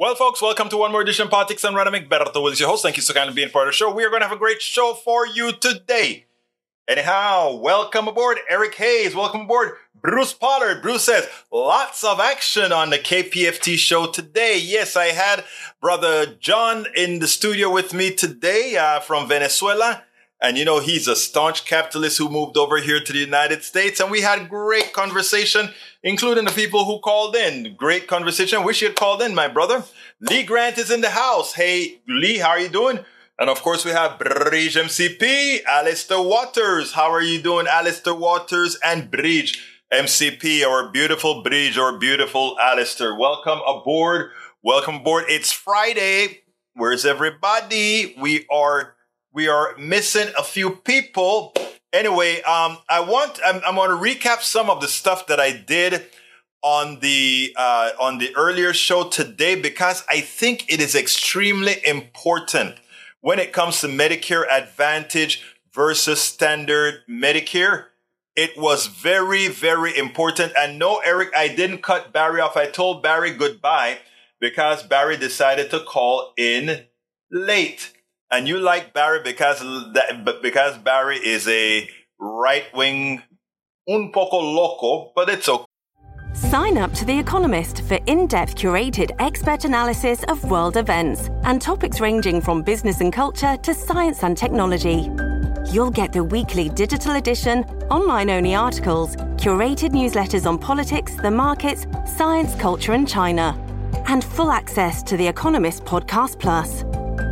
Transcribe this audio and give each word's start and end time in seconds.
Well, 0.00 0.14
folks, 0.14 0.40
welcome 0.40 0.68
to 0.68 0.76
one 0.76 0.92
more 0.92 1.00
edition 1.00 1.24
of 1.24 1.32
Politics 1.32 1.62
Done 1.62 1.74
Right. 1.74 1.88
Egberto 1.88 2.40
Willies, 2.40 2.60
your 2.60 2.68
host. 2.68 2.84
Thank 2.84 2.96
you 2.96 3.02
so 3.02 3.12
kindly 3.12 3.34
being 3.34 3.50
part 3.50 3.66
of 3.66 3.72
the 3.72 3.76
show. 3.76 3.92
We 3.92 4.04
are 4.04 4.10
going 4.10 4.20
to 4.22 4.28
have 4.28 4.36
a 4.36 4.38
great 4.38 4.62
show 4.62 4.94
for 4.94 5.26
you 5.26 5.50
today. 5.50 6.26
Anyhow, 6.86 7.56
welcome 7.56 8.06
aboard, 8.06 8.38
Eric 8.48 8.76
Hayes. 8.76 9.16
Welcome 9.16 9.40
aboard, 9.40 9.72
Bruce 10.00 10.32
Pollard. 10.32 10.82
Bruce 10.82 11.02
says, 11.02 11.28
lots 11.50 12.04
of 12.04 12.20
action 12.20 12.70
on 12.70 12.90
the 12.90 12.98
KPFT 12.98 13.76
show 13.76 14.06
today. 14.06 14.56
Yes, 14.56 14.94
I 14.94 15.06
had 15.06 15.44
brother 15.80 16.26
John 16.26 16.86
in 16.94 17.18
the 17.18 17.26
studio 17.26 17.68
with 17.68 17.92
me 17.92 18.14
today 18.14 18.76
uh, 18.76 19.00
from 19.00 19.26
Venezuela. 19.26 20.04
And 20.40 20.56
you 20.56 20.64
know, 20.64 20.78
he's 20.78 21.08
a 21.08 21.16
staunch 21.16 21.64
capitalist 21.64 22.18
who 22.18 22.28
moved 22.28 22.56
over 22.56 22.78
here 22.78 23.00
to 23.00 23.12
the 23.12 23.18
United 23.18 23.64
States. 23.64 23.98
And 23.98 24.10
we 24.10 24.20
had 24.20 24.48
great 24.48 24.92
conversation, 24.92 25.70
including 26.04 26.44
the 26.44 26.52
people 26.52 26.84
who 26.84 27.00
called 27.00 27.34
in. 27.34 27.74
Great 27.76 28.06
conversation. 28.06 28.62
Wish 28.62 28.80
you 28.80 28.88
had 28.88 28.96
called 28.96 29.20
in, 29.20 29.34
my 29.34 29.48
brother. 29.48 29.82
Lee 30.20 30.44
Grant 30.44 30.78
is 30.78 30.92
in 30.92 31.00
the 31.00 31.10
house. 31.10 31.54
Hey, 31.54 32.00
Lee, 32.06 32.38
how 32.38 32.50
are 32.50 32.60
you 32.60 32.68
doing? 32.68 33.00
And 33.40 33.50
of 33.50 33.62
course, 33.62 33.84
we 33.84 33.90
have 33.90 34.18
Bridge 34.18 34.76
MCP, 34.76 35.64
Alistair 35.64 36.20
Waters. 36.20 36.92
How 36.92 37.10
are 37.10 37.22
you 37.22 37.40
doing, 37.40 37.66
Alistair 37.68 38.14
Waters 38.14 38.76
and 38.82 39.10
Bridge 39.10 39.64
MCP, 39.92 40.64
our 40.64 40.88
beautiful 40.90 41.42
Bridge, 41.42 41.78
or 41.78 41.98
beautiful 41.98 42.56
Alistair? 42.60 43.14
Welcome 43.14 43.60
aboard. 43.66 44.30
Welcome 44.62 44.96
aboard. 44.96 45.24
It's 45.28 45.52
Friday. 45.52 46.42
Where's 46.74 47.06
everybody? 47.06 48.14
We 48.20 48.46
are 48.50 48.94
we 49.32 49.48
are 49.48 49.76
missing 49.78 50.28
a 50.38 50.42
few 50.42 50.70
people. 50.70 51.52
Anyway, 51.92 52.42
um, 52.42 52.78
I 52.88 53.00
want 53.00 53.40
I'm, 53.44 53.60
I'm 53.66 53.74
going 53.74 53.90
to 53.90 53.96
recap 53.96 54.40
some 54.40 54.70
of 54.70 54.80
the 54.80 54.88
stuff 54.88 55.26
that 55.26 55.40
I 55.40 55.52
did 55.52 56.06
on 56.62 57.00
the 57.00 57.54
uh, 57.56 57.90
on 58.00 58.18
the 58.18 58.34
earlier 58.36 58.72
show 58.72 59.08
today 59.08 59.54
because 59.54 60.04
I 60.08 60.20
think 60.20 60.70
it 60.72 60.80
is 60.80 60.94
extremely 60.94 61.76
important 61.86 62.76
when 63.20 63.38
it 63.38 63.52
comes 63.52 63.80
to 63.80 63.86
Medicare 63.88 64.44
Advantage 64.50 65.42
versus 65.72 66.20
standard 66.20 67.02
Medicare. 67.08 67.86
It 68.34 68.56
was 68.56 68.86
very 68.86 69.48
very 69.48 69.96
important. 69.96 70.52
And 70.58 70.78
no, 70.78 70.98
Eric, 71.04 71.30
I 71.36 71.48
didn't 71.48 71.82
cut 71.82 72.12
Barry 72.12 72.40
off. 72.40 72.56
I 72.56 72.66
told 72.66 73.02
Barry 73.02 73.32
goodbye 73.32 73.98
because 74.40 74.82
Barry 74.82 75.16
decided 75.16 75.70
to 75.70 75.80
call 75.80 76.32
in 76.36 76.84
late 77.30 77.92
and 78.30 78.46
you 78.46 78.58
like 78.58 78.92
Barry 78.92 79.20
because 79.22 79.60
that, 79.60 80.40
because 80.42 80.78
Barry 80.78 81.16
is 81.16 81.48
a 81.48 81.88
right 82.18 82.66
wing, 82.74 83.22
un 83.88 84.12
poco 84.12 84.38
loco, 84.38 85.12
but 85.14 85.28
it's 85.28 85.48
okay. 85.48 85.64
Sign 86.34 86.78
up 86.78 86.92
to 86.92 87.04
The 87.04 87.18
Economist 87.18 87.82
for 87.82 87.98
in 88.06 88.26
depth 88.26 88.54
curated 88.54 89.10
expert 89.18 89.64
analysis 89.64 90.22
of 90.28 90.44
world 90.50 90.76
events 90.76 91.30
and 91.44 91.60
topics 91.60 92.00
ranging 92.00 92.40
from 92.40 92.62
business 92.62 93.00
and 93.00 93.12
culture 93.12 93.56
to 93.56 93.74
science 93.74 94.22
and 94.22 94.36
technology. 94.36 95.10
You'll 95.72 95.90
get 95.90 96.12
the 96.12 96.22
weekly 96.22 96.68
digital 96.68 97.16
edition, 97.16 97.64
online 97.90 98.30
only 98.30 98.54
articles, 98.54 99.16
curated 99.36 99.90
newsletters 99.90 100.46
on 100.46 100.58
politics, 100.58 101.16
the 101.16 101.30
markets, 101.30 101.86
science, 102.16 102.54
culture, 102.54 102.92
and 102.92 103.08
China, 103.08 103.56
and 104.06 104.22
full 104.22 104.50
access 104.50 105.02
to 105.04 105.16
The 105.16 105.26
Economist 105.26 105.84
Podcast 105.84 106.38
Plus. 106.38 106.84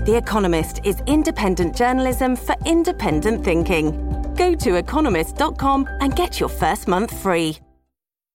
The 0.06 0.16
Economist 0.16 0.82
is 0.84 1.02
independent 1.08 1.74
journalism 1.74 2.36
for 2.36 2.54
independent 2.64 3.44
thinking. 3.44 3.90
Go 4.36 4.54
to 4.54 4.76
economist.com 4.76 5.88
and 6.00 6.14
get 6.14 6.38
your 6.38 6.48
first 6.48 6.86
month 6.86 7.10
free. 7.22 7.58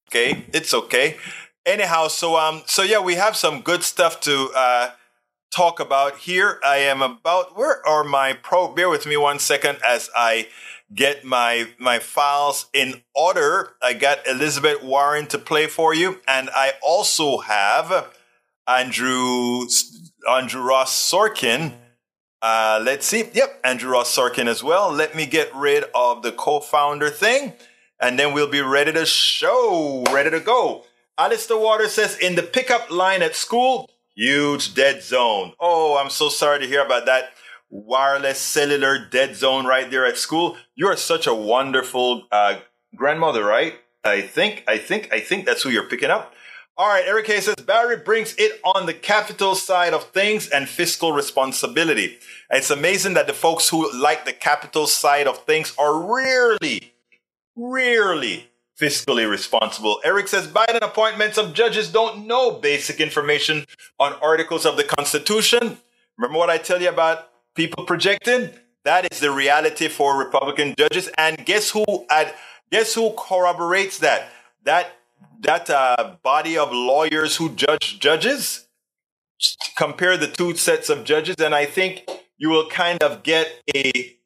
Okay, 0.09 0.43
it's 0.51 0.73
okay. 0.73 1.15
Anyhow, 1.65 2.09
so 2.09 2.35
um, 2.35 2.63
so 2.65 2.83
yeah, 2.83 2.99
we 2.99 3.15
have 3.15 3.37
some 3.37 3.61
good 3.61 3.83
stuff 3.83 4.19
to 4.21 4.51
uh, 4.53 4.89
talk 5.55 5.79
about 5.79 6.17
here. 6.17 6.59
I 6.61 6.79
am 6.79 7.01
about 7.01 7.57
where 7.57 7.81
are 7.87 8.03
my 8.03 8.33
pro? 8.33 8.67
Bear 8.75 8.89
with 8.89 9.05
me 9.05 9.15
one 9.15 9.39
second 9.39 9.77
as 9.87 10.09
I 10.13 10.49
get 10.93 11.23
my 11.23 11.69
my 11.79 11.99
files 11.99 12.65
in 12.73 13.01
order. 13.15 13.77
I 13.81 13.93
got 13.93 14.27
Elizabeth 14.27 14.83
Warren 14.83 15.25
to 15.27 15.37
play 15.37 15.67
for 15.67 15.93
you, 15.93 16.19
and 16.27 16.49
I 16.53 16.73
also 16.83 17.37
have 17.37 18.13
Andrew 18.67 19.67
Andrew 20.29 20.61
Ross 20.61 20.91
Sorkin. 21.11 21.73
Uh, 22.41 22.81
let's 22.83 23.05
see. 23.05 23.25
Yep, 23.33 23.61
Andrew 23.63 23.91
Ross 23.91 24.15
Sorkin 24.15 24.47
as 24.47 24.63
well. 24.63 24.91
Let 24.91 25.15
me 25.15 25.25
get 25.25 25.53
rid 25.55 25.85
of 25.93 26.23
the 26.23 26.31
co-founder 26.31 27.09
thing, 27.09 27.53
and 27.99 28.17
then 28.17 28.33
we'll 28.33 28.49
be 28.49 28.61
ready 28.61 28.91
to 28.93 29.05
show, 29.05 30.03
ready 30.11 30.31
to 30.31 30.39
go. 30.39 30.85
Alistair 31.17 31.57
Water 31.57 31.87
says 31.87 32.17
in 32.17 32.35
the 32.35 32.43
pickup 32.43 32.89
line 32.89 33.21
at 33.21 33.35
school, 33.35 33.89
huge 34.15 34.73
dead 34.73 35.03
zone. 35.03 35.53
Oh, 35.59 35.97
I'm 35.97 36.09
so 36.09 36.29
sorry 36.29 36.59
to 36.59 36.67
hear 36.67 36.83
about 36.83 37.05
that 37.05 37.29
wireless 37.69 38.39
cellular 38.39 38.97
dead 38.97 39.35
zone 39.35 39.65
right 39.65 39.89
there 39.89 40.05
at 40.05 40.17
school. 40.17 40.57
You 40.75 40.87
are 40.87 40.97
such 40.97 41.27
a 41.27 41.33
wonderful 41.33 42.27
uh, 42.31 42.59
grandmother, 42.95 43.43
right? 43.43 43.75
I 44.03 44.21
think, 44.21 44.63
I 44.67 44.77
think, 44.77 45.13
I 45.13 45.19
think 45.19 45.45
that's 45.45 45.61
who 45.61 45.69
you're 45.69 45.87
picking 45.87 46.09
up. 46.09 46.33
All 46.77 46.87
right, 46.87 47.03
Eric 47.05 47.25
K 47.25 47.41
says 47.41 47.55
Barry 47.55 47.97
brings 47.97 48.33
it 48.37 48.59
on 48.63 48.85
the 48.85 48.93
capital 48.93 49.55
side 49.55 49.93
of 49.93 50.05
things 50.11 50.49
and 50.49 50.67
fiscal 50.67 51.11
responsibility. 51.11 52.17
It's 52.49 52.71
amazing 52.71 53.13
that 53.15 53.27
the 53.27 53.33
folks 53.33 53.69
who 53.69 53.91
like 53.93 54.25
the 54.25 54.33
capital 54.33 54.87
side 54.87 55.27
of 55.27 55.45
things 55.45 55.75
are 55.77 55.99
rarely, 55.99 56.93
rarely 57.55 58.49
fiscally 58.79 59.29
responsible. 59.29 59.99
Eric 60.03 60.29
says 60.29 60.47
Biden 60.47 60.81
appointments 60.81 61.37
of 61.37 61.53
judges 61.53 61.91
don't 61.91 62.25
know 62.25 62.53
basic 62.53 62.99
information 62.99 63.65
on 63.99 64.13
articles 64.21 64.65
of 64.65 64.75
the 64.75 64.83
Constitution. 64.83 65.77
Remember 66.17 66.39
what 66.39 66.49
I 66.49 66.57
tell 66.57 66.81
you 66.81 66.89
about 66.89 67.29
people 67.53 67.85
projecting? 67.85 68.49
That 68.85 69.11
is 69.11 69.19
the 69.19 69.29
reality 69.29 69.87
for 69.87 70.17
Republican 70.17 70.73
judges. 70.77 71.09
And 71.17 71.45
guess 71.45 71.69
who? 71.69 71.85
At 72.09 72.33
guess 72.71 72.95
who 72.95 73.13
corroborates 73.15 73.99
that? 73.99 74.29
That 74.63 74.91
that 75.41 75.69
uh, 75.69 76.15
body 76.23 76.57
of 76.57 76.71
lawyers 76.71 77.35
who 77.37 77.49
judge 77.49 77.99
judges, 77.99 78.67
compare 79.75 80.17
the 80.17 80.27
two 80.27 80.55
sets 80.55 80.89
of 80.89 81.03
judges, 81.03 81.35
and 81.39 81.53
I 81.53 81.65
think 81.65 82.09
you 82.37 82.49
will 82.49 82.69
kind 82.69 83.01
of 83.03 83.23
get 83.23 83.61
a 83.75 84.17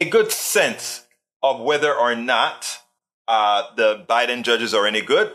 a 0.00 0.08
good 0.08 0.32
sense 0.32 1.06
of 1.42 1.60
whether 1.60 1.94
or 1.94 2.14
not 2.14 2.78
uh, 3.28 3.64
the 3.76 4.04
Biden 4.08 4.42
judges 4.42 4.74
are 4.74 4.86
any 4.86 5.00
good. 5.00 5.32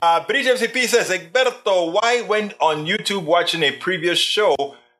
Uh, 0.00 0.24
British 0.24 0.60
FCP 0.60 0.86
says, 0.86 1.10
Egberto, 1.10 1.92
why 1.92 2.22
when 2.22 2.52
on 2.60 2.86
YouTube 2.86 3.24
watching 3.24 3.62
a 3.62 3.72
previous 3.72 4.18
show, 4.18 4.56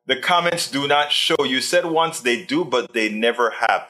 the 0.07 0.17
comments 0.17 0.71
do 0.71 0.87
not 0.87 1.11
show? 1.11 1.37
You 1.45 1.63
said 1.63 1.87
once 1.87 2.21
they 2.21 2.45
do, 2.45 2.65
but 2.65 2.93
they 2.93 3.09
never 3.09 3.51
have. 3.51 3.89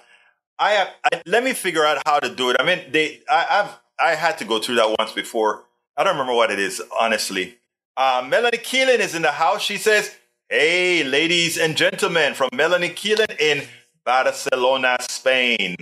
I 0.59 0.71
have. 0.73 0.89
I, 1.13 1.23
let 1.27 1.43
me 1.43 1.55
figure 1.55 1.85
out 1.85 2.01
how 2.07 2.21
to 2.21 2.33
do 2.33 2.51
it. 2.51 2.57
I 2.61 2.65
mean, 2.65 2.81
they. 2.93 3.21
I, 3.29 3.47
I've 3.51 3.82
I 4.03 4.17
had 4.17 4.37
to 4.39 4.45
go 4.45 4.59
through 4.59 4.75
that 4.77 4.97
once 4.99 5.13
before. 5.13 5.63
I 5.97 6.03
don't 6.03 6.15
remember 6.15 6.35
what 6.35 6.51
it 6.51 6.59
is, 6.59 6.83
honestly. 6.99 7.59
Uh, 7.97 8.27
Melanie 8.29 8.59
Keelan 8.59 8.99
is 8.99 9.15
in 9.15 9.23
the 9.23 9.31
house. 9.31 9.63
She 9.63 9.77
says, 9.77 10.13
Hey, 10.49 11.05
ladies 11.05 11.57
and 11.57 11.77
gentlemen, 11.77 12.35
from 12.35 12.51
Melanie 12.53 12.89
Keelan 12.89 13.39
in 13.39 13.63
Barcelona, 14.05 14.97
Spain. 15.09 15.77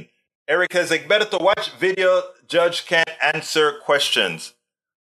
Eric 0.46 0.74
has 0.74 0.90
like 0.90 1.08
better 1.08 1.24
to 1.24 1.38
watch 1.38 1.72
video. 1.78 2.22
Judge 2.46 2.84
can't 2.84 3.08
answer 3.22 3.78
questions. 3.84 4.52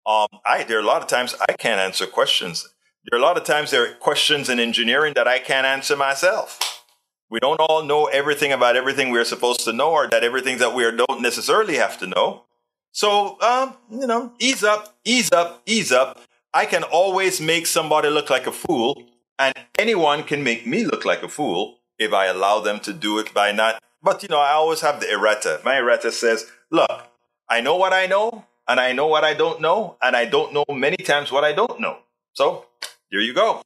Um, 0.06 0.28
I 0.46 0.64
there 0.64 0.78
are 0.78 0.82
a 0.82 0.86
lot 0.86 1.02
of 1.02 1.08
times 1.08 1.34
I 1.46 1.52
can't 1.52 1.80
answer 1.80 2.06
questions. 2.06 2.66
There 3.04 3.18
are 3.18 3.22
a 3.22 3.26
lot 3.26 3.36
of 3.36 3.44
times 3.44 3.72
there 3.72 3.84
are 3.84 3.94
questions 3.94 4.48
in 4.48 4.58
engineering 4.58 5.12
that 5.16 5.28
I 5.28 5.38
can't 5.38 5.66
answer 5.66 5.96
myself. 5.96 6.84
We 7.28 7.40
don't 7.40 7.60
all 7.60 7.84
know 7.84 8.06
everything 8.06 8.52
about 8.52 8.76
everything 8.76 9.10
we're 9.10 9.24
supposed 9.24 9.64
to 9.64 9.72
know, 9.72 9.90
or 9.90 10.08
that 10.08 10.24
everything 10.24 10.58
that 10.58 10.74
we 10.74 10.90
don't 10.90 11.20
necessarily 11.20 11.76
have 11.76 11.98
to 11.98 12.06
know. 12.06 12.44
So, 12.92 13.41
um, 13.41 13.75
you 13.91 14.06
know, 14.06 14.32
ease 14.38 14.62
up, 14.62 14.94
ease 15.04 15.32
up, 15.32 15.62
ease 15.64 15.92
up. 15.92 16.20
I 16.53 16.66
can 16.66 16.83
always 16.83 17.41
make 17.41 17.66
somebody 17.66 18.10
look 18.10 18.28
like 18.28 18.47
a 18.47 18.53
fool, 18.53 19.09
and 19.39 19.54
anyone 19.78 20.24
can 20.24 20.44
make 20.44 20.66
me 20.66 20.84
look 20.84 21.06
like 21.06 21.22
a 21.22 21.28
fool 21.28 21.78
if 21.98 22.12
I 22.12 22.27
allow 22.27 22.60
them 22.60 22.80
to 22.80 22.92
do 22.92 23.18
it 23.18 23.33
by 23.33 23.50
not. 23.50 23.83
But, 24.03 24.22
you 24.22 24.28
know, 24.28 24.39
I 24.39 24.53
always 24.53 24.83
have 24.83 25.00
the 25.00 25.10
errata. 25.10 25.60
My 25.65 25.77
errata 25.78 26.12
says, 26.12 26.50
look, 26.71 27.09
I 27.48 27.62
know 27.62 27.77
what 27.77 27.94
I 27.94 28.06
know, 28.06 28.44
and 28.68 28.78
I 28.78 28.92
know 28.92 29.06
what 29.06 29.24
I 29.24 29.33
don't 29.33 29.62
know, 29.62 29.97
and 30.03 30.15
I 30.15 30.27
don't 30.27 30.53
know 30.53 30.65
many 30.68 30.98
times 30.98 31.33
what 31.33 31.44
I 31.44 31.53
don't 31.53 31.80
know. 31.80 31.98
So, 32.34 32.66
here 33.10 33.21
you 33.21 33.33
go. 33.33 33.62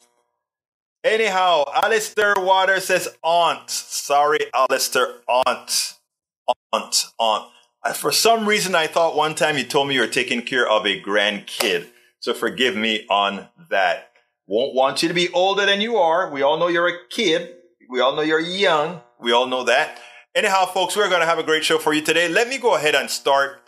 Anyhow, 1.02 1.64
Alistair 1.74 2.34
Water 2.38 2.78
says 2.78 3.08
aunt. 3.24 3.70
Sorry, 3.70 4.38
Alistair, 4.54 5.08
aunt. 5.26 5.94
Aunt, 6.72 7.06
aunt 7.18 7.50
for 7.92 8.12
some 8.12 8.48
reason, 8.48 8.74
I 8.74 8.86
thought 8.86 9.16
one 9.16 9.34
time 9.34 9.58
you 9.58 9.64
told 9.64 9.88
me 9.88 9.94
you 9.94 10.00
were 10.00 10.06
taking 10.06 10.42
care 10.42 10.68
of 10.68 10.86
a 10.86 11.00
grandkid. 11.00 11.88
So 12.20 12.34
forgive 12.34 12.76
me 12.76 13.06
on 13.10 13.48
that. 13.70 14.10
Won't 14.46 14.74
want 14.74 15.02
you 15.02 15.08
to 15.08 15.14
be 15.14 15.28
older 15.32 15.66
than 15.66 15.80
you 15.80 15.96
are. 15.96 16.30
We 16.30 16.42
all 16.42 16.58
know 16.58 16.68
you're 16.68 16.88
a 16.88 17.06
kid. 17.10 17.56
We 17.88 18.00
all 18.00 18.16
know 18.16 18.22
you're 18.22 18.40
young. 18.40 19.00
We 19.20 19.32
all 19.32 19.46
know 19.46 19.64
that. 19.64 20.00
Anyhow, 20.34 20.66
folks, 20.66 20.96
we're 20.96 21.08
going 21.08 21.20
to 21.20 21.26
have 21.26 21.38
a 21.38 21.42
great 21.42 21.64
show 21.64 21.78
for 21.78 21.92
you 21.92 22.02
today. 22.02 22.28
Let 22.28 22.48
me 22.48 22.58
go 22.58 22.74
ahead 22.74 22.94
and 22.94 23.10
start. 23.10 23.60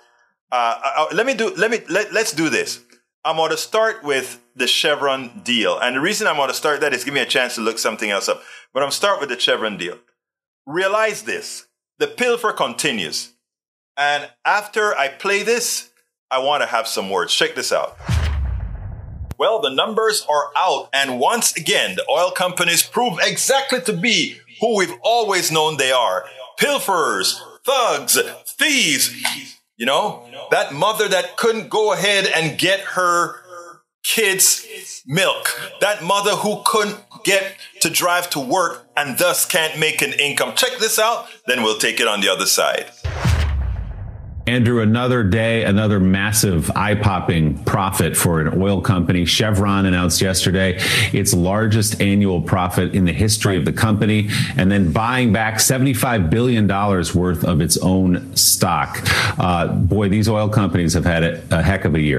Uh, 0.52 0.80
uh, 0.82 0.92
uh 0.96 1.06
let 1.14 1.26
me 1.26 1.34
do. 1.34 1.54
Let 1.54 1.70
me 1.70 1.80
let, 1.88 2.12
let's 2.12 2.32
do 2.32 2.48
this. 2.48 2.80
I'm 3.24 3.36
going 3.36 3.50
to 3.50 3.56
start 3.56 4.04
with 4.04 4.40
the 4.54 4.66
Chevron 4.66 5.42
deal. 5.44 5.78
And 5.78 5.96
the 5.96 6.00
reason 6.00 6.26
I'm 6.26 6.36
going 6.36 6.48
to 6.48 6.54
start 6.54 6.80
that 6.80 6.92
is 6.92 7.04
give 7.04 7.14
me 7.14 7.20
a 7.20 7.26
chance 7.26 7.56
to 7.56 7.60
look 7.60 7.78
something 7.78 8.10
else 8.10 8.28
up. 8.28 8.42
But 8.72 8.82
I'm 8.82 8.90
start 8.90 9.20
with 9.20 9.28
the 9.28 9.38
Chevron 9.38 9.76
deal. 9.76 9.98
Realize 10.66 11.22
this. 11.22 11.66
The 11.98 12.06
pilfer 12.06 12.52
continues. 12.52 13.32
And 13.98 14.30
after 14.44 14.96
I 14.96 15.08
play 15.08 15.42
this, 15.42 15.90
I 16.30 16.38
want 16.38 16.62
to 16.62 16.68
have 16.68 16.86
some 16.86 17.10
words. 17.10 17.34
Check 17.34 17.56
this 17.56 17.72
out. 17.72 17.96
Well, 19.38 19.60
the 19.60 19.70
numbers 19.70 20.24
are 20.30 20.50
out. 20.56 20.88
And 20.92 21.18
once 21.18 21.56
again, 21.56 21.96
the 21.96 22.06
oil 22.08 22.30
companies 22.30 22.84
prove 22.84 23.18
exactly 23.20 23.80
to 23.82 23.92
be 23.92 24.38
who 24.60 24.76
we've 24.76 24.94
always 25.02 25.50
known 25.50 25.78
they 25.78 25.90
are. 25.90 26.24
Pilferers, 26.60 27.40
thugs, 27.66 28.18
thieves. 28.46 29.12
You 29.76 29.86
know, 29.86 30.28
that 30.50 30.72
mother 30.72 31.08
that 31.08 31.36
couldn't 31.36 31.68
go 31.68 31.92
ahead 31.92 32.26
and 32.26 32.58
get 32.58 32.80
her 32.80 33.36
kids 34.04 34.64
milk. 35.06 35.48
That 35.80 36.02
mother 36.02 36.32
who 36.32 36.62
couldn't 36.64 36.98
get 37.24 37.56
to 37.80 37.90
drive 37.90 38.30
to 38.30 38.40
work 38.40 38.88
and 38.96 39.18
thus 39.18 39.44
can't 39.44 39.78
make 39.78 40.02
an 40.02 40.12
income. 40.14 40.54
Check 40.56 40.78
this 40.78 40.98
out, 40.98 41.26
then 41.46 41.62
we'll 41.62 41.78
take 41.78 42.00
it 42.00 42.08
on 42.08 42.20
the 42.20 42.28
other 42.28 42.46
side. 42.46 42.86
Andrew, 44.48 44.80
another 44.80 45.22
day, 45.22 45.64
another 45.64 46.00
massive 46.00 46.70
eye 46.74 46.94
popping 46.94 47.62
profit 47.64 48.16
for 48.16 48.40
an 48.40 48.58
oil 48.58 48.80
company. 48.80 49.26
Chevron 49.26 49.84
announced 49.84 50.22
yesterday 50.22 50.78
its 51.12 51.34
largest 51.34 52.00
annual 52.00 52.40
profit 52.40 52.94
in 52.94 53.04
the 53.04 53.12
history 53.12 53.58
of 53.58 53.66
the 53.66 53.74
company, 53.74 54.30
and 54.56 54.72
then 54.72 54.90
buying 54.90 55.34
back 55.34 55.56
$75 55.56 56.30
billion 56.30 56.66
worth 56.66 57.44
of 57.44 57.60
its 57.60 57.76
own 57.76 58.34
stock. 58.34 58.98
Uh, 59.38 59.66
boy, 59.66 60.08
these 60.08 60.30
oil 60.30 60.48
companies 60.48 60.94
have 60.94 61.04
had 61.04 61.24
a, 61.24 61.42
a 61.50 61.62
heck 61.62 61.84
of 61.84 61.94
a 61.94 62.00
year. 62.00 62.18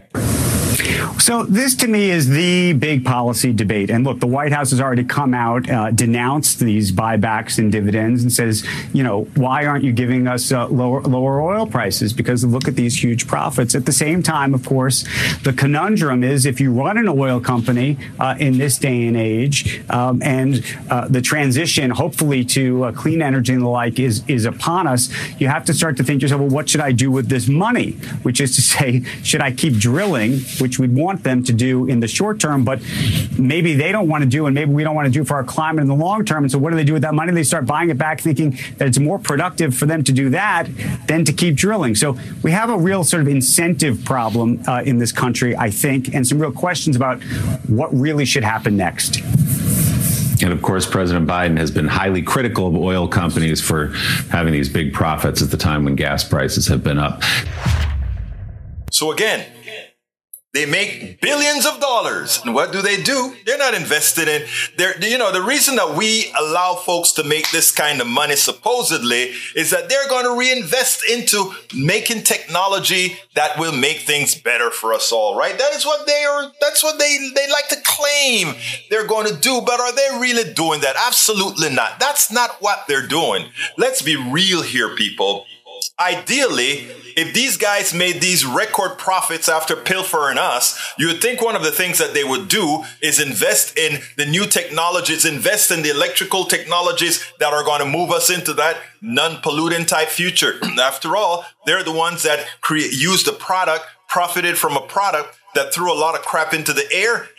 So 1.17 1.43
this 1.43 1.75
to 1.75 1.87
me 1.87 2.09
is 2.09 2.29
the 2.29 2.73
big 2.73 3.05
policy 3.05 3.53
debate. 3.53 3.89
And 3.89 4.03
look, 4.03 4.19
the 4.19 4.27
White 4.27 4.51
House 4.51 4.71
has 4.71 4.81
already 4.81 5.03
come 5.03 5.33
out, 5.33 5.69
uh, 5.69 5.91
denounced 5.91 6.59
these 6.59 6.91
buybacks 6.91 7.57
and 7.57 7.71
dividends 7.71 8.21
and 8.21 8.31
says, 8.31 8.65
you 8.93 9.03
know, 9.03 9.23
why 9.35 9.65
aren't 9.65 9.83
you 9.83 9.91
giving 9.91 10.27
us 10.27 10.51
uh, 10.51 10.67
lower, 10.67 11.01
lower 11.01 11.41
oil 11.41 11.65
prices? 11.65 12.13
Because 12.13 12.43
look 12.45 12.67
at 12.67 12.75
these 12.75 13.01
huge 13.01 13.27
profits. 13.27 13.75
At 13.75 13.85
the 13.85 13.91
same 13.91 14.23
time, 14.23 14.53
of 14.53 14.65
course, 14.65 15.05
the 15.43 15.53
conundrum 15.53 16.23
is 16.23 16.45
if 16.45 16.59
you 16.59 16.71
run 16.71 16.97
an 16.97 17.07
oil 17.07 17.39
company 17.39 17.97
uh, 18.19 18.35
in 18.39 18.57
this 18.57 18.77
day 18.77 19.07
and 19.07 19.17
age, 19.17 19.81
um, 19.89 20.21
and 20.23 20.63
uh, 20.89 21.07
the 21.07 21.21
transition, 21.21 21.91
hopefully, 21.91 22.43
to 22.45 22.85
uh, 22.85 22.91
clean 22.91 23.21
energy 23.21 23.53
and 23.53 23.61
the 23.61 23.69
like 23.69 23.99
is, 23.99 24.23
is 24.27 24.45
upon 24.45 24.87
us, 24.87 25.09
you 25.39 25.47
have 25.47 25.65
to 25.65 25.73
start 25.73 25.97
to 25.97 26.03
think 26.03 26.19
to 26.19 26.25
yourself, 26.25 26.41
well, 26.41 26.49
what 26.49 26.69
should 26.69 26.81
I 26.81 26.91
do 26.91 27.11
with 27.11 27.29
this 27.29 27.47
money? 27.47 27.91
Which 28.23 28.41
is 28.41 28.55
to 28.55 28.61
say, 28.69 29.03
should 29.23 29.41
I 29.41 29.51
keep 29.51 29.73
drilling, 29.75 30.39
which 30.59 30.79
we'd 30.79 30.95
want 30.99 31.23
them 31.23 31.43
to 31.43 31.53
do 31.53 31.87
in 31.87 31.99
the 31.99 32.07
short 32.07 32.39
term, 32.39 32.63
but 32.63 32.79
maybe 33.37 33.73
they 33.73 33.91
don't 33.91 34.07
want 34.07 34.23
to 34.23 34.29
do, 34.29 34.45
and 34.45 34.53
maybe 34.53 34.71
we 34.71 34.83
don't 34.83 34.95
want 34.95 35.05
to 35.07 35.11
do 35.11 35.23
for 35.23 35.35
our 35.35 35.43
climate 35.43 35.81
in 35.81 35.87
the 35.87 35.95
long 35.95 36.25
term. 36.25 36.43
And 36.43 36.51
so 36.51 36.59
what 36.59 36.71
do 36.71 36.75
they 36.75 36.83
do 36.83 36.93
with 36.93 37.01
that 37.01 37.13
money? 37.13 37.31
They 37.31 37.43
start 37.43 37.65
buying 37.65 37.89
it 37.89 37.97
back, 37.97 38.21
thinking 38.21 38.57
that 38.77 38.87
it's 38.87 38.99
more 38.99 39.17
productive 39.17 39.75
for 39.75 39.85
them 39.85 40.03
to 40.03 40.11
do 40.11 40.29
that 40.29 40.67
than 41.07 41.25
to 41.25 41.33
keep 41.33 41.55
drilling. 41.55 41.95
So 41.95 42.17
we 42.43 42.51
have 42.51 42.69
a 42.69 42.77
real 42.77 43.03
sort 43.03 43.21
of 43.21 43.27
incentive 43.27 44.03
problem 44.05 44.61
uh, 44.67 44.83
in 44.85 44.97
this 44.97 45.11
country, 45.11 45.55
I 45.55 45.69
think, 45.69 46.13
and 46.13 46.27
some 46.27 46.39
real 46.39 46.51
questions 46.51 46.95
about 46.95 47.21
what 47.67 47.93
really 47.93 48.25
should 48.25 48.43
happen 48.43 48.77
next. 48.77 49.21
And 50.41 50.53
of 50.53 50.61
course, 50.61 50.85
President 50.85 51.27
Biden 51.27 51.57
has 51.57 51.69
been 51.69 51.87
highly 51.87 52.21
critical 52.21 52.67
of 52.67 52.75
oil 52.75 53.07
companies 53.07 53.59
for 53.61 53.87
having 54.29 54.53
these 54.53 54.69
big 54.69 54.93
profits 54.93 55.41
at 55.41 55.51
the 55.51 55.57
time 55.57 55.83
when 55.83 55.95
gas 55.95 56.23
prices 56.23 56.67
have 56.67 56.81
been 56.81 56.97
up. 56.97 57.21
So 58.91 59.11
again, 59.11 59.45
they 60.53 60.65
make 60.65 61.21
billions 61.21 61.65
of 61.67 61.79
dollars. 61.79 62.41
And 62.43 62.55
what 62.55 62.71
do 62.71 62.81
they 62.81 63.01
do? 63.01 63.35
They're 63.45 63.57
not 63.57 63.75
invested 63.75 64.27
in 64.27 64.47
they're 64.77 64.99
you 65.03 65.17
know, 65.17 65.31
the 65.31 65.41
reason 65.41 65.75
that 65.75 65.95
we 65.95 66.31
allow 66.39 66.73
folks 66.73 67.11
to 67.13 67.23
make 67.23 67.51
this 67.51 67.71
kind 67.71 68.01
of 68.01 68.07
money 68.07 68.35
supposedly 68.35 69.33
is 69.55 69.69
that 69.69 69.89
they're 69.89 70.09
going 70.09 70.25
to 70.25 70.35
reinvest 70.37 71.03
into 71.07 71.53
making 71.75 72.23
technology 72.23 73.17
that 73.35 73.59
will 73.59 73.71
make 73.71 73.99
things 73.99 74.33
better 74.33 74.71
for 74.71 74.93
us 74.93 75.11
all, 75.11 75.37
right? 75.37 75.57
That 75.57 75.73
is 75.73 75.85
what 75.85 76.07
they 76.07 76.23
are 76.23 76.51
that's 76.59 76.83
what 76.83 76.97
they 76.97 77.31
they 77.35 77.49
like 77.51 77.69
to 77.69 77.77
claim 77.85 78.55
they're 78.89 79.07
going 79.07 79.27
to 79.27 79.39
do, 79.39 79.61
but 79.61 79.79
are 79.79 79.93
they 79.93 80.17
really 80.19 80.51
doing 80.53 80.81
that? 80.81 80.95
Absolutely 80.97 81.69
not. 81.69 81.99
That's 81.99 82.31
not 82.31 82.57
what 82.59 82.85
they're 82.87 83.07
doing. 83.07 83.49
Let's 83.77 84.01
be 84.01 84.15
real 84.15 84.63
here, 84.63 84.95
people. 84.95 85.45
Ideally, 85.99 86.87
if 87.15 87.33
these 87.33 87.57
guys 87.57 87.93
made 87.93 88.21
these 88.21 88.45
record 88.45 88.97
profits 88.97 89.49
after 89.49 89.75
pilfering 89.75 90.37
us, 90.37 90.93
you 90.97 91.07
would 91.07 91.21
think 91.21 91.41
one 91.41 91.55
of 91.55 91.63
the 91.63 91.71
things 91.71 91.97
that 91.97 92.13
they 92.13 92.23
would 92.23 92.47
do 92.47 92.83
is 93.01 93.19
invest 93.19 93.77
in 93.77 94.01
the 94.17 94.25
new 94.25 94.45
technologies, 94.45 95.25
invest 95.25 95.71
in 95.71 95.81
the 95.81 95.89
electrical 95.89 96.45
technologies 96.45 97.23
that 97.39 97.53
are 97.53 97.63
going 97.63 97.79
to 97.79 97.85
move 97.85 98.11
us 98.11 98.29
into 98.29 98.53
that 98.53 98.77
non-polluting 99.01 99.85
type 99.85 100.07
future. 100.07 100.59
after 100.81 101.15
all, 101.15 101.45
they're 101.65 101.83
the 101.83 101.91
ones 101.91 102.23
that 102.23 102.45
create, 102.61 102.93
used 102.93 103.25
the 103.25 103.33
product, 103.33 103.85
profited 104.07 104.57
from 104.57 104.77
a 104.77 104.81
product 104.81 105.37
that 105.55 105.73
threw 105.73 105.91
a 105.91 105.99
lot 105.99 106.15
of 106.15 106.21
crap 106.21 106.53
into 106.53 106.73
the 106.73 106.89
air. 106.91 107.29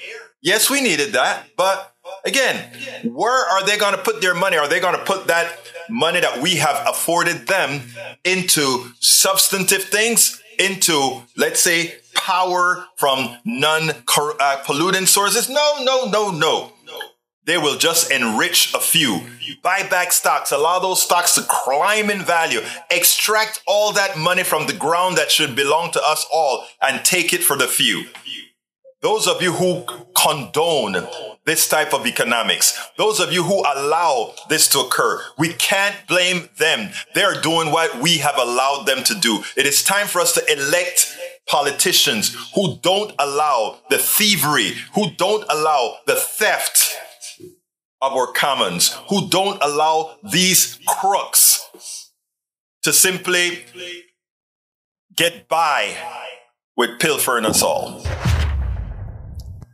Yes, 0.42 0.70
we 0.70 0.80
needed 0.80 1.12
that, 1.12 1.46
but 1.56 1.89
again, 2.24 2.70
where 3.04 3.48
are 3.50 3.64
they 3.64 3.76
going 3.78 3.94
to 3.94 4.02
put 4.02 4.20
their 4.20 4.34
money? 4.34 4.56
Are 4.56 4.68
they 4.68 4.80
going 4.80 4.96
to 4.96 5.04
put 5.04 5.26
that 5.26 5.58
money 5.88 6.20
that 6.20 6.40
we 6.42 6.56
have 6.56 6.86
afforded 6.86 7.46
them 7.46 7.82
into 8.24 8.92
substantive 9.00 9.84
things, 9.84 10.42
into, 10.58 11.22
let's 11.36 11.60
say, 11.60 11.94
power 12.14 12.86
from 12.96 13.36
non 13.44 13.90
uh, 13.90 13.94
polluting 14.64 15.04
pollutant 15.04 15.08
sources? 15.08 15.48
No, 15.48 15.82
no, 15.82 16.06
no, 16.06 16.30
no. 16.30 16.72
They 17.46 17.56
will 17.56 17.78
just 17.78 18.12
enrich 18.12 18.72
a 18.74 18.78
few. 18.78 19.22
Buy 19.62 19.82
back 19.88 20.12
stocks, 20.12 20.52
allow 20.52 20.78
those 20.78 21.02
stocks 21.02 21.34
to 21.34 21.42
climb 21.48 22.10
in 22.10 22.22
value, 22.22 22.60
extract 22.90 23.62
all 23.66 23.92
that 23.92 24.16
money 24.16 24.44
from 24.44 24.66
the 24.66 24.72
ground 24.72 25.16
that 25.16 25.30
should 25.30 25.56
belong 25.56 25.90
to 25.92 26.02
us 26.02 26.26
all, 26.32 26.64
and 26.82 27.04
take 27.04 27.32
it 27.32 27.42
for 27.42 27.56
the 27.56 27.66
few. 27.66 28.04
Those 29.02 29.26
of 29.26 29.40
you 29.40 29.52
who 29.52 29.84
condone 30.14 31.06
this 31.46 31.66
type 31.68 31.94
of 31.94 32.06
economics, 32.06 32.78
those 32.98 33.18
of 33.18 33.32
you 33.32 33.42
who 33.42 33.60
allow 33.60 34.34
this 34.50 34.68
to 34.68 34.80
occur, 34.80 35.22
we 35.38 35.54
can't 35.54 35.96
blame 36.06 36.50
them. 36.58 36.90
They're 37.14 37.40
doing 37.40 37.70
what 37.70 37.98
we 38.02 38.18
have 38.18 38.36
allowed 38.36 38.84
them 38.84 39.02
to 39.04 39.14
do. 39.14 39.42
It 39.56 39.64
is 39.64 39.82
time 39.82 40.06
for 40.06 40.20
us 40.20 40.34
to 40.34 40.52
elect 40.52 41.16
politicians 41.48 42.36
who 42.54 42.76
don't 42.82 43.12
allow 43.18 43.78
the 43.88 43.96
thievery, 43.96 44.72
who 44.94 45.12
don't 45.16 45.44
allow 45.48 45.96
the 46.06 46.16
theft 46.16 46.94
of 48.02 48.12
our 48.12 48.30
commons, 48.32 48.94
who 49.08 49.28
don't 49.28 49.62
allow 49.62 50.16
these 50.22 50.78
crooks 50.86 51.70
to 52.82 52.92
simply 52.92 53.64
get 55.16 55.48
by 55.48 55.96
with 56.76 56.98
pilfering 57.00 57.46
us 57.46 57.62
all. 57.62 58.02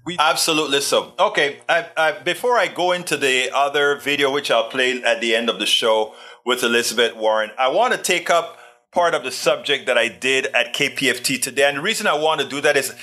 We 0.07 0.17
absolutely 0.21 0.81
so. 0.83 1.13
Okay, 1.19 1.59
I, 1.69 1.89
I, 1.97 2.13
before 2.13 2.57
I 2.57 2.69
go 2.69 2.93
into 2.93 3.17
the 3.17 3.51
other 3.53 3.97
video, 3.97 4.33
which 4.33 4.53
I'll 4.53 4.71
play 4.71 5.03
at 5.03 5.21
the 5.21 5.35
end 5.35 5.51
of 5.51 5.59
the 5.59 5.67
show 5.67 6.15
with 6.45 6.63
Elizabeth 6.63 7.17
Warren, 7.17 7.51
I 7.59 7.69
want 7.69 7.93
to 7.93 8.01
take 8.01 8.31
up 8.31 8.57
part 8.93 9.15
of 9.15 9.25
the 9.25 9.33
subject 9.33 9.87
that 9.87 9.99
I 9.99 10.07
did 10.07 10.47
at 10.47 10.73
KPFT 10.73 11.43
today. 11.43 11.69
And 11.69 11.79
the 11.79 11.83
reason 11.83 12.07
I 12.07 12.15
want 12.15 12.41
to 12.41 12.49
do 12.49 12.61
that 12.61 12.77
is 12.77 12.95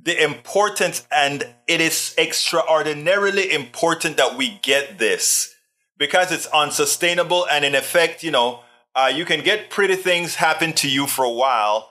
the 0.00 0.22
importance, 0.22 1.04
and 1.10 1.52
it 1.66 1.80
is 1.80 2.14
extraordinarily 2.16 3.50
important 3.50 4.16
that 4.18 4.36
we 4.36 4.60
get 4.62 5.00
this 5.00 5.52
because 5.98 6.30
it's 6.30 6.46
unsustainable. 6.46 7.44
And 7.50 7.64
in 7.64 7.74
effect, 7.74 8.22
you 8.22 8.30
know, 8.30 8.60
uh, 8.94 9.10
you 9.12 9.24
can 9.24 9.42
get 9.42 9.68
pretty 9.68 9.96
things 9.96 10.36
happen 10.36 10.74
to 10.74 10.88
you 10.88 11.08
for 11.08 11.24
a 11.24 11.30
while, 11.30 11.90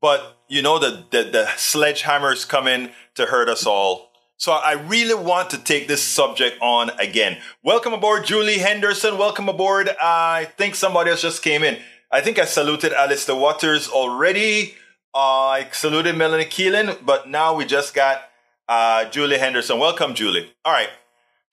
but 0.00 0.36
you 0.50 0.62
know, 0.62 0.80
the, 0.80 1.04
the, 1.10 1.22
the 1.30 1.44
sledgehammers 1.56 2.46
come 2.46 2.66
in 2.66 2.90
to 3.14 3.26
hurt 3.26 3.48
us 3.48 3.64
all. 3.64 4.10
So 4.36 4.50
I 4.52 4.72
really 4.72 5.14
want 5.14 5.50
to 5.50 5.58
take 5.58 5.86
this 5.86 6.02
subject 6.02 6.58
on 6.60 6.90
again. 6.98 7.38
Welcome 7.62 7.92
aboard, 7.92 8.24
Julie 8.24 8.58
Henderson. 8.58 9.16
Welcome 9.16 9.48
aboard. 9.48 9.90
I 10.00 10.46
think 10.56 10.74
somebody 10.74 11.10
else 11.10 11.22
just 11.22 11.42
came 11.42 11.62
in. 11.62 11.78
I 12.10 12.20
think 12.20 12.40
I 12.40 12.46
saluted 12.46 12.92
Alistair 12.92 13.36
Waters 13.36 13.88
already. 13.88 14.74
Uh, 15.14 15.46
I 15.46 15.68
saluted 15.70 16.16
Melanie 16.16 16.46
Keelan, 16.46 17.06
but 17.06 17.28
now 17.28 17.54
we 17.54 17.64
just 17.64 17.94
got 17.94 18.22
uh, 18.68 19.04
Julie 19.04 19.38
Henderson. 19.38 19.78
Welcome, 19.78 20.14
Julie. 20.14 20.50
All 20.64 20.72
right. 20.72 20.90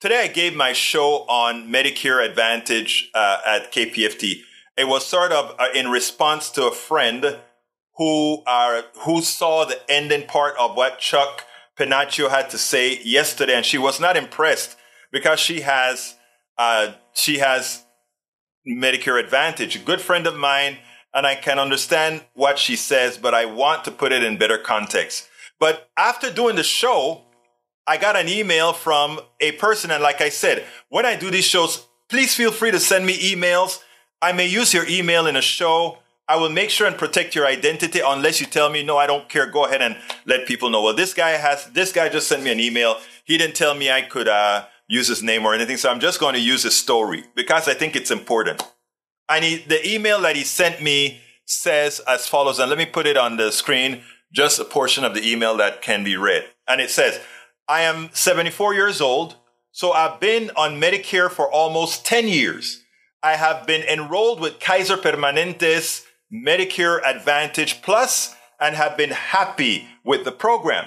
Today 0.00 0.24
I 0.24 0.28
gave 0.28 0.56
my 0.56 0.72
show 0.72 1.24
on 1.28 1.68
Medicare 1.68 2.24
Advantage 2.28 3.10
uh, 3.14 3.38
at 3.46 3.72
KPFT. 3.72 4.40
It 4.76 4.88
was 4.88 5.06
sort 5.06 5.30
of 5.30 5.54
uh, 5.58 5.68
in 5.72 5.88
response 5.88 6.50
to 6.50 6.66
a 6.66 6.72
friend 6.72 7.38
who 7.98 8.42
are 8.46 8.84
who 9.00 9.20
saw 9.20 9.64
the 9.64 9.78
ending 9.90 10.26
part 10.26 10.54
of 10.58 10.76
what 10.76 10.98
Chuck 10.98 11.44
Pennacchio 11.76 12.30
had 12.30 12.48
to 12.50 12.58
say 12.58 12.98
yesterday, 13.02 13.54
and 13.54 13.66
she 13.66 13.78
was 13.78 14.00
not 14.00 14.16
impressed 14.16 14.76
because 15.12 15.38
she 15.38 15.60
has 15.60 16.14
uh, 16.56 16.92
she 17.12 17.38
has 17.38 17.84
Medicare 18.66 19.22
Advantage. 19.22 19.76
A 19.76 19.80
good 19.80 20.00
friend 20.00 20.26
of 20.26 20.36
mine, 20.36 20.78
and 21.12 21.26
I 21.26 21.34
can 21.34 21.58
understand 21.58 22.24
what 22.34 22.58
she 22.58 22.76
says, 22.76 23.18
but 23.18 23.34
I 23.34 23.44
want 23.44 23.84
to 23.84 23.90
put 23.90 24.12
it 24.12 24.22
in 24.22 24.38
better 24.38 24.58
context. 24.58 25.28
But 25.58 25.90
after 25.96 26.32
doing 26.32 26.56
the 26.56 26.62
show, 26.62 27.22
I 27.86 27.96
got 27.96 28.16
an 28.16 28.28
email 28.28 28.72
from 28.72 29.20
a 29.40 29.52
person. 29.52 29.90
And 29.90 30.02
like 30.02 30.20
I 30.20 30.28
said, 30.28 30.64
when 30.88 31.04
I 31.04 31.16
do 31.16 31.30
these 31.30 31.44
shows, 31.44 31.86
please 32.08 32.34
feel 32.34 32.52
free 32.52 32.70
to 32.70 32.78
send 32.78 33.06
me 33.06 33.18
emails. 33.18 33.80
I 34.20 34.32
may 34.32 34.46
use 34.46 34.72
your 34.74 34.86
email 34.86 35.26
in 35.26 35.36
a 35.36 35.42
show. 35.42 35.98
I 36.28 36.36
will 36.36 36.50
make 36.50 36.68
sure 36.68 36.86
and 36.86 36.96
protect 36.96 37.34
your 37.34 37.46
identity 37.46 38.00
unless 38.04 38.38
you 38.38 38.46
tell 38.46 38.68
me, 38.68 38.82
no, 38.82 38.98
I 38.98 39.06
don't 39.06 39.28
care. 39.30 39.46
Go 39.46 39.64
ahead 39.64 39.80
and 39.80 39.96
let 40.26 40.46
people 40.46 40.68
know. 40.68 40.82
Well, 40.82 40.94
this 40.94 41.14
guy 41.14 41.30
has, 41.30 41.64
this 41.70 41.90
guy 41.90 42.10
just 42.10 42.28
sent 42.28 42.42
me 42.42 42.52
an 42.52 42.60
email. 42.60 42.98
He 43.24 43.38
didn't 43.38 43.56
tell 43.56 43.74
me 43.74 43.90
I 43.90 44.02
could 44.02 44.28
uh, 44.28 44.66
use 44.88 45.08
his 45.08 45.22
name 45.22 45.46
or 45.46 45.54
anything. 45.54 45.78
So 45.78 45.90
I'm 45.90 46.00
just 46.00 46.20
going 46.20 46.34
to 46.34 46.40
use 46.40 46.64
his 46.64 46.76
story 46.76 47.24
because 47.34 47.66
I 47.66 47.72
think 47.72 47.96
it's 47.96 48.10
important. 48.10 48.62
Need 49.30 49.68
the 49.68 49.86
email 49.88 50.20
that 50.22 50.36
he 50.36 50.44
sent 50.44 50.82
me 50.82 51.20
says 51.44 52.00
as 52.06 52.26
follows, 52.26 52.58
and 52.58 52.68
let 52.68 52.78
me 52.78 52.86
put 52.86 53.06
it 53.06 53.16
on 53.16 53.36
the 53.36 53.50
screen, 53.50 54.02
just 54.32 54.60
a 54.60 54.64
portion 54.64 55.04
of 55.04 55.14
the 55.14 55.26
email 55.26 55.56
that 55.56 55.80
can 55.80 56.04
be 56.04 56.16
read. 56.16 56.44
And 56.66 56.80
it 56.80 56.90
says, 56.90 57.20
I 57.66 57.82
am 57.82 58.10
74 58.12 58.74
years 58.74 59.00
old, 59.00 59.36
so 59.72 59.92
I've 59.92 60.20
been 60.20 60.50
on 60.56 60.80
Medicare 60.80 61.30
for 61.30 61.50
almost 61.50 62.04
10 62.04 62.28
years. 62.28 62.82
I 63.22 63.36
have 63.36 63.66
been 63.66 63.82
enrolled 63.82 64.40
with 64.40 64.60
Kaiser 64.60 64.96
Permanente's 64.96 66.04
Medicare 66.32 67.00
Advantage 67.06 67.80
Plus 67.80 68.34
and 68.60 68.76
have 68.76 68.98
been 68.98 69.10
happy 69.10 69.86
with 70.04 70.24
the 70.24 70.32
program. 70.32 70.86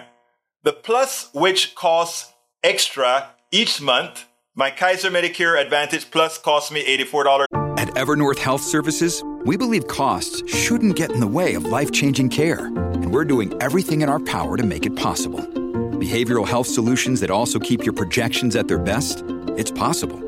The 0.64 0.74
Plus, 0.74 1.32
which 1.34 1.74
costs 1.74 2.32
extra 2.64 3.30
each 3.50 3.82
month, 3.82 4.28
my 4.54 4.70
Kaiser 4.70 5.10
Medicare 5.10 5.60
Advantage 5.60 6.12
Plus 6.12 6.38
costs 6.38 6.72
me 6.72 6.86
$84. 6.86 7.46
At 7.80 7.88
Evernorth 7.96 8.38
Health 8.38 8.62
Services, 8.62 9.24
we 9.44 9.58
believe 9.58 9.88
costs 9.88 10.48
shouldn't 10.48 10.96
get 10.96 11.12
in 11.12 11.20
the 11.20 11.28
way 11.28 11.56
of 11.56 11.66
life 11.66 11.92
changing 11.92 12.30
care, 12.30 12.68
and 12.68 13.12
we're 13.12 13.26
doing 13.26 13.60
everything 13.64 14.02
in 14.02 14.10
our 14.10 14.20
power 14.20 14.58
to 14.58 14.64
make 14.64 14.86
it 14.86 14.96
possible. 14.96 15.40
Behavioral 15.40 16.48
health 16.48 16.68
solutions 16.68 17.20
that 17.22 17.32
also 17.32 17.60
keep 17.60 17.84
your 17.84 17.94
projections 17.94 18.56
at 18.56 18.68
their 18.68 18.78
best? 18.78 19.24
It's 19.58 19.72
possible. 19.72 20.20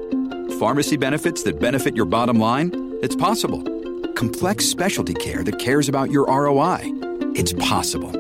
Pharmacy 0.58 0.98
benefits 0.98 1.44
that 1.44 1.60
benefit 1.60 1.96
your 1.96 2.06
bottom 2.06 2.40
line? 2.40 2.72
It's 3.04 3.16
possible 3.16 3.73
complex 4.16 4.66
specialty 4.66 5.14
care 5.14 5.44
that 5.44 5.60
cares 5.60 5.90
about 5.90 6.12
your 6.12 6.26
ROI. 6.28 6.80
It's 7.36 7.54
possible 7.54 8.12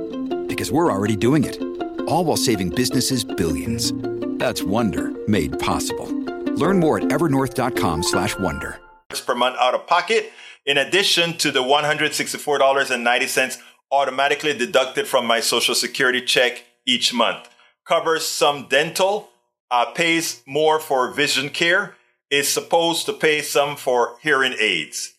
because 0.47 0.71
we're 0.71 0.91
already 0.91 1.15
doing 1.15 1.43
it. 1.43 1.61
All 2.07 2.25
while 2.25 2.37
saving 2.37 2.69
businesses 2.69 3.23
billions. 3.23 3.93
That's 4.37 4.63
Wonder 4.63 5.11
made 5.27 5.57
possible. 5.59 6.07
Learn 6.55 6.79
more 6.79 6.97
at 6.97 7.05
evernorth.com/wonder. 7.05 8.79
per 9.25 9.35
month 9.35 9.57
out 9.59 9.75
of 9.75 9.87
pocket 9.87 10.33
in 10.65 10.77
addition 10.77 11.37
to 11.37 11.51
the 11.51 11.61
$164.90 11.61 13.59
automatically 13.91 14.57
deducted 14.57 15.07
from 15.07 15.25
my 15.25 15.39
social 15.39 15.75
security 15.75 16.21
check 16.21 16.63
each 16.85 17.13
month. 17.13 17.47
Covers 17.85 18.25
some 18.25 18.67
dental, 18.69 19.29
uh, 19.69 19.85
pays 19.91 20.41
more 20.45 20.79
for 20.79 21.11
vision 21.11 21.49
care, 21.49 21.95
is 22.31 22.47
supposed 22.47 23.05
to 23.05 23.13
pay 23.13 23.41
some 23.41 23.75
for 23.75 24.17
hearing 24.21 24.55
aids. 24.59 25.13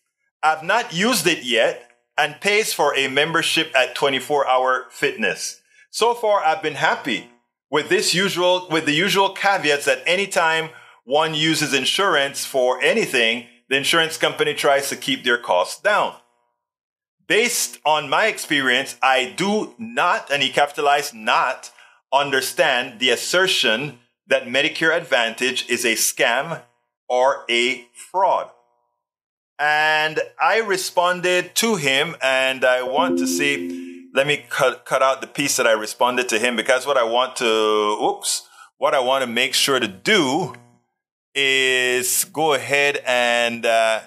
I've 0.45 0.63
not 0.63 0.93
used 0.93 1.27
it 1.27 1.43
yet 1.43 1.91
and 2.19 2.39
pays 2.39 2.75
for 2.75 2.95
a 2.95 3.09
membership 3.09 3.73
at 3.75 3.95
24 3.95 4.47
hour 4.47 4.87
fitness. 4.91 5.63
So 5.91 6.13
far, 6.13 6.45
I've 6.45 6.63
been 6.63 6.75
happy 6.75 7.31
with 7.71 7.89
this 7.89 8.13
usual, 8.13 8.69
with 8.71 8.85
the 8.85 8.93
usual 8.93 9.31
caveats 9.31 9.87
that 9.87 10.03
anytime 10.05 10.69
one 11.05 11.33
uses 11.33 11.73
insurance 11.73 12.45
for 12.45 12.79
anything, 12.83 13.47
the 13.71 13.79
insurance 13.79 14.19
company 14.19 14.53
tries 14.53 14.91
to 14.91 14.97
keep 14.97 15.25
their 15.25 15.39
costs 15.39 15.81
down. 15.81 16.15
Based 17.27 17.79
on 17.87 18.11
my 18.11 18.27
experience, 18.27 18.99
I 19.03 19.33
do 19.35 19.75
not, 19.79 20.31
and 20.31 20.43
he 20.43 20.51
capitalized 20.51 21.15
not, 21.15 21.71
understand 22.13 23.01
the 23.01 23.09
assertion 23.09 23.99
that 24.27 24.45
Medicare 24.45 24.95
Advantage 24.95 25.67
is 25.71 25.87
a 25.87 25.95
scam 25.95 26.61
or 27.09 27.47
a 27.49 27.87
fraud. 27.95 28.51
And 29.59 30.21
I 30.41 30.59
responded 30.59 31.55
to 31.57 31.77
him, 31.77 32.17
and 32.23 32.65
I 32.65 32.83
want 32.83 33.19
to 33.19 33.27
see. 33.27 33.93
Let 34.15 34.27
me 34.29 34.45
cut, 34.49 34.85
cut 34.85 35.03
out 35.03 35.21
the 35.21 35.27
piece 35.27 35.57
that 35.57 35.67
I 35.67 35.73
responded 35.73 36.29
to 36.29 36.39
him 36.39 36.55
because 36.55 36.87
what 36.87 36.97
I 36.97 37.03
want 37.03 37.35
to, 37.37 37.45
oops, 37.45 38.49
what 38.79 38.95
I 38.95 39.01
want 39.01 39.23
to 39.23 39.27
make 39.27 39.55
sure 39.55 39.81
to 39.81 39.89
do 39.89 40.55
is 41.35 42.25
go 42.27 42.55
ahead 42.55 43.03
and 43.05 43.67
uh, 43.67 44.03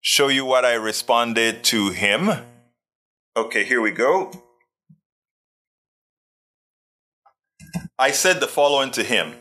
show 0.00 0.28
you 0.28 0.44
what 0.44 0.64
I 0.64 0.74
responded 0.74 1.64
to 1.64 1.90
him. 1.90 2.30
Okay, 3.36 3.64
here 3.64 3.80
we 3.80 3.90
go. 3.90 4.30
I 7.98 8.12
said 8.12 8.40
the 8.40 8.46
following 8.46 8.92
to 8.92 9.02
him. 9.02 9.34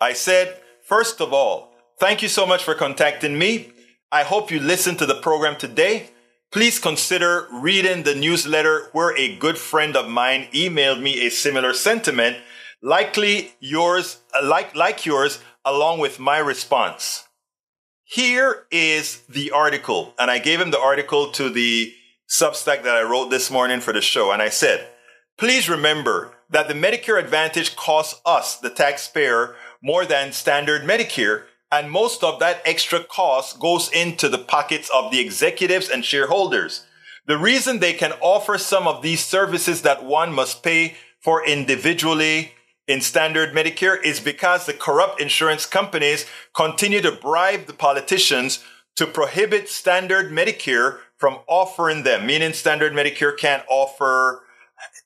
I 0.00 0.14
said, 0.14 0.60
first 0.82 1.20
of 1.20 1.32
all, 1.32 1.74
thank 1.98 2.22
you 2.22 2.28
so 2.28 2.46
much 2.46 2.64
for 2.64 2.74
contacting 2.74 3.38
me. 3.38 3.72
I 4.12 4.24
hope 4.24 4.50
you 4.50 4.58
listened 4.58 4.98
to 4.98 5.06
the 5.06 5.20
program 5.20 5.56
today. 5.56 6.10
Please 6.50 6.80
consider 6.80 7.46
reading 7.52 8.02
the 8.02 8.14
newsletter 8.16 8.88
where 8.90 9.16
a 9.16 9.36
good 9.36 9.56
friend 9.56 9.96
of 9.96 10.08
mine 10.08 10.48
emailed 10.52 11.00
me 11.00 11.24
a 11.24 11.30
similar 11.30 11.72
sentiment, 11.72 12.38
likely 12.82 13.52
yours, 13.60 14.18
uh, 14.34 14.44
like, 14.44 14.74
like 14.74 15.06
yours, 15.06 15.40
along 15.64 16.00
with 16.00 16.18
my 16.18 16.38
response. 16.38 17.28
Here 18.02 18.66
is 18.72 19.20
the 19.28 19.52
article, 19.52 20.12
and 20.18 20.28
I 20.28 20.40
gave 20.40 20.60
him 20.60 20.72
the 20.72 20.80
article 20.80 21.30
to 21.30 21.48
the 21.48 21.94
Substack 22.28 22.82
that 22.82 22.96
I 22.96 23.02
wrote 23.02 23.30
this 23.30 23.48
morning 23.48 23.78
for 23.78 23.92
the 23.92 24.00
show, 24.00 24.32
and 24.32 24.42
I 24.42 24.48
said, 24.48 24.88
please 25.38 25.68
remember 25.68 26.32
that 26.50 26.66
the 26.66 26.74
Medicare 26.74 27.22
Advantage 27.22 27.76
costs 27.76 28.20
us, 28.26 28.56
the 28.56 28.70
taxpayer, 28.70 29.54
more 29.80 30.04
than 30.04 30.32
standard 30.32 30.82
Medicare 30.82 31.44
and 31.72 31.90
most 31.90 32.24
of 32.24 32.40
that 32.40 32.62
extra 32.64 33.02
cost 33.04 33.60
goes 33.60 33.90
into 33.92 34.28
the 34.28 34.38
pockets 34.38 34.90
of 34.94 35.10
the 35.10 35.20
executives 35.20 35.88
and 35.88 36.04
shareholders. 36.04 36.84
The 37.26 37.38
reason 37.38 37.78
they 37.78 37.92
can 37.92 38.12
offer 38.20 38.58
some 38.58 38.88
of 38.88 39.02
these 39.02 39.24
services 39.24 39.82
that 39.82 40.04
one 40.04 40.32
must 40.32 40.62
pay 40.62 40.96
for 41.20 41.46
individually 41.46 42.52
in 42.88 43.00
standard 43.00 43.54
Medicare 43.54 44.02
is 44.02 44.18
because 44.18 44.66
the 44.66 44.72
corrupt 44.72 45.20
insurance 45.20 45.64
companies 45.64 46.26
continue 46.54 47.00
to 47.00 47.12
bribe 47.12 47.66
the 47.66 47.72
politicians 47.72 48.64
to 48.96 49.06
prohibit 49.06 49.68
standard 49.68 50.32
Medicare 50.32 50.98
from 51.16 51.38
offering 51.46 52.02
them, 52.02 52.26
meaning 52.26 52.52
standard 52.52 52.92
Medicare 52.92 53.36
can't 53.36 53.62
offer 53.68 54.42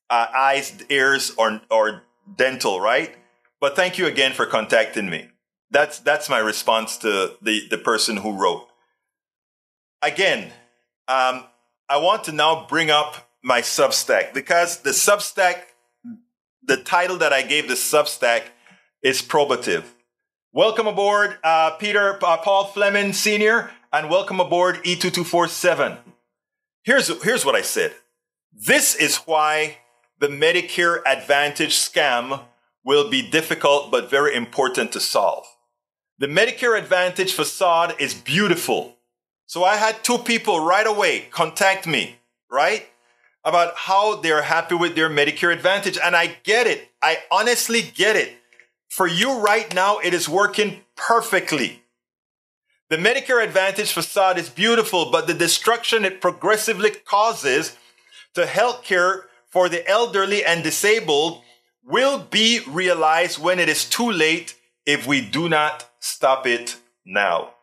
uh, 0.08 0.26
eyes, 0.34 0.82
ears, 0.88 1.34
or, 1.36 1.60
or 1.70 2.04
dental, 2.36 2.80
right? 2.80 3.16
But 3.60 3.76
thank 3.76 3.98
you 3.98 4.06
again 4.06 4.32
for 4.32 4.46
contacting 4.46 5.10
me. 5.10 5.28
That's 5.74 5.98
that's 5.98 6.28
my 6.28 6.38
response 6.38 6.98
to 6.98 7.36
the 7.42 7.66
the 7.68 7.78
person 7.78 8.18
who 8.18 8.40
wrote. 8.40 8.68
Again, 10.02 10.52
um, 11.08 11.42
I 11.88 11.96
want 11.96 12.22
to 12.24 12.32
now 12.32 12.64
bring 12.68 12.92
up 12.92 13.28
my 13.42 13.60
Substack 13.60 14.32
because 14.32 14.82
the 14.82 14.90
Substack, 14.90 15.62
the 16.62 16.76
title 16.76 17.18
that 17.18 17.32
I 17.32 17.42
gave 17.42 17.66
the 17.66 17.74
Substack 17.74 18.44
is 19.02 19.20
probative. 19.20 19.82
Welcome 20.52 20.86
aboard, 20.86 21.38
uh, 21.42 21.72
Peter 21.72 22.20
uh, 22.24 22.36
Paul 22.36 22.66
Fleming 22.66 23.12
Senior, 23.12 23.72
and 23.92 24.08
welcome 24.08 24.38
aboard 24.38 24.76
E2247. 24.84 25.98
Here's 26.84 27.08
here's 27.24 27.44
what 27.44 27.56
I 27.56 27.62
said. 27.62 27.94
This 28.52 28.94
is 28.94 29.16
why 29.16 29.78
the 30.20 30.28
Medicare 30.28 31.02
Advantage 31.04 31.74
scam 31.74 32.44
will 32.84 33.10
be 33.10 33.28
difficult 33.28 33.90
but 33.90 34.08
very 34.08 34.36
important 34.36 34.92
to 34.92 35.00
solve. 35.00 35.44
The 36.24 36.30
Medicare 36.30 36.78
Advantage 36.78 37.34
facade 37.34 37.96
is 37.98 38.14
beautiful. 38.14 38.96
So 39.44 39.62
I 39.62 39.76
had 39.76 40.02
two 40.02 40.16
people 40.16 40.58
right 40.58 40.86
away 40.86 41.26
contact 41.30 41.86
me, 41.86 42.16
right? 42.50 42.86
About 43.44 43.74
how 43.76 44.22
they're 44.22 44.40
happy 44.40 44.74
with 44.74 44.94
their 44.94 45.10
Medicare 45.10 45.52
Advantage. 45.52 45.98
And 46.02 46.16
I 46.16 46.38
get 46.42 46.66
it. 46.66 46.88
I 47.02 47.18
honestly 47.30 47.82
get 47.82 48.16
it. 48.16 48.38
For 48.88 49.06
you 49.06 49.38
right 49.38 49.74
now, 49.74 49.98
it 49.98 50.14
is 50.14 50.26
working 50.26 50.80
perfectly. 50.96 51.82
The 52.88 52.96
Medicare 52.96 53.44
Advantage 53.44 53.92
facade 53.92 54.38
is 54.38 54.48
beautiful, 54.48 55.10
but 55.10 55.26
the 55.26 55.34
destruction 55.34 56.06
it 56.06 56.22
progressively 56.22 56.92
causes 57.04 57.76
to 58.32 58.44
healthcare 58.44 59.24
for 59.50 59.68
the 59.68 59.86
elderly 59.86 60.42
and 60.42 60.62
disabled 60.62 61.42
will 61.84 62.18
be 62.18 62.60
realized 62.66 63.38
when 63.38 63.58
it 63.58 63.68
is 63.68 63.84
too 63.84 64.10
late 64.10 64.56
if 64.86 65.06
we 65.06 65.20
do 65.20 65.50
not 65.50 65.90
stop 66.04 66.46
it 66.46 66.76
now. 67.04 67.54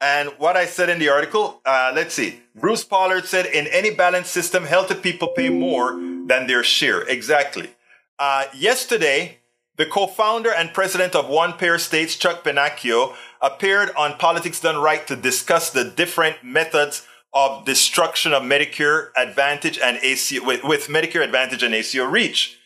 And 0.00 0.30
what 0.38 0.56
I 0.56 0.66
said 0.66 0.88
in 0.88 0.98
the 0.98 1.08
article, 1.08 1.60
uh, 1.64 1.92
let's 1.94 2.14
see. 2.14 2.40
Bruce 2.54 2.84
Pollard 2.84 3.24
said, 3.26 3.46
in 3.46 3.66
any 3.66 3.94
balanced 3.94 4.32
system, 4.32 4.64
healthy 4.64 4.94
people 4.94 5.28
pay 5.28 5.48
more 5.48 5.92
than 5.92 6.46
their 6.46 6.62
share. 6.62 7.02
Exactly. 7.02 7.70
Uh, 8.18 8.44
yesterday, 8.54 9.38
the 9.76 9.86
co-founder 9.86 10.50
and 10.52 10.72
president 10.72 11.14
of 11.14 11.28
One 11.28 11.52
Payer 11.52 11.78
States, 11.78 12.16
Chuck 12.16 12.44
Pennacchio, 12.44 13.14
appeared 13.42 13.90
on 13.96 14.18
Politics 14.18 14.60
Done 14.60 14.78
Right 14.78 15.06
to 15.06 15.16
discuss 15.16 15.70
the 15.70 15.84
different 15.84 16.42
methods 16.42 17.06
of 17.34 17.66
destruction 17.66 18.32
of 18.32 18.42
Medicare 18.42 19.10
Advantage 19.16 19.78
and 19.78 19.98
ACO 20.02 20.44
with, 20.44 20.64
with 20.64 20.88
Medicare 20.88 21.22
Advantage 21.22 21.62
and 21.62 21.74
ACO 21.74 22.04
Reach. 22.06 22.58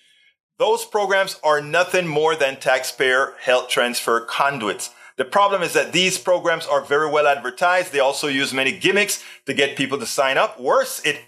Those 0.59 0.85
programs 0.85 1.41
are 1.43 1.61
nothing 1.61 2.07
more 2.07 2.37
than 2.37 2.61
taxpayer 2.61 3.35
health 3.41 3.69
transfer 3.69 4.21
conduits. 4.21 4.91
The 5.21 5.27
problem 5.27 5.61
is 5.61 5.75
that 5.75 5.93
these 5.93 6.17
programs 6.17 6.67
are 6.67 6.81
very 6.81 7.11
well 7.11 7.27
advertised. 7.27 7.93
They 7.93 7.99
also 8.01 8.27
use 8.27 8.55
many 8.55 8.73
gimmicks 8.73 9.23
to 9.45 9.53
get 9.53 9.77
people 9.77 9.99
to 9.99 10.07
sign 10.07 10.39
up. 10.39 10.59
Worse, 10.59 11.05
it, 11.05 11.21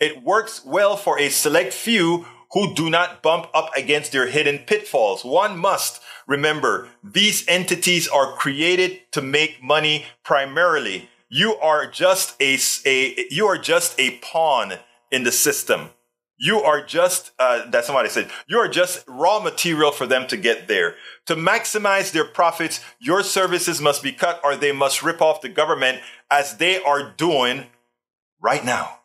it 0.00 0.22
works 0.22 0.64
well 0.64 0.96
for 0.96 1.18
a 1.18 1.28
select 1.28 1.74
few 1.74 2.24
who 2.52 2.74
do 2.74 2.88
not 2.88 3.20
bump 3.20 3.48
up 3.52 3.76
against 3.76 4.12
their 4.12 4.28
hidden 4.28 4.60
pitfalls. 4.60 5.22
One 5.22 5.58
must 5.58 6.00
remember 6.26 6.88
these 7.04 7.46
entities 7.46 8.08
are 8.08 8.32
created 8.32 9.00
to 9.12 9.20
make 9.20 9.62
money 9.62 10.06
primarily. 10.24 11.10
You 11.28 11.56
are 11.56 11.86
just 11.86 12.40
a, 12.40 12.56
a 12.86 13.26
you 13.30 13.46
are 13.48 13.58
just 13.58 14.00
a 14.00 14.12
pawn 14.22 14.78
in 15.10 15.24
the 15.24 15.32
system. 15.32 15.90
You 16.38 16.60
are 16.62 16.84
just, 16.84 17.32
uh, 17.38 17.68
that 17.70 17.84
somebody 17.84 18.10
said, 18.10 18.30
you 18.46 18.58
are 18.58 18.68
just 18.68 19.04
raw 19.08 19.40
material 19.40 19.90
for 19.90 20.06
them 20.06 20.26
to 20.28 20.36
get 20.36 20.68
there. 20.68 20.94
To 21.26 21.34
maximize 21.34 22.12
their 22.12 22.26
profits, 22.26 22.84
your 22.98 23.22
services 23.22 23.80
must 23.80 24.02
be 24.02 24.12
cut 24.12 24.40
or 24.44 24.54
they 24.54 24.72
must 24.72 25.02
rip 25.02 25.22
off 25.22 25.40
the 25.40 25.48
government 25.48 26.00
as 26.30 26.58
they 26.58 26.82
are 26.82 27.10
doing 27.16 27.66
right 28.40 28.64
now. 28.64 28.98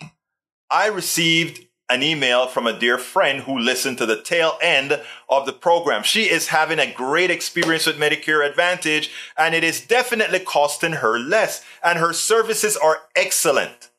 I 0.70 0.88
received 0.88 1.68
an 1.92 2.02
email 2.04 2.48
from 2.48 2.68
a 2.68 2.78
dear 2.78 2.98
friend 2.98 3.42
who 3.42 3.60
listened 3.60 3.98
to 3.98 4.06
the 4.06 4.22
tail 4.22 4.58
end 4.62 5.02
of 5.28 5.46
the 5.46 5.54
program. 5.54 6.04
She 6.04 6.30
is 6.30 6.48
having 6.48 6.80
a 6.80 6.92
great 6.92 7.30
experience 7.30 7.86
with 7.86 7.98
Medicare 7.98 8.48
Advantage 8.48 9.12
and 9.38 9.54
it 9.54 9.64
is 9.64 9.86
definitely 9.86 10.40
costing 10.40 10.94
her 10.94 11.20
less 11.20 11.64
and 11.84 12.00
her 12.00 12.14
services 12.14 12.78
are 12.78 13.00
excellent. 13.16 13.91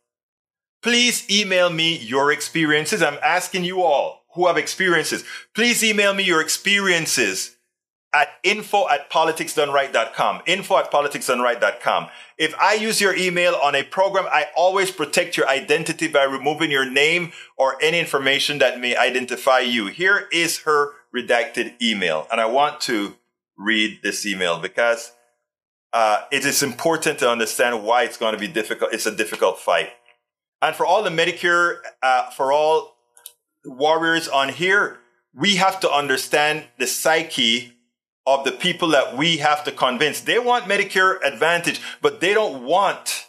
Please 0.83 1.29
email 1.31 1.71
me 1.71 1.97
your 1.97 2.33
experiences. 2.33 3.03
I'm 3.03 3.19
asking 3.23 3.65
you 3.65 3.83
all 3.83 4.25
who 4.35 4.47
have 4.47 4.57
experiences. 4.57 5.25
Please 5.55 5.85
email 5.85 6.15
me 6.15 6.25
your 6.25 6.41
experiences 6.41 7.57
at 8.15 8.29
info 8.43 8.89
at 8.89 9.11
politicsdoneright.com. 9.11 10.43
Info 10.47 10.77
at 10.79 10.91
politicsdoneright.com. 10.91 12.09
If 12.37 12.55
I 12.59 12.75
use 12.75 13.01
your 13.01 13.15
email 13.15 13.55
on 13.63 13.75
a 13.75 13.83
program, 13.83 14.27
I 14.27 14.47
always 14.57 14.91
protect 14.91 15.37
your 15.37 15.49
identity 15.49 16.09
by 16.09 16.25
removing 16.25 16.71
your 16.71 16.91
name 16.91 17.33
or 17.57 17.77
any 17.83 18.01
information 18.01 18.59
that 18.59 18.81
may 18.81 18.97
identify 18.97 19.61
you. 19.61 19.87
Here 19.87 20.29
is 20.33 20.61
her 20.61 20.93
redacted 21.15 21.81
email. 21.81 22.27
And 22.31 22.41
I 22.41 22.47
want 22.47 22.81
to 22.83 23.17
read 23.57 24.01
this 24.03 24.27
email 24.27 24.59
because 24.59 25.13
uh, 25.93 26.25
it 26.31 26.45
is 26.45 26.63
important 26.63 27.19
to 27.19 27.31
understand 27.31 27.85
why 27.85 28.03
it's 28.03 28.17
going 28.17 28.33
to 28.33 28.41
be 28.41 28.49
difficult. 28.49 28.93
It's 28.93 29.07
a 29.07 29.15
difficult 29.15 29.59
fight. 29.59 29.91
And 30.63 30.77
for 30.77 30.87
all 30.87 31.03
the 31.03 31.11
Medicare, 31.11 31.79
uh, 32.03 32.31
for 32.31 32.53
all 32.53 32.97
warriors 33.65 34.29
on 34.29 34.49
here, 34.51 35.01
we 35.35 35.57
have 35.57 35.81
to 35.81 35.91
understand 35.91 36.65
the 36.79 36.87
psyche 36.87 37.73
of 38.25 38.45
the 38.45 38.53
people 38.53 38.89
that 38.89 39.17
we 39.17 39.39
have 39.39 39.65
to 39.65 39.73
convince. 39.73 40.21
They 40.21 40.39
want 40.39 40.67
Medicare 40.67 41.19
Advantage, 41.25 41.81
but 42.01 42.21
they 42.21 42.33
don't 42.33 42.65
want 42.65 43.27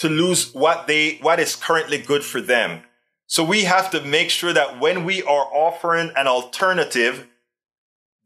to 0.00 0.08
lose 0.08 0.52
what 0.52 0.86
they, 0.86 1.18
what 1.22 1.40
is 1.40 1.56
currently 1.56 1.98
good 1.98 2.22
for 2.22 2.42
them. 2.42 2.82
So 3.26 3.42
we 3.42 3.62
have 3.62 3.90
to 3.92 4.02
make 4.02 4.28
sure 4.28 4.52
that 4.52 4.80
when 4.80 5.04
we 5.04 5.22
are 5.22 5.46
offering 5.52 6.10
an 6.16 6.26
alternative, 6.26 7.26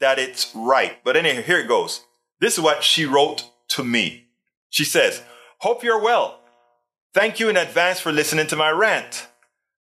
that 0.01 0.19
it's 0.19 0.53
right. 0.57 0.99
But 1.05 1.17
anyway, 1.17 1.43
here 1.43 1.59
it 1.59 1.69
goes. 1.69 2.05
This 2.41 2.55
is 2.55 2.61
what 2.61 2.83
she 2.83 3.05
wrote 3.05 3.49
to 3.69 3.85
me. 3.85 4.27
She 4.71 4.85
says, 4.85 5.23
Hope 5.59 5.85
you're 5.85 6.03
well. 6.03 6.41
Thank 7.15 7.39
you 7.39 7.49
in 7.49 7.57
advance 7.57 8.01
for 8.01 8.11
listening 8.11 8.49
to 8.49 8.57
my 8.57 8.71
rant. 8.71 9.29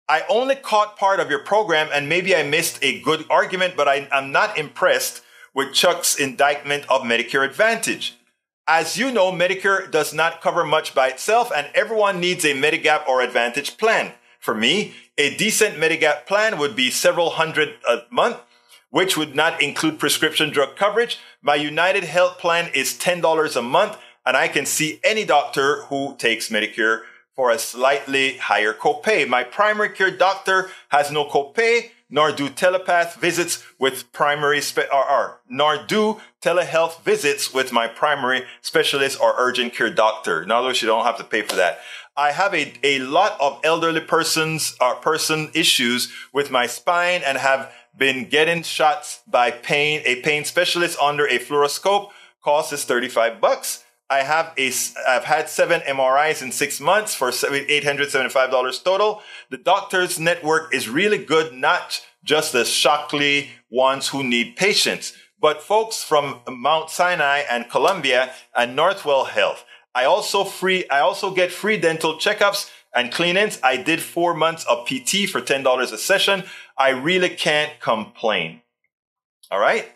I 0.08 0.22
only 0.30 0.54
caught 0.54 1.00
part 1.00 1.20
of 1.20 1.32
your 1.32 1.40
program 1.40 1.90
and 1.92 2.08
maybe 2.08 2.36
I 2.36 2.44
missed 2.44 2.78
a 2.84 3.02
good 3.02 3.26
argument, 3.28 3.74
but 3.76 3.88
I, 3.88 4.08
am 4.12 4.32
not 4.32 4.56
impressed 4.56 5.24
with 5.52 5.74
Chuck's 5.74 6.16
indictment 6.16 6.84
of 6.92 7.02
Medicare 7.02 7.44
Advantage. 7.44 8.20
As 8.68 8.98
you 8.98 9.12
know, 9.12 9.32
Medicare 9.32 9.90
does 9.90 10.14
not 10.14 10.42
cover 10.42 10.64
much 10.64 10.94
by 10.94 11.08
itself, 11.08 11.52
and 11.54 11.68
everyone 11.74 12.20
needs 12.20 12.46
a 12.46 12.54
Medigap 12.54 13.08
or 13.08 13.22
Advantage 13.22 13.78
plan. 13.78 14.14
For 14.40 14.54
me, 14.54 14.94
a 15.18 15.36
decent 15.36 15.76
Medigap 15.76 16.28
plan 16.28 16.60
would 16.60 16.76
be 16.76 16.92
several 16.92 17.32
hundred 17.32 17.74
a 17.90 18.04
month, 18.12 18.38
which 18.92 19.18
would 19.18 19.36
not 19.36 19.60
include 19.60 19.98
prescription 19.98 20.52
drug 20.52 20.76
coverage. 20.76 21.18
My 21.42 21.56
United 21.56 22.04
Health 22.04 22.38
plan 22.38 22.70
is 22.76 22.94
$10 22.94 23.56
a 23.56 23.62
month, 23.64 23.98
and 24.24 24.38
I 24.38 24.48
can 24.48 24.68
see 24.68 25.00
any 25.04 25.26
doctor 25.26 25.84
who 25.86 26.16
takes 26.18 26.50
Medicare 26.50 27.02
for 27.36 27.50
a 27.50 27.58
slightly 27.58 28.38
higher 28.38 28.74
copay. 28.74 29.28
My 29.28 29.44
primary 29.44 29.90
care 29.90 30.12
doctor 30.12 30.70
has 30.90 31.12
no 31.12 31.26
copay, 31.26 31.90
nor 32.10 32.32
do 32.32 32.48
telepath 32.48 33.16
visits 33.16 33.64
with 33.80 34.12
primary 34.14 34.62
spe- 34.62 34.92
or, 34.94 35.10
or, 35.10 35.42
nor 35.50 35.78
do 35.78 36.22
telehealth 36.42 37.02
visits 37.02 37.54
with 37.54 37.72
my 37.72 37.88
primary 37.88 38.44
specialist 38.62 39.20
or 39.20 39.34
urgent 39.38 39.74
care 39.74 39.90
doctor. 39.90 40.44
In 40.44 40.52
other 40.52 40.68
words, 40.68 40.82
you 40.82 40.88
don't 40.88 41.06
have 41.06 41.18
to 41.18 41.24
pay 41.24 41.42
for 41.42 41.56
that. 41.56 41.80
I 42.16 42.32
have 42.32 42.54
a, 42.54 42.74
a 42.84 43.00
lot 43.00 43.36
of 43.42 43.60
elderly 43.64 44.02
persons 44.02 44.76
or 44.80 44.96
person 44.96 45.50
issues 45.56 46.14
with 46.32 46.52
my 46.52 46.68
spine 46.68 47.22
and 47.26 47.40
have 47.40 47.74
been 47.98 48.30
getting 48.30 48.62
shots 48.62 49.22
by 49.28 49.50
pain, 49.50 50.02
a 50.06 50.22
pain 50.22 50.46
specialist 50.46 51.00
under 51.00 51.26
a 51.26 51.40
fluoroscope. 51.40 52.12
Cost 52.44 52.74
is 52.74 52.86
35 52.86 53.42
bucks. 53.42 53.83
I 54.10 54.20
have 54.20 54.54
a, 54.58 54.72
I've 55.08 55.24
had 55.24 55.50
seven 55.50 55.82
MRIs 55.82 56.42
in 56.42 56.52
six 56.52 56.80
months 56.80 57.16
for 57.16 57.30
$875 57.30 58.84
total. 58.84 59.22
The 59.50 59.58
doctor's 59.58 60.20
network 60.20 60.74
is 60.74 60.90
really 60.90 61.18
good, 61.18 61.54
not 61.54 62.06
just 62.24 62.54
the 62.54 62.66
Shockley 62.66 63.50
ones 63.70 64.10
who 64.10 64.24
need 64.24 64.56
patients, 64.56 65.14
but 65.40 65.62
folks 65.62 66.04
from 66.04 66.42
Mount 66.50 66.90
Sinai 66.90 67.40
and 67.50 67.70
Columbia 67.70 68.32
and 68.56 68.78
Northwell 68.78 69.28
Health. 69.28 69.66
I 69.96 70.06
also 70.06 70.44
free, 70.44 70.88
I 70.90 71.00
also 71.00 71.32
get 71.34 71.52
free 71.52 71.78
dental 71.78 72.16
checkups 72.16 72.70
and 72.96 73.12
cleanings. 73.12 73.60
I 73.64 73.78
did 73.78 74.02
four 74.02 74.34
months 74.34 74.66
of 74.66 74.86
PT 74.88 75.30
for 75.30 75.42
$10 75.42 75.82
a 75.82 75.98
session. 75.98 76.44
I 76.78 76.90
really 76.90 77.30
can't 77.30 77.80
complain. 77.80 78.62
All 79.52 79.60
right. 79.60 79.92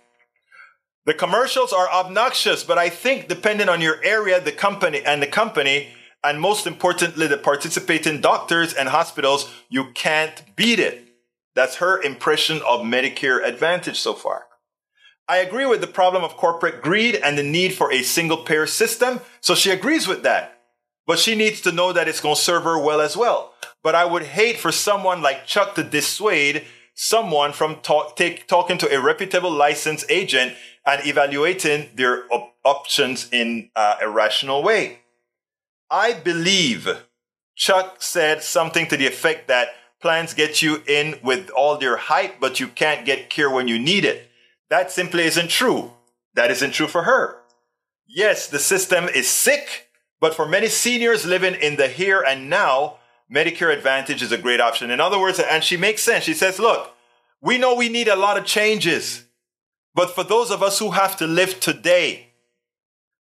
The 1.07 1.13
commercials 1.13 1.71
are 1.71 1.89
obnoxious, 1.89 2.65
but 2.65 2.77
I 2.77 2.89
think 2.89 3.29
depending 3.29 3.69
on 3.69 3.79
your 3.79 4.03
area, 4.03 4.41
the 4.41 4.51
company 4.51 5.01
and 5.05 5.21
the 5.21 5.27
company, 5.27 5.87
and 6.21 6.41
most 6.41 6.67
importantly, 6.67 7.27
the 7.27 7.37
participating 7.37 8.19
doctors 8.19 8.73
and 8.73 8.89
hospitals, 8.89 9.49
you 9.69 9.91
can't 9.93 10.43
beat 10.57 10.81
it. 10.81 11.07
That's 11.55 11.77
her 11.77 12.01
impression 12.01 12.57
of 12.57 12.81
Medicare 12.81 13.41
Advantage 13.41 13.97
so 13.97 14.13
far. 14.15 14.47
I 15.29 15.37
agree 15.37 15.65
with 15.65 15.79
the 15.79 15.87
problem 15.87 16.25
of 16.25 16.35
corporate 16.35 16.81
greed 16.81 17.15
and 17.15 17.37
the 17.37 17.43
need 17.43 17.73
for 17.73 17.89
a 17.89 18.03
single 18.03 18.43
payer 18.43 18.67
system. 18.67 19.21
So 19.39 19.55
she 19.55 19.71
agrees 19.71 20.09
with 20.09 20.23
that. 20.23 20.59
But 21.05 21.19
she 21.19 21.35
needs 21.35 21.61
to 21.61 21.71
know 21.71 21.93
that 21.93 22.09
it's 22.09 22.19
going 22.19 22.35
to 22.35 22.41
serve 22.41 22.63
her 22.63 22.77
well 22.77 22.99
as 22.99 23.15
well. 23.15 23.53
But 23.81 23.95
I 23.95 24.03
would 24.03 24.23
hate 24.23 24.57
for 24.57 24.73
someone 24.73 25.21
like 25.21 25.45
Chuck 25.45 25.73
to 25.75 25.85
dissuade 25.85 26.65
someone 26.99 27.53
from 27.53 27.75
talk, 27.81 28.15
take, 28.15 28.47
talking 28.47 28.77
to 28.79 28.93
a 28.93 28.99
reputable 28.99 29.51
licensed 29.51 30.05
agent 30.09 30.53
and 30.87 31.05
evaluating 31.05 31.89
their 31.95 32.23
op- 32.31 32.55
options 32.63 33.27
in 33.31 33.69
uh, 33.75 33.97
a 34.01 34.09
rational 34.09 34.63
way. 34.63 34.99
I 35.91 36.13
believe 36.13 37.03
Chuck 37.55 37.97
said 38.01 38.41
something 38.41 38.87
to 38.87 38.97
the 38.97 39.05
effect 39.05 39.49
that 39.49 39.69
plans 40.01 40.33
get 40.33 40.61
you 40.61 40.81
in 40.87 41.19
with 41.21 41.49
all 41.49 41.77
their 41.77 41.97
hype, 41.97 42.39
but 42.39 42.59
you 42.59 42.67
can't 42.67 43.05
get 43.05 43.29
care 43.29 43.49
when 43.49 43.67
you 43.67 43.77
need 43.77 44.05
it. 44.05 44.29
That 44.69 44.91
simply 44.91 45.23
isn't 45.23 45.49
true. 45.49 45.91
That 46.35 46.51
isn't 46.51 46.71
true 46.71 46.87
for 46.87 47.03
her. 47.03 47.41
Yes, 48.05 48.47
the 48.47 48.59
system 48.59 49.05
is 49.09 49.27
sick, 49.27 49.89
but 50.21 50.33
for 50.33 50.47
many 50.47 50.67
seniors 50.67 51.25
living 51.25 51.55
in 51.55 51.75
the 51.75 51.87
here 51.87 52.21
and 52.21 52.49
now, 52.49 52.97
Medicare 53.33 53.73
Advantage 53.73 54.21
is 54.21 54.31
a 54.31 54.37
great 54.37 54.61
option. 54.61 54.89
In 54.89 55.01
other 55.01 55.19
words, 55.19 55.39
and 55.39 55.63
she 55.63 55.75
makes 55.75 56.01
sense. 56.01 56.23
She 56.23 56.33
says, 56.33 56.59
look, 56.59 56.93
we 57.41 57.57
know 57.57 57.75
we 57.75 57.89
need 57.89 58.07
a 58.07 58.15
lot 58.15 58.37
of 58.37 58.45
changes. 58.45 59.25
But 59.97 60.11
for 60.11 60.23
those 60.23 60.51
of 60.51 60.61
us 60.61 60.77
who 60.77 60.91
have 60.91 61.17
to 61.17 61.25
live 61.25 61.59
today, 61.59 62.27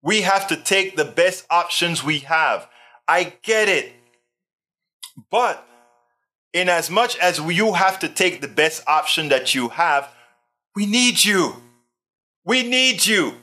we 0.02 0.22
have 0.22 0.48
to 0.48 0.56
take 0.56 0.96
the 0.96 1.04
best 1.04 1.44
options 1.50 2.02
we 2.02 2.20
have. 2.20 2.66
I 3.06 3.34
get 3.42 3.68
it. 3.68 3.92
But 5.30 5.62
in 6.54 6.70
as 6.70 6.88
much 6.88 7.18
as 7.18 7.38
you 7.38 7.74
have 7.74 7.98
to 7.98 8.08
take 8.08 8.40
the 8.40 8.48
best 8.48 8.84
option 8.86 9.28
that 9.28 9.54
you 9.54 9.68
have, 9.68 10.08
we 10.74 10.86
need 10.86 11.22
you. 11.22 11.56
We 12.42 12.62
need 12.62 13.04
you. 13.04 13.34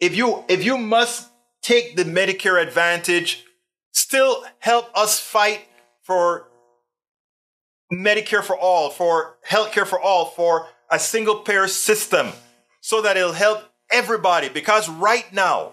If 0.00 0.16
you 0.16 0.44
if 0.48 0.64
you 0.64 0.78
must 0.78 1.28
take 1.60 1.94
the 1.94 2.04
Medicare 2.04 2.58
Advantage, 2.62 3.44
still 3.92 4.44
help 4.60 4.86
us 4.96 5.20
fight 5.20 5.60
for 6.04 6.48
Medicare 7.92 8.42
for 8.42 8.56
all, 8.56 8.88
for 8.88 9.36
healthcare 9.46 9.86
for 9.86 10.00
all, 10.00 10.24
for 10.24 10.68
a 10.90 10.98
single 10.98 11.36
payer 11.36 11.68
system 11.68 12.32
so 12.80 13.02
that 13.02 13.16
it'll 13.16 13.32
help 13.32 13.64
everybody. 13.90 14.48
Because 14.48 14.88
right 14.88 15.30
now, 15.32 15.72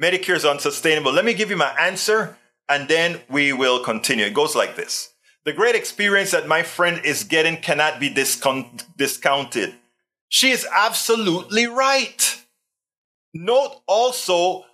Medicare 0.00 0.36
is 0.36 0.44
unsustainable. 0.44 1.12
Let 1.12 1.24
me 1.24 1.34
give 1.34 1.50
you 1.50 1.56
my 1.56 1.74
answer 1.78 2.36
and 2.68 2.88
then 2.88 3.20
we 3.28 3.52
will 3.52 3.82
continue. 3.82 4.26
It 4.26 4.34
goes 4.34 4.54
like 4.54 4.76
this. 4.76 5.12
The 5.44 5.52
great 5.52 5.74
experience 5.76 6.32
that 6.32 6.48
my 6.48 6.62
friend 6.62 7.00
is 7.04 7.24
getting 7.24 7.56
cannot 7.58 8.00
be 8.00 8.08
discount- 8.08 8.84
discounted. 8.96 9.74
She 10.28 10.50
is 10.50 10.66
absolutely 10.74 11.66
right. 11.66 12.42
Note 13.32 13.80
also, 13.86 14.64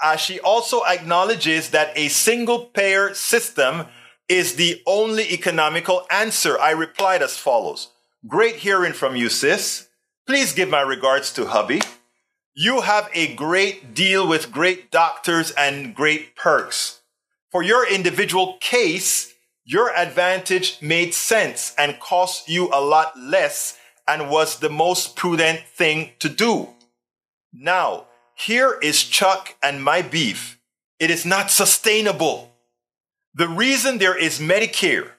uh, 0.00 0.16
she 0.16 0.38
also 0.40 0.82
acknowledges 0.84 1.70
that 1.70 1.92
a 1.96 2.08
single 2.08 2.66
payer 2.66 3.12
system 3.12 3.86
is 4.28 4.54
the 4.54 4.80
only 4.86 5.24
economical 5.32 6.06
answer. 6.10 6.58
I 6.58 6.70
replied 6.70 7.22
as 7.22 7.36
follows 7.36 7.88
Great 8.26 8.56
hearing 8.56 8.92
from 8.92 9.16
you, 9.16 9.30
sis. 9.30 9.88
Please 10.26 10.52
give 10.52 10.68
my 10.68 10.82
regards 10.82 11.32
to 11.32 11.46
hubby. 11.46 11.80
You 12.52 12.82
have 12.82 13.08
a 13.14 13.34
great 13.34 13.94
deal 13.94 14.28
with 14.28 14.52
great 14.52 14.90
doctors 14.90 15.52
and 15.52 15.94
great 15.94 16.36
perks. 16.36 17.00
For 17.50 17.62
your 17.62 17.88
individual 17.88 18.58
case, 18.60 19.32
your 19.64 19.96
advantage 19.96 20.82
made 20.82 21.14
sense 21.14 21.74
and 21.78 21.98
cost 21.98 22.46
you 22.46 22.68
a 22.72 22.82
lot 22.82 23.18
less 23.18 23.78
and 24.06 24.28
was 24.28 24.58
the 24.58 24.68
most 24.68 25.16
prudent 25.16 25.60
thing 25.60 26.10
to 26.18 26.28
do. 26.28 26.68
Now, 27.54 28.04
here 28.34 28.78
is 28.82 29.02
Chuck 29.02 29.56
and 29.62 29.82
my 29.82 30.02
beef. 30.02 30.60
It 30.98 31.10
is 31.10 31.24
not 31.24 31.50
sustainable. 31.50 32.52
The 33.32 33.48
reason 33.48 33.96
there 33.96 34.16
is 34.16 34.40
Medicare 34.40 35.12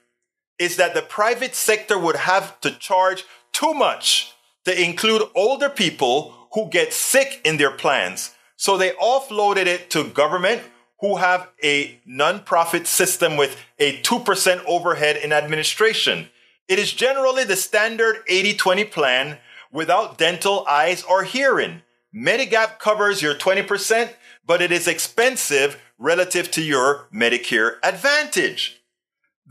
is 0.62 0.76
that 0.76 0.94
the 0.94 1.02
private 1.02 1.56
sector 1.56 1.98
would 1.98 2.16
have 2.16 2.62
to 2.62 2.70
charge 2.70 3.26
too 3.52 3.74
much 3.74 4.36
to 4.64 4.80
include 4.80 5.24
older 5.34 5.70
people 5.70 6.48
who 6.54 6.70
get 6.70 6.94
sick 6.94 7.42
in 7.44 7.58
their 7.58 7.72
plans. 7.72 8.36
So 8.58 8.78
they 8.78 8.92
offloaded 8.92 9.66
it 9.66 9.90
to 9.90 10.04
government 10.04 10.62
who 11.00 11.16
have 11.16 11.50
a 11.64 12.00
nonprofit 12.08 12.86
system 12.86 13.38
with 13.38 13.58
a 13.80 14.00
2% 14.04 14.64
overhead 14.68 15.18
in 15.18 15.34
administration. 15.34 16.30
It 16.68 16.78
is 16.78 16.94
generally 16.94 17.44
the 17.44 17.56
standard 17.56 18.18
80 18.28 18.54
20 18.54 18.84
plan 18.84 19.40
without 19.72 20.20
dental, 20.20 20.64
eyes, 20.70 21.02
or 21.02 21.24
hearing. 21.24 21.82
Medigap 22.16 22.78
covers 22.78 23.24
your 23.24 23.34
20%, 23.34 24.14
but 24.46 24.62
it 24.62 24.72
is 24.72 24.88
expensive 24.88 25.82
relative 25.98 26.52
to 26.52 26.62
your 26.62 27.08
Medicare 27.12 27.78
Advantage. 27.82 28.81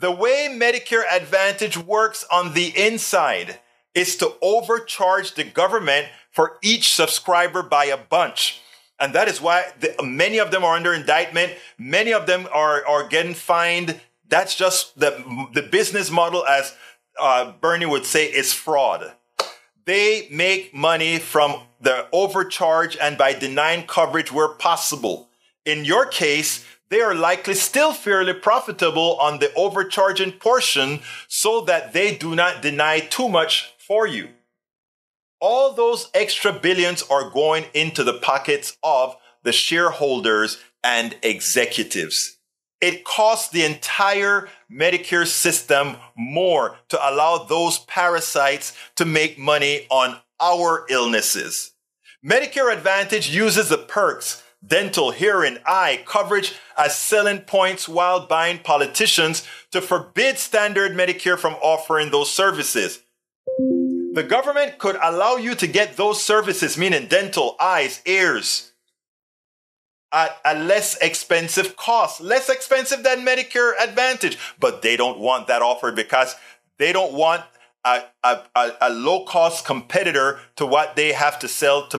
The 0.00 0.10
way 0.10 0.48
Medicare 0.50 1.02
Advantage 1.12 1.76
works 1.76 2.24
on 2.32 2.54
the 2.54 2.72
inside 2.74 3.60
is 3.94 4.16
to 4.16 4.32
overcharge 4.40 5.34
the 5.34 5.44
government 5.44 6.06
for 6.30 6.56
each 6.62 6.94
subscriber 6.94 7.62
by 7.62 7.84
a 7.84 7.98
bunch. 7.98 8.62
And 8.98 9.12
that 9.12 9.28
is 9.28 9.42
why 9.42 9.72
the, 9.78 9.94
many 10.02 10.38
of 10.38 10.52
them 10.52 10.64
are 10.64 10.74
under 10.74 10.94
indictment. 10.94 11.52
Many 11.76 12.14
of 12.14 12.24
them 12.24 12.48
are, 12.50 12.86
are 12.86 13.08
getting 13.08 13.34
fined. 13.34 14.00
That's 14.26 14.54
just 14.54 14.98
the, 14.98 15.22
the 15.52 15.62
business 15.62 16.10
model, 16.10 16.46
as 16.46 16.74
uh, 17.20 17.52
Bernie 17.60 17.84
would 17.84 18.06
say, 18.06 18.24
is 18.24 18.54
fraud. 18.54 19.12
They 19.84 20.28
make 20.30 20.72
money 20.72 21.18
from 21.18 21.60
the 21.78 22.06
overcharge 22.10 22.96
and 22.96 23.18
by 23.18 23.34
denying 23.34 23.86
coverage 23.86 24.32
where 24.32 24.48
possible. 24.48 25.28
In 25.66 25.84
your 25.84 26.06
case, 26.06 26.64
they 26.90 27.00
are 27.00 27.14
likely 27.14 27.54
still 27.54 27.92
fairly 27.92 28.34
profitable 28.34 29.16
on 29.20 29.38
the 29.38 29.52
overcharging 29.54 30.32
portion 30.32 31.00
so 31.28 31.60
that 31.62 31.92
they 31.92 32.16
do 32.16 32.34
not 32.34 32.62
deny 32.62 33.00
too 33.00 33.28
much 33.28 33.72
for 33.78 34.06
you 34.06 34.28
all 35.40 35.72
those 35.72 36.10
extra 36.14 36.52
billions 36.52 37.02
are 37.10 37.30
going 37.30 37.64
into 37.74 38.04
the 38.04 38.12
pockets 38.12 38.76
of 38.82 39.16
the 39.42 39.52
shareholders 39.52 40.58
and 40.84 41.16
executives. 41.22 42.36
It 42.80 43.04
costs 43.04 43.50
the 43.50 43.64
entire 43.64 44.48
Medicare 44.70 45.26
system 45.26 45.96
more 46.16 46.76
to 46.88 46.98
allow 47.10 47.38
those 47.38 47.78
parasites 47.80 48.74
to 48.96 49.04
make 49.04 49.38
money 49.38 49.86
on 49.90 50.18
our 50.40 50.86
illnesses. 50.88 51.72
Medicare 52.24 52.72
Advantage 52.72 53.34
uses 53.34 53.68
the 53.68 53.78
perks, 53.78 54.42
dental, 54.64 55.10
hearing, 55.10 55.58
eye 55.66 56.02
coverage 56.06 56.54
as 56.76 56.96
selling 56.96 57.40
points 57.40 57.88
while 57.88 58.26
buying 58.26 58.58
politicians 58.58 59.46
to 59.70 59.80
forbid 59.80 60.38
standard 60.38 60.92
Medicare 60.92 61.38
from 61.38 61.54
offering 61.54 62.10
those 62.10 62.30
services. 62.30 63.02
The 64.12 64.26
government 64.28 64.78
could 64.78 64.96
allow 65.00 65.36
you 65.36 65.54
to 65.54 65.66
get 65.66 65.96
those 65.96 66.22
services, 66.22 66.76
meaning 66.76 67.06
dental, 67.06 67.56
eyes, 67.60 68.02
ears, 68.04 68.72
at 70.12 70.36
a 70.44 70.58
less 70.58 70.96
expensive 70.96 71.76
cost, 71.76 72.20
less 72.20 72.48
expensive 72.48 73.02
than 73.02 73.24
Medicare 73.24 73.72
Advantage. 73.80 74.36
But 74.58 74.82
they 74.82 74.96
don't 74.96 75.20
want 75.20 75.46
that 75.46 75.62
offered 75.62 75.94
because 75.94 76.34
they 76.78 76.92
don't 76.92 77.12
want 77.12 77.44
a, 77.84 78.02
a, 78.24 78.42
a, 78.56 78.70
a 78.80 78.90
low 78.90 79.24
cost 79.24 79.64
competitor 79.64 80.40
to 80.56 80.66
what 80.66 80.96
they 80.96 81.12
have 81.12 81.38
to 81.40 81.48
sell 81.48 81.86
to. 81.88 81.98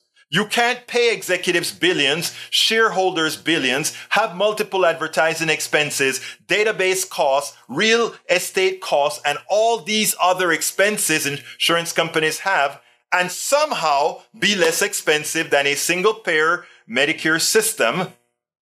You 0.33 0.45
can't 0.45 0.87
pay 0.87 1.13
executives 1.13 1.73
billions, 1.73 2.33
shareholders 2.49 3.35
billions, 3.35 3.93
have 4.11 4.33
multiple 4.33 4.85
advertising 4.85 5.49
expenses, 5.49 6.21
database 6.47 7.07
costs, 7.07 7.57
real 7.67 8.15
estate 8.29 8.79
costs, 8.79 9.21
and 9.25 9.39
all 9.49 9.81
these 9.81 10.15
other 10.21 10.53
expenses 10.53 11.25
insurance 11.25 11.91
companies 11.91 12.39
have, 12.39 12.79
and 13.11 13.29
somehow 13.29 14.21
be 14.39 14.55
less 14.55 14.81
expensive 14.81 15.49
than 15.49 15.67
a 15.67 15.75
single 15.75 16.13
payer 16.13 16.65
Medicare 16.89 17.41
system. 17.41 18.07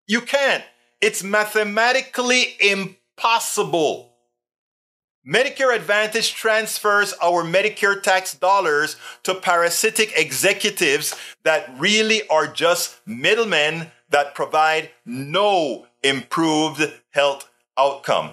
You 0.08 0.22
can't. 0.22 0.64
It's 1.02 1.22
mathematically 1.22 2.58
impossible. 2.60 4.09
Medicare 5.28 5.76
Advantage 5.76 6.34
transfers 6.34 7.14
our 7.22 7.44
Medicare 7.44 8.02
tax 8.02 8.34
dollars 8.34 8.96
to 9.24 9.36
parasitic 9.36 10.14
executives 10.16 11.14
that 11.44 11.70
really 11.78 12.28
are 12.30 12.48
just 12.48 13.06
middlemen 13.06 13.92
that 14.10 14.34
provide 14.34 14.90
no 15.06 15.86
improved 16.04 16.94
health 17.12 17.50
outcome. 17.78 18.32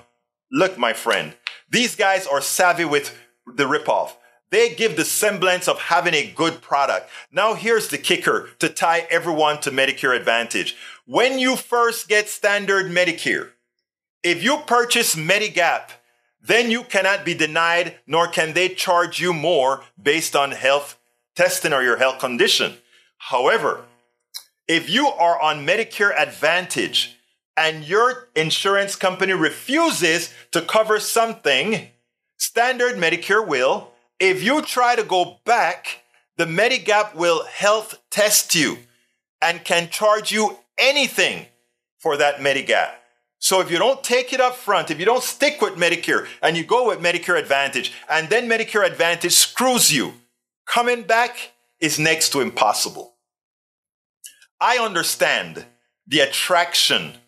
Look, 0.51 0.79
my 0.79 0.92
friend, 0.92 1.35
these 1.68 1.96
guys 1.96 2.25
are 2.27 2.40
savvy 2.40 2.85
with 2.85 3.18
the 3.46 3.64
ripoff. 3.64 4.12
They 4.51 4.72
give 4.72 4.96
the 4.96 5.05
semblance 5.05 5.66
of 5.66 5.81
having 5.81 6.14
a 6.14 6.31
good 6.31 6.62
product. 6.62 7.11
Now, 7.33 7.55
here's 7.55 7.88
the 7.88 7.99
kicker 7.99 8.51
to 8.61 8.68
tie 8.68 9.09
everyone 9.11 9.61
to 9.62 9.72
Medicare 9.72 10.16
Advantage. 10.16 10.77
When 11.05 11.40
you 11.40 11.57
first 11.57 12.09
get 12.09 12.29
standard 12.29 12.87
Medicare, 12.87 13.51
if 14.22 14.44
you 14.44 14.59
purchase 14.66 15.16
Medigap, 15.16 15.90
then 16.46 16.70
you 16.70 16.85
cannot 16.85 17.24
be 17.24 17.35
denied, 17.35 17.96
nor 18.06 18.28
can 18.28 18.52
they 18.52 18.68
charge 18.68 19.20
you 19.20 19.32
more 19.32 19.82
based 20.00 20.37
on 20.37 20.52
health 20.52 20.98
testing 21.35 21.72
or 21.72 21.82
your 21.82 21.98
health 21.98 22.18
condition. 22.18 22.74
However, 23.18 23.85
if 24.68 24.88
you 24.90 25.09
are 25.09 25.40
on 25.40 25.66
Medicare 25.66 26.16
Advantage 26.16 27.18
and 27.56 27.85
your 27.85 28.28
insurance 28.35 28.96
company 28.96 29.32
refuses 29.32 30.32
to 30.52 30.61
cover 30.61 31.00
something, 31.00 31.88
standard 32.37 32.96
Medicare 32.96 33.46
will. 33.46 33.92
If 34.18 34.42
you 34.42 34.62
try 34.62 34.96
to 34.96 35.02
go 35.02 35.38
back, 35.44 36.02
the 36.37 36.46
Medigap 36.46 37.14
will 37.14 37.44
health 37.44 38.00
test 38.11 38.54
you 38.54 38.78
and 39.40 39.64
can 39.64 39.88
charge 39.88 40.32
you 40.32 40.59
anything 40.78 41.46
for 41.98 42.16
that 42.16 42.37
Medigap. 42.37 42.90
So 43.46 43.61
if 43.61 43.70
you 43.70 43.78
don't 43.78 44.02
take 44.02 44.32
it 44.32 44.40
up 44.40 44.56
front, 44.56 44.90
if 44.90 44.98
you 44.98 45.04
don't 45.04 45.22
stick 45.22 45.62
with 45.62 45.74
Medicare 45.74 46.26
and 46.42 46.56
you 46.56 46.64
go 46.64 46.88
with 46.88 46.98
Medicare 46.98 47.38
Advantage, 47.38 47.92
and 48.11 48.28
then 48.28 48.48
Medicare 48.48 48.85
Advantage 48.85 49.35
screws 49.35 49.92
you, 49.92 50.14
coming 50.66 51.04
back 51.04 51.52
is 51.78 51.96
next 51.96 52.30
to 52.30 52.40
impossible. 52.40 53.14
I 54.61 54.78
understand 54.78 55.64
the 56.09 56.18
attraction 56.18 57.18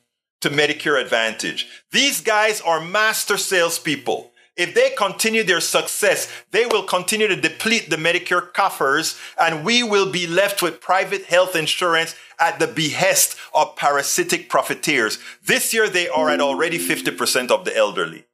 to 0.40 0.50
Medicare 0.50 1.00
Advantage. 1.00 1.68
These 1.92 2.20
guys 2.20 2.60
are 2.62 2.80
master 2.80 3.36
salespeople. 3.36 4.32
If 4.58 4.74
they 4.74 4.90
continue 4.90 5.44
their 5.44 5.60
success, 5.60 6.28
they 6.50 6.66
will 6.66 6.82
continue 6.82 7.28
to 7.28 7.36
deplete 7.40 7.90
the 7.90 7.96
Medicare 7.96 8.52
coffers 8.52 9.16
and 9.40 9.64
we 9.64 9.84
will 9.84 10.10
be 10.10 10.26
left 10.26 10.60
with 10.62 10.80
private 10.80 11.26
health 11.26 11.54
insurance 11.54 12.16
at 12.40 12.58
the 12.58 12.66
behest 12.66 13.36
of 13.54 13.76
parasitic 13.76 14.48
profiteers. 14.48 15.18
This 15.44 15.72
year, 15.72 15.88
they 15.88 16.08
are 16.08 16.28
at 16.28 16.40
already 16.40 16.76
50% 16.76 17.52
of 17.52 17.64
the 17.64 17.76
elderly. 17.76 18.24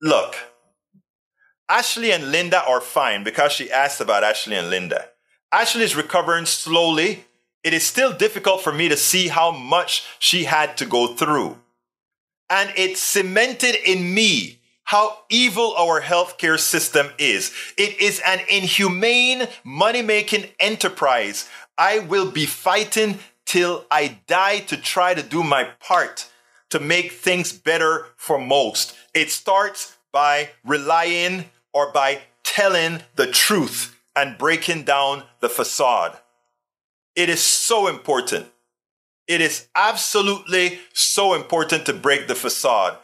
look, 0.00 0.36
Ashley 1.68 2.12
and 2.12 2.30
Linda 2.30 2.62
are 2.64 2.80
fine 2.80 3.24
because 3.24 3.50
she 3.52 3.70
asked 3.72 4.00
about 4.00 4.22
Ashley 4.22 4.54
and 4.54 4.70
Linda. 4.70 5.08
Ashley 5.50 5.82
is 5.82 5.96
recovering 5.96 6.46
slowly. 6.46 7.24
It 7.64 7.74
is 7.74 7.84
still 7.84 8.12
difficult 8.12 8.62
for 8.62 8.72
me 8.72 8.88
to 8.88 8.96
see 8.96 9.28
how 9.28 9.50
much 9.50 10.04
she 10.20 10.44
had 10.44 10.76
to 10.76 10.86
go 10.86 11.14
through. 11.14 11.58
And 12.50 12.72
it 12.76 12.96
cemented 12.96 13.76
in 13.84 14.14
me 14.14 14.60
how 14.84 15.18
evil 15.28 15.74
our 15.76 16.00
healthcare 16.00 16.58
system 16.58 17.08
is. 17.18 17.52
It 17.76 18.00
is 18.00 18.22
an 18.26 18.40
inhumane 18.48 19.46
money 19.62 20.00
making 20.00 20.46
enterprise. 20.58 21.48
I 21.76 21.98
will 21.98 22.30
be 22.30 22.46
fighting 22.46 23.18
till 23.44 23.84
I 23.90 24.18
die 24.26 24.60
to 24.60 24.76
try 24.76 25.14
to 25.14 25.22
do 25.22 25.42
my 25.42 25.64
part 25.80 26.30
to 26.70 26.80
make 26.80 27.12
things 27.12 27.52
better 27.52 28.06
for 28.16 28.38
most. 28.38 28.94
It 29.14 29.30
starts 29.30 29.96
by 30.12 30.50
relying 30.64 31.46
or 31.72 31.92
by 31.92 32.22
telling 32.42 33.02
the 33.16 33.26
truth 33.26 33.94
and 34.16 34.38
breaking 34.38 34.84
down 34.84 35.22
the 35.40 35.48
facade. 35.48 36.18
It 37.14 37.28
is 37.28 37.42
so 37.42 37.88
important. 37.88 38.46
It 39.28 39.42
is 39.42 39.68
absolutely 39.74 40.80
so 40.94 41.34
important 41.34 41.84
to 41.86 41.92
break 41.92 42.26
the 42.26 42.34
facade. 42.34 42.96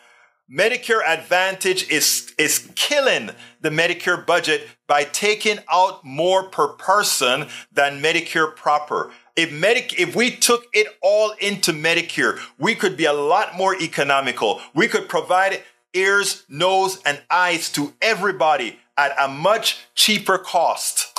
Medicare 0.50 1.06
Advantage 1.06 1.88
is, 1.90 2.32
is 2.38 2.70
killing 2.74 3.30
the 3.60 3.70
Medicare 3.70 4.24
budget 4.24 4.66
by 4.87 5.04
taking 5.04 5.58
out 5.70 6.04
more 6.04 6.44
per 6.44 6.68
person 6.68 7.46
than 7.72 8.02
Medicare 8.02 8.54
proper. 8.54 9.10
If 9.37 9.52
Medic, 9.52 9.98
if 9.98 10.16
we 10.16 10.30
took 10.30 10.66
it 10.72 10.87
all 11.02 11.32
into 11.40 11.72
Medicare, 11.72 12.38
we 12.58 12.74
could 12.74 12.96
be 12.96 13.04
a 13.04 13.12
lot 13.12 13.54
more 13.54 13.74
economical. 13.74 14.60
We 14.74 14.88
could 14.88 15.08
provide 15.08 15.62
ears, 15.92 16.44
nose, 16.48 17.00
and 17.04 17.20
eyes 17.30 17.70
to 17.72 17.94
everybody 18.00 18.78
at 18.96 19.14
a 19.18 19.28
much 19.28 19.78
cheaper 19.94 20.38
cost. 20.38 21.18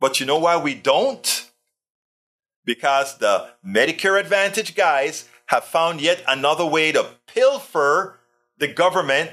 But 0.00 0.20
you 0.20 0.26
know 0.26 0.38
why 0.38 0.56
we 0.56 0.74
don't? 0.74 1.47
Because 2.68 3.16
the 3.16 3.48
Medicare 3.66 4.20
Advantage 4.20 4.74
guys 4.74 5.26
have 5.46 5.64
found 5.64 6.02
yet 6.02 6.22
another 6.28 6.66
way 6.66 6.92
to 6.92 7.14
pilfer 7.26 8.20
the 8.58 8.68
government, 8.68 9.30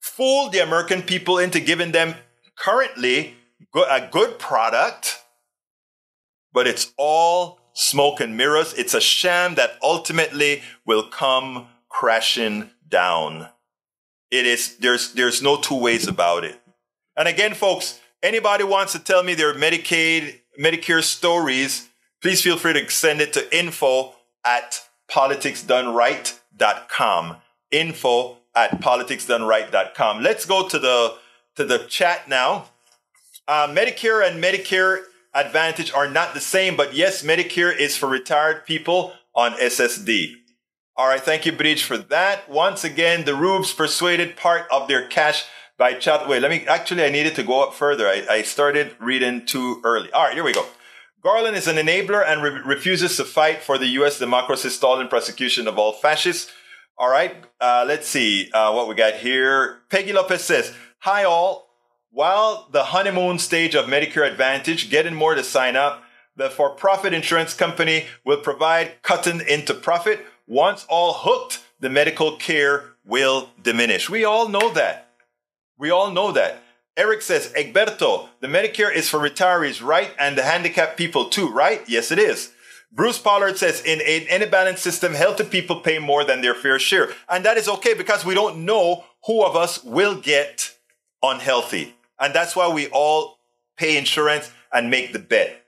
fool 0.00 0.48
the 0.48 0.60
American 0.60 1.02
people 1.02 1.38
into 1.38 1.58
giving 1.58 1.90
them 1.90 2.14
currently 2.56 3.34
a 3.74 4.08
good 4.08 4.38
product, 4.38 5.24
but 6.52 6.68
it's 6.68 6.92
all 6.96 7.58
smoke 7.72 8.20
and 8.20 8.36
mirrors. 8.36 8.72
It's 8.74 8.94
a 8.94 9.00
sham 9.00 9.56
that 9.56 9.72
ultimately 9.82 10.62
will 10.86 11.08
come 11.08 11.66
crashing 11.88 12.70
down. 12.88 13.48
It 14.30 14.46
is 14.46 14.76
there's 14.76 15.14
there's 15.14 15.42
no 15.42 15.56
two 15.56 15.80
ways 15.80 16.06
about 16.06 16.44
it. 16.44 16.60
And 17.16 17.26
again, 17.26 17.54
folks, 17.54 17.98
anybody 18.22 18.62
wants 18.62 18.92
to 18.92 19.00
tell 19.00 19.24
me 19.24 19.34
their 19.34 19.52
Medicaid, 19.54 20.42
Medicare 20.60 21.02
stories, 21.02 21.87
please 22.22 22.40
feel 22.42 22.56
free 22.56 22.74
to 22.74 22.88
send 22.90 23.20
it 23.20 23.32
to 23.34 23.56
info 23.56 24.14
at 24.44 24.82
politicsdoneright.com. 25.10 27.36
Info 27.70 28.38
at 28.54 28.80
politicsdoneright.com. 28.80 30.22
Let's 30.22 30.46
go 30.46 30.66
to 30.68 30.78
the 30.78 31.16
to 31.56 31.64
the 31.64 31.78
chat 31.78 32.28
now. 32.28 32.66
Uh, 33.46 33.68
Medicare 33.68 34.28
and 34.28 34.42
Medicare 34.42 35.04
Advantage 35.34 35.92
are 35.92 36.08
not 36.08 36.32
the 36.34 36.40
same, 36.40 36.76
but 36.76 36.94
yes, 36.94 37.22
Medicare 37.22 37.76
is 37.76 37.96
for 37.96 38.08
retired 38.08 38.66
people 38.66 39.12
on 39.34 39.52
SSD. 39.52 40.34
All 40.96 41.06
right, 41.06 41.20
thank 41.20 41.46
you, 41.46 41.52
Bridge, 41.52 41.84
for 41.84 41.96
that. 41.96 42.48
Once 42.48 42.82
again, 42.82 43.24
the 43.24 43.36
Rubes 43.36 43.72
persuaded 43.72 44.36
part 44.36 44.66
of 44.70 44.88
their 44.88 45.06
cash 45.06 45.44
by 45.76 45.94
chat. 45.94 46.28
Wait, 46.28 46.42
let 46.42 46.50
me, 46.50 46.66
actually, 46.66 47.04
I 47.04 47.10
needed 47.10 47.36
to 47.36 47.44
go 47.44 47.62
up 47.62 47.74
further. 47.74 48.08
I, 48.08 48.26
I 48.28 48.42
started 48.42 48.96
reading 48.98 49.46
too 49.46 49.80
early. 49.84 50.10
All 50.12 50.24
right, 50.24 50.34
here 50.34 50.42
we 50.42 50.52
go. 50.52 50.66
Garland 51.22 51.56
is 51.56 51.66
an 51.66 51.76
enabler 51.76 52.24
and 52.26 52.42
re- 52.42 52.60
refuses 52.64 53.16
to 53.16 53.24
fight 53.24 53.62
for 53.62 53.76
the 53.76 53.86
U.S. 53.88 54.18
democracy 54.18 54.70
stalling 54.70 55.08
prosecution 55.08 55.66
of 55.66 55.78
all 55.78 55.92
fascists. 55.92 56.50
All 56.96 57.10
right, 57.10 57.34
uh, 57.60 57.84
let's 57.86 58.08
see 58.08 58.50
uh, 58.52 58.72
what 58.72 58.88
we 58.88 58.94
got 58.94 59.14
here. 59.14 59.80
Peggy 59.90 60.12
Lopez 60.12 60.44
says, 60.44 60.74
Hi, 61.00 61.24
all. 61.24 61.68
While 62.10 62.68
the 62.72 62.84
honeymoon 62.84 63.38
stage 63.38 63.74
of 63.74 63.86
Medicare 63.86 64.28
Advantage, 64.28 64.90
getting 64.90 65.14
more 65.14 65.34
to 65.34 65.44
sign 65.44 65.76
up, 65.76 66.02
the 66.36 66.48
for 66.48 66.70
profit 66.70 67.12
insurance 67.12 67.52
company 67.52 68.06
will 68.24 68.38
provide 68.40 69.02
cutting 69.02 69.40
into 69.46 69.74
profit 69.74 70.24
once 70.46 70.86
all 70.88 71.12
hooked, 71.12 71.62
the 71.78 71.90
medical 71.90 72.36
care 72.36 72.94
will 73.04 73.50
diminish. 73.62 74.08
We 74.08 74.24
all 74.24 74.48
know 74.48 74.72
that. 74.72 75.10
We 75.76 75.90
all 75.90 76.10
know 76.10 76.32
that. 76.32 76.62
Eric 76.98 77.22
says, 77.22 77.52
Egberto, 77.56 78.28
the 78.40 78.48
Medicare 78.48 78.92
is 78.92 79.08
for 79.08 79.20
retirees, 79.20 79.82
right? 79.82 80.10
And 80.18 80.36
the 80.36 80.42
handicapped 80.42 80.96
people 80.96 81.30
too, 81.30 81.48
right? 81.48 81.80
Yes, 81.88 82.10
it 82.10 82.18
is. 82.18 82.52
Bruce 82.90 83.18
Pollard 83.18 83.56
says, 83.56 83.82
in, 83.84 84.00
any 84.00 84.46
balanced 84.46 84.82
system, 84.82 85.14
healthy 85.14 85.44
people 85.44 85.80
pay 85.80 86.00
more 86.00 86.24
than 86.24 86.40
their 86.40 86.54
fair 86.54 86.78
share. 86.80 87.10
And 87.28 87.44
that 87.44 87.56
is 87.56 87.68
okay 87.68 87.94
because 87.94 88.24
we 88.24 88.34
don't 88.34 88.64
know 88.64 89.04
who 89.26 89.44
of 89.44 89.54
us 89.54 89.84
will 89.84 90.20
get 90.20 90.74
unhealthy. 91.22 91.94
And 92.18 92.34
that's 92.34 92.56
why 92.56 92.72
we 92.72 92.88
all 92.88 93.38
pay 93.76 93.96
insurance 93.96 94.50
and 94.72 94.90
make 94.90 95.12
the 95.12 95.20
bet. 95.20 95.66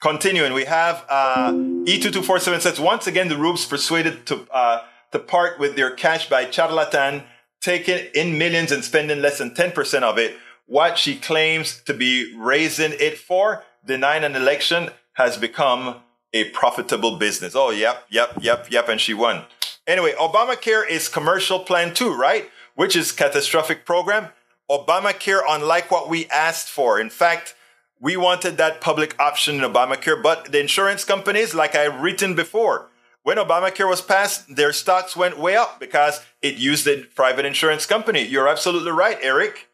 Continuing, 0.00 0.52
we 0.52 0.64
have 0.64 1.04
uh, 1.08 1.52
E2247 1.52 2.60
says, 2.60 2.80
once 2.80 3.06
again, 3.06 3.28
the 3.28 3.36
Rubes 3.36 3.64
persuaded 3.64 4.26
to, 4.26 4.46
uh, 4.50 4.82
to 5.12 5.20
part 5.20 5.60
with 5.60 5.76
their 5.76 5.90
cash 5.92 6.28
by 6.28 6.50
charlatan, 6.50 7.22
taking 7.60 7.98
in 8.14 8.36
millions 8.36 8.72
and 8.72 8.82
spending 8.82 9.22
less 9.22 9.38
than 9.38 9.50
10% 9.50 10.02
of 10.02 10.18
it. 10.18 10.36
What 10.66 10.98
she 10.98 11.16
claims 11.16 11.80
to 11.82 11.94
be 11.94 12.34
raising 12.36 12.92
it 12.92 13.18
for, 13.18 13.62
denying 13.84 14.24
an 14.24 14.34
election, 14.34 14.90
has 15.14 15.36
become 15.36 16.02
a 16.32 16.50
profitable 16.50 17.16
business. 17.16 17.54
Oh, 17.54 17.70
yep, 17.70 18.04
yep, 18.10 18.36
yep, 18.40 18.70
yep. 18.70 18.88
And 18.88 19.00
she 19.00 19.14
won. 19.14 19.44
Anyway, 19.86 20.12
Obamacare 20.18 20.88
is 20.88 21.08
commercial 21.08 21.60
plan 21.60 21.94
too, 21.94 22.12
right? 22.12 22.50
Which 22.74 22.96
is 22.96 23.12
catastrophic 23.12 23.86
program. 23.86 24.28
Obamacare, 24.68 25.40
unlike 25.48 25.90
what 25.90 26.08
we 26.08 26.26
asked 26.26 26.68
for. 26.68 27.00
In 27.00 27.10
fact, 27.10 27.54
we 28.00 28.16
wanted 28.16 28.56
that 28.56 28.80
public 28.80 29.18
option 29.20 29.56
in 29.56 29.60
Obamacare, 29.60 30.20
but 30.20 30.50
the 30.50 30.60
insurance 30.60 31.04
companies, 31.04 31.54
like 31.54 31.74
I've 31.74 32.00
written 32.00 32.34
before, 32.34 32.90
when 33.22 33.38
Obamacare 33.38 33.88
was 33.88 34.02
passed, 34.02 34.56
their 34.56 34.72
stocks 34.72 35.16
went 35.16 35.38
way 35.38 35.56
up 35.56 35.80
because 35.80 36.20
it 36.42 36.56
used 36.56 36.84
the 36.84 37.06
private 37.14 37.44
insurance 37.44 37.86
company. 37.86 38.22
You're 38.22 38.48
absolutely 38.48 38.92
right, 38.92 39.18
Eric. 39.22 39.65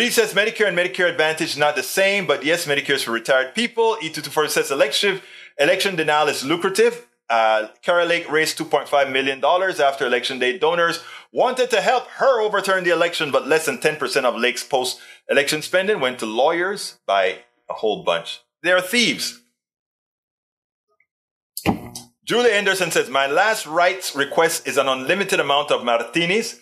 He 0.00 0.10
says 0.10 0.32
Medicare 0.32 0.68
and 0.68 0.76
Medicare 0.76 1.10
Advantage 1.10 1.56
not 1.58 1.76
the 1.76 1.82
same, 1.82 2.26
but 2.26 2.44
yes, 2.44 2.66
Medicare 2.66 2.94
is 2.94 3.02
for 3.02 3.12
retired 3.12 3.54
people. 3.54 3.96
E224 4.02 4.48
says 4.48 4.70
election, 4.70 5.20
election 5.58 5.96
denial 5.96 6.28
is 6.28 6.44
lucrative. 6.44 7.06
Uh, 7.28 7.68
Lake 7.86 8.30
raised 8.30 8.58
$2.5 8.58 9.12
million 9.12 9.42
after 9.44 10.06
election 10.06 10.38
day. 10.38 10.58
Donors 10.58 11.02
wanted 11.32 11.70
to 11.70 11.80
help 11.80 12.06
her 12.08 12.40
overturn 12.40 12.84
the 12.84 12.90
election, 12.90 13.30
but 13.30 13.46
less 13.46 13.66
than 13.66 13.78
10% 13.78 14.24
of 14.24 14.36
Lake's 14.36 14.64
post 14.64 14.98
election 15.28 15.62
spending 15.62 16.00
went 16.00 16.18
to 16.18 16.26
lawyers 16.26 16.98
by 17.06 17.38
a 17.70 17.74
whole 17.74 18.02
bunch. 18.02 18.40
They're 18.62 18.80
thieves. 18.80 19.40
Julie 22.24 22.52
Anderson 22.52 22.90
says, 22.90 23.10
My 23.10 23.26
last 23.26 23.66
rights 23.66 24.14
request 24.14 24.66
is 24.66 24.76
an 24.76 24.88
unlimited 24.88 25.40
amount 25.40 25.70
of 25.70 25.84
martinis, 25.84 26.60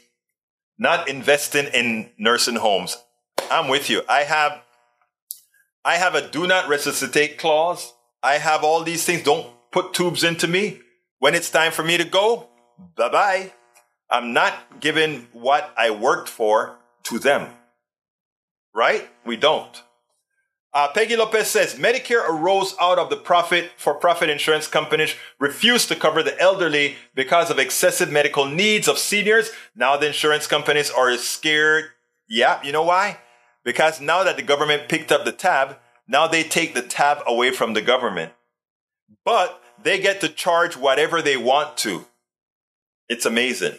not 0.79 1.09
investing 1.09 1.67
in 1.67 2.11
nursing 2.19 2.57
homes. 2.57 2.97
I'm 3.51 3.69
with 3.69 3.91
you. 3.91 4.03
I 4.09 4.21
have 4.21 4.63
I 5.85 5.97
have 5.97 6.15
a 6.15 6.29
do 6.29 6.47
not 6.47 6.69
resuscitate 6.69 7.39
clause. 7.39 7.93
I 8.23 8.35
have 8.35 8.65
all 8.65 8.83
these 8.83 9.05
things. 9.05 9.23
Don't 9.23 9.47
put 9.73 9.93
tubes 9.93 10.23
into 10.23 10.47
me. 10.47 10.81
When 11.19 11.35
it's 11.35 11.51
time 11.51 11.73
for 11.73 11.83
me 11.83 11.97
to 11.97 12.05
go, 12.05 12.49
bye 12.97 13.09
bye. 13.09 13.53
I'm 14.11 14.33
not 14.33 14.81
giving 14.81 15.29
what 15.33 15.73
I 15.77 15.91
worked 15.91 16.29
for 16.29 16.79
to 17.05 17.19
them. 17.19 17.49
Right? 18.75 19.09
We 19.25 19.37
don't. 19.37 19.83
Uh, 20.73 20.89
Peggy 20.93 21.17
Lopez 21.17 21.49
says 21.49 21.75
Medicare 21.75 22.29
arose 22.29 22.77
out 22.81 22.99
of 22.99 23.11
the 23.11 23.17
profit 23.17 23.73
for 23.77 23.95
profit 23.95 24.31
insurance 24.31 24.69
companies 24.69 25.17
refused 25.41 25.89
to 25.89 25.97
cover 25.97 26.23
the 26.23 26.41
elderly 26.41 26.95
because 27.15 27.51
of 27.51 27.59
excessive 27.59 28.11
medical 28.11 28.47
needs 28.47 28.87
of 28.87 28.97
seniors. 28.97 29.51
Now 29.75 29.97
the 29.97 30.07
insurance 30.07 30.47
companies 30.47 30.89
are 30.91 31.17
scared. 31.17 31.87
Yeah, 32.29 32.63
you 32.63 32.71
know 32.71 32.85
why? 32.85 33.19
Because 33.65 34.01
now 34.01 34.25
that 34.25 34.37
the 34.37 34.43
government 34.43 34.89
picked 34.89 35.13
up 35.13 35.25
the 35.25 35.33
tab, 35.33 35.77
now 36.09 36.27
they 36.27 36.43
take 36.43 36.75
the 36.75 36.83
tab 36.83 37.19
away 37.27 37.51
from 37.53 37.75
the 37.75 37.83
government 37.83 38.33
but 39.25 39.63
they 39.83 39.99
get 39.99 40.21
to 40.21 40.29
charge 40.29 40.77
whatever 40.77 41.23
they 41.23 41.37
want 41.37 41.77
to. 41.79 42.07
It's 43.09 43.27
amazing. 43.27 43.75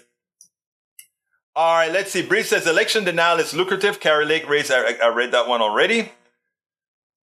All 1.55 1.75
right, 1.75 1.91
let's 1.91 2.11
see. 2.11 2.21
Bree 2.21 2.43
says 2.43 2.65
election 2.65 3.03
denial 3.03 3.39
is 3.39 3.53
lucrative. 3.53 3.99
Kari 3.99 4.25
Lake 4.25 4.47
raised, 4.47 4.71
I, 4.71 4.93
I 5.03 5.07
read 5.09 5.31
that 5.31 5.47
one 5.47 5.61
already. 5.61 6.11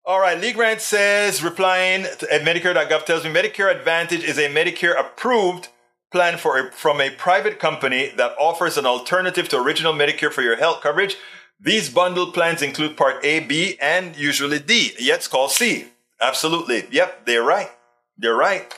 All 0.07 0.21
right, 0.21 0.39
Lee 0.39 0.53
Grant 0.53 0.83
says, 0.83 1.43
replying 1.43 2.05
at 2.05 2.43
Medicare.gov 2.43 3.07
tells 3.07 3.25
me 3.25 3.31
Medicare 3.31 3.75
Advantage 3.75 4.23
is 4.23 4.39
a 4.39 4.51
Medicare 4.51 4.99
approved 4.99 5.69
plan 6.13 6.37
for 6.37 6.59
a, 6.59 6.73
from 6.73 7.01
a 7.01 7.11
private 7.11 7.59
company 7.59 8.13
that 8.17 8.37
offers 8.39 8.77
an 8.77 8.85
alternative 8.85 9.49
to 9.49 9.59
original 9.59 9.95
Medicare 9.95 10.31
for 10.31 10.43
your 10.43 10.57
health 10.57 10.83
coverage. 10.83 11.17
These 11.65 11.89
bundled 11.89 12.35
plans 12.35 12.61
include 12.61 12.95
Part 12.97 13.25
A, 13.25 13.41
B, 13.41 13.79
and 13.81 14.15
usually 14.17 14.59
D. 14.59 14.93
Yet 14.99 15.17
it's 15.17 15.29
called 15.29 15.51
C. 15.51 15.87
Absolutely. 16.21 16.87
Yep, 16.91 17.25
they're 17.25 17.43
right. 17.43 17.71
They're 18.19 18.37
right. 18.37 18.73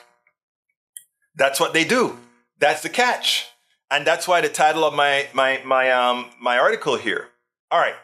That's 1.35 1.59
what 1.59 1.72
they 1.72 1.85
do. 1.85 2.18
That's 2.61 2.83
the 2.83 2.88
catch. 2.88 3.49
And 3.90 4.07
that's 4.07 4.29
why 4.29 4.40
the 4.40 4.49
title 4.49 4.85
of 4.85 4.94
my 4.94 5.29
my 5.35 5.61
my 5.64 5.90
um 5.90 6.31
my 6.40 6.59
article 6.59 6.96
here. 6.96 7.29
All 7.72 7.81
right. 7.81 7.96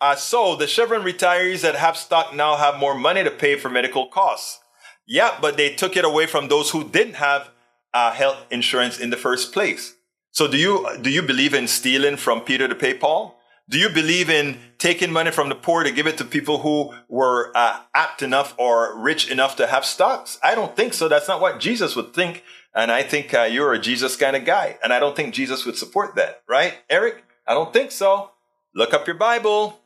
Uh, 0.00 0.16
so 0.16 0.56
the 0.56 0.66
Chevron 0.66 1.02
retirees 1.02 1.60
that 1.62 1.74
have 1.74 1.96
stock 1.96 2.34
now 2.34 2.56
have 2.56 2.78
more 2.78 2.94
money 2.94 3.24
to 3.24 3.30
pay 3.30 3.56
for 3.56 3.70
medical 3.70 4.06
costs. 4.08 4.58
Yeah, 5.06 5.38
but 5.40 5.56
they 5.56 5.74
took 5.74 5.96
it 5.96 6.04
away 6.04 6.26
from 6.26 6.48
those 6.48 6.70
who 6.70 6.84
didn't 6.84 7.14
have 7.14 7.50
uh, 7.94 8.12
health 8.12 8.44
insurance 8.50 8.98
in 8.98 9.10
the 9.10 9.16
first 9.16 9.52
place. 9.52 9.94
So 10.32 10.48
do 10.48 10.56
you 10.56 10.86
do 11.00 11.10
you 11.10 11.22
believe 11.22 11.54
in 11.54 11.68
stealing 11.68 12.16
from 12.16 12.40
Peter 12.40 12.68
to 12.68 12.74
pay 12.74 12.94
Paul? 12.94 13.35
Do 13.68 13.78
you 13.78 13.88
believe 13.88 14.30
in 14.30 14.58
taking 14.78 15.12
money 15.12 15.32
from 15.32 15.48
the 15.48 15.56
poor 15.56 15.82
to 15.82 15.90
give 15.90 16.06
it 16.06 16.18
to 16.18 16.24
people 16.24 16.58
who 16.58 16.94
were 17.08 17.50
uh, 17.56 17.80
apt 17.94 18.22
enough 18.22 18.54
or 18.58 18.96
rich 18.96 19.28
enough 19.28 19.56
to 19.56 19.66
have 19.66 19.84
stocks? 19.84 20.38
I 20.42 20.54
don't 20.54 20.76
think 20.76 20.94
so. 20.94 21.08
That's 21.08 21.26
not 21.26 21.40
what 21.40 21.58
Jesus 21.58 21.96
would 21.96 22.14
think. 22.14 22.44
And 22.74 22.92
I 22.92 23.02
think 23.02 23.34
uh, 23.34 23.42
you're 23.42 23.72
a 23.72 23.80
Jesus 23.80 24.14
kind 24.16 24.36
of 24.36 24.44
guy. 24.44 24.78
And 24.84 24.92
I 24.92 25.00
don't 25.00 25.16
think 25.16 25.34
Jesus 25.34 25.66
would 25.66 25.76
support 25.76 26.14
that, 26.14 26.42
right? 26.48 26.74
Eric? 26.88 27.24
I 27.46 27.54
don't 27.54 27.72
think 27.72 27.90
so. 27.90 28.30
Look 28.72 28.94
up 28.94 29.06
your 29.06 29.16
Bible. 29.16 29.80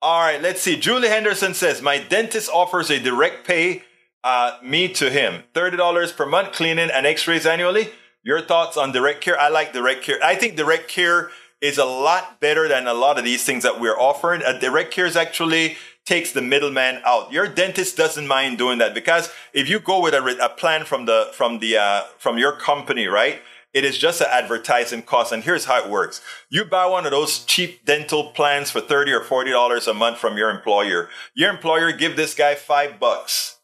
All 0.00 0.20
right, 0.20 0.40
let's 0.40 0.60
see. 0.60 0.78
Julie 0.78 1.08
Henderson 1.08 1.54
says, 1.54 1.82
My 1.82 1.98
dentist 1.98 2.50
offers 2.50 2.90
a 2.90 3.00
direct 3.00 3.46
pay 3.46 3.82
uh, 4.22 4.58
me 4.62 4.88
to 4.94 5.10
him. 5.10 5.42
$30 5.54 6.16
per 6.16 6.26
month, 6.26 6.52
cleaning 6.52 6.90
and 6.90 7.06
x 7.06 7.26
rays 7.26 7.46
annually. 7.46 7.88
Your 8.22 8.40
thoughts 8.40 8.76
on 8.76 8.92
direct 8.92 9.20
care? 9.20 9.38
I 9.38 9.48
like 9.48 9.72
direct 9.72 10.02
care. 10.02 10.18
I 10.22 10.36
think 10.36 10.56
direct 10.56 10.88
care 10.88 11.30
is 11.62 11.78
a 11.78 11.84
lot 11.84 12.40
better 12.40 12.68
than 12.68 12.86
a 12.88 12.92
lot 12.92 13.18
of 13.18 13.24
these 13.24 13.44
things 13.44 13.62
that 13.62 13.80
we're 13.80 13.98
offering. 13.98 14.42
A 14.42 14.58
direct 14.58 14.92
care 14.92 15.06
is 15.06 15.16
actually 15.16 15.76
takes 16.04 16.32
the 16.32 16.42
middleman 16.42 17.00
out. 17.06 17.32
Your 17.32 17.46
dentist 17.46 17.96
doesn't 17.96 18.26
mind 18.26 18.58
doing 18.58 18.78
that 18.78 18.92
because 18.92 19.30
if 19.54 19.68
you 19.68 19.78
go 19.78 20.02
with 20.02 20.12
a, 20.12 20.44
a 20.44 20.48
plan 20.48 20.84
from 20.84 21.06
the 21.06 21.30
from 21.32 21.60
the 21.60 21.76
uh, 21.76 22.02
from 22.18 22.36
your 22.36 22.52
company, 22.56 23.06
right? 23.06 23.40
It 23.72 23.84
is 23.86 23.96
just 23.96 24.20
an 24.20 24.26
advertising 24.30 25.02
cost. 25.02 25.32
And 25.32 25.44
here's 25.44 25.64
how 25.64 25.82
it 25.82 25.88
works. 25.88 26.20
You 26.50 26.66
buy 26.66 26.84
one 26.86 27.06
of 27.06 27.10
those 27.10 27.42
cheap 27.44 27.86
dental 27.86 28.24
plans 28.32 28.70
for 28.70 28.82
30 28.82 29.12
or 29.12 29.20
$40 29.20 29.88
a 29.88 29.94
month 29.94 30.18
from 30.18 30.36
your 30.36 30.50
employer. 30.50 31.08
Your 31.34 31.48
employer 31.48 31.90
give 31.90 32.14
this 32.14 32.34
guy 32.34 32.54
five 32.54 33.00
bucks. 33.00 33.60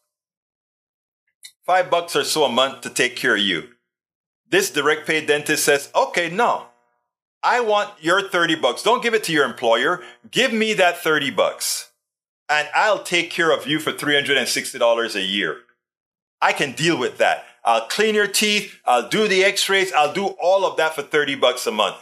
Five 1.63 1.91
bucks 1.91 2.15
or 2.15 2.23
so 2.23 2.45
a 2.45 2.49
month 2.49 2.81
to 2.81 2.89
take 2.89 3.15
care 3.15 3.35
of 3.35 3.41
you. 3.41 3.69
This 4.49 4.71
direct 4.71 5.05
pay 5.05 5.23
dentist 5.23 5.63
says, 5.63 5.91
okay, 5.93 6.27
no, 6.27 6.68
I 7.41 7.61
want 7.61 7.91
your 8.01 8.21
30 8.21 8.55
bucks. 8.55 8.83
Don't 8.83 9.01
give 9.01 9.13
it 9.13 9.23
to 9.25 9.31
your 9.31 9.45
employer. 9.45 10.01
Give 10.29 10.51
me 10.51 10.73
that 10.73 10.97
30 10.97 11.31
bucks 11.31 11.89
and 12.49 12.67
I'll 12.73 13.03
take 13.03 13.29
care 13.29 13.51
of 13.51 13.67
you 13.67 13.79
for 13.79 13.93
$360 13.93 15.15
a 15.15 15.21
year. 15.21 15.57
I 16.41 16.51
can 16.51 16.71
deal 16.71 16.97
with 16.97 17.19
that. 17.19 17.45
I'll 17.63 17.87
clean 17.87 18.15
your 18.15 18.27
teeth. 18.27 18.79
I'll 18.85 19.07
do 19.07 19.27
the 19.27 19.43
x-rays. 19.43 19.93
I'll 19.93 20.13
do 20.13 20.27
all 20.41 20.65
of 20.65 20.77
that 20.77 20.95
for 20.95 21.03
30 21.03 21.35
bucks 21.35 21.67
a 21.67 21.71
month. 21.71 21.97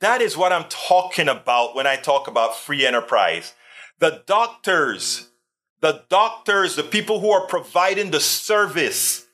That 0.00 0.22
is 0.22 0.36
what 0.36 0.52
I'm 0.52 0.64
talking 0.70 1.28
about 1.28 1.76
when 1.76 1.86
I 1.86 1.96
talk 1.96 2.26
about 2.26 2.56
free 2.56 2.86
enterprise. 2.86 3.52
The 3.98 4.22
doctors, 4.26 5.28
the 5.80 6.04
doctors, 6.08 6.76
the 6.76 6.82
people 6.82 7.20
who 7.20 7.30
are 7.30 7.46
providing 7.46 8.10
the 8.10 8.20
service 8.20 9.26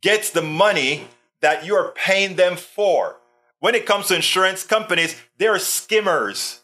gets 0.00 0.30
the 0.30 0.42
money 0.42 1.08
that 1.40 1.66
you 1.66 1.74
are 1.74 1.92
paying 1.92 2.36
them 2.36 2.56
for. 2.56 3.16
When 3.60 3.74
it 3.74 3.86
comes 3.86 4.08
to 4.08 4.16
insurance 4.16 4.64
companies, 4.64 5.16
they're 5.38 5.58
skimmers. 5.58 6.60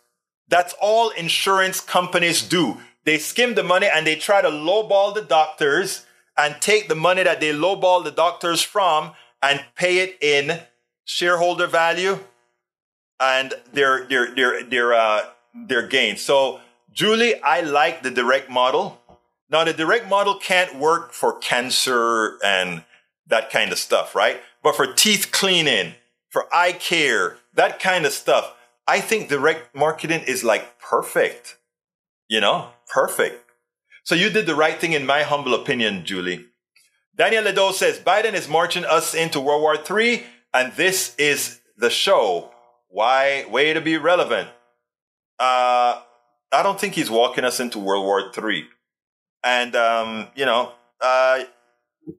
That's 0.48 0.74
all 0.80 1.10
insurance 1.10 1.80
companies 1.80 2.42
do. 2.42 2.78
They 3.04 3.18
skim 3.18 3.54
the 3.54 3.62
money 3.62 3.88
and 3.92 4.06
they 4.06 4.16
try 4.16 4.42
to 4.42 4.48
lowball 4.48 5.14
the 5.14 5.22
doctors 5.22 6.04
and 6.36 6.56
take 6.60 6.88
the 6.88 6.94
money 6.94 7.22
that 7.22 7.40
they 7.40 7.52
lowball 7.52 8.02
the 8.02 8.10
doctors 8.10 8.62
from 8.62 9.12
and 9.42 9.64
pay 9.76 9.98
it 9.98 10.18
in 10.20 10.60
shareholder 11.04 11.66
value 11.66 12.18
and 13.20 13.54
their 13.72 14.06
their 14.06 14.34
their 14.34 14.64
their 14.64 14.94
uh, 14.94 15.24
their 15.54 15.86
gain. 15.86 16.16
So, 16.16 16.60
Julie, 16.92 17.40
I 17.42 17.60
like 17.60 18.02
the 18.02 18.10
direct 18.10 18.50
model. 18.50 19.00
Now, 19.48 19.64
the 19.64 19.72
direct 19.72 20.08
model 20.08 20.38
can't 20.38 20.76
work 20.76 21.12
for 21.12 21.38
cancer 21.38 22.38
and 22.44 22.84
that 23.28 23.50
kind 23.50 23.70
of 23.70 23.78
stuff, 23.78 24.14
right? 24.14 24.40
But 24.62 24.74
for 24.74 24.92
teeth 24.92 25.30
cleaning, 25.30 25.94
for 26.36 26.54
eye 26.54 26.72
care, 26.72 27.38
that 27.54 27.80
kind 27.80 28.04
of 28.04 28.12
stuff, 28.12 28.52
I 28.86 29.00
think 29.00 29.30
direct 29.30 29.74
marketing 29.74 30.20
is 30.26 30.44
like 30.44 30.78
perfect. 30.78 31.56
You 32.28 32.42
know, 32.42 32.72
perfect. 32.92 33.42
So 34.04 34.14
you 34.14 34.28
did 34.28 34.44
the 34.44 34.54
right 34.54 34.78
thing, 34.78 34.92
in 34.92 35.06
my 35.06 35.22
humble 35.22 35.54
opinion, 35.54 36.04
Julie. 36.04 36.44
Daniel 37.16 37.42
Ledo 37.42 37.72
says 37.72 37.98
Biden 37.98 38.34
is 38.34 38.50
marching 38.50 38.84
us 38.84 39.14
into 39.14 39.40
World 39.40 39.62
War 39.62 39.78
III, 39.78 40.24
and 40.52 40.74
this 40.74 41.16
is 41.16 41.58
the 41.78 41.88
show. 41.88 42.50
Why? 42.88 43.46
Way 43.48 43.72
to 43.72 43.80
be 43.80 43.96
relevant. 43.96 44.50
Uh, 45.38 46.02
I 46.52 46.62
don't 46.62 46.78
think 46.78 46.92
he's 46.92 47.08
walking 47.08 47.44
us 47.44 47.60
into 47.60 47.78
World 47.78 48.04
War 48.04 48.30
III. 48.30 48.66
And, 49.42 49.74
um, 49.74 50.28
you 50.36 50.44
know, 50.44 50.72
uh, 51.00 51.44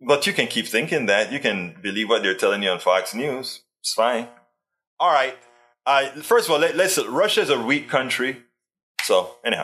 but 0.01 0.25
you 0.25 0.33
can 0.33 0.47
keep 0.47 0.65
thinking 0.65 1.05
that. 1.05 1.31
You 1.31 1.39
can 1.39 1.75
believe 1.83 2.09
what 2.09 2.23
they're 2.23 2.33
telling 2.33 2.63
you 2.63 2.71
on 2.71 2.79
Fox 2.79 3.13
News. 3.13 3.61
It's 3.87 3.93
fine. 3.93 4.27
All 4.99 5.13
right. 5.13 5.37
Uh, 5.85 6.09
first 6.21 6.45
of 6.45 6.51
all, 6.51 6.59
let, 6.59 6.75
let's, 6.75 7.01
Russia 7.07 7.39
is 7.39 7.49
a 7.49 7.57
weak 7.57 7.87
country. 7.87 8.43
So, 9.03 9.35
anyhow. 9.45 9.63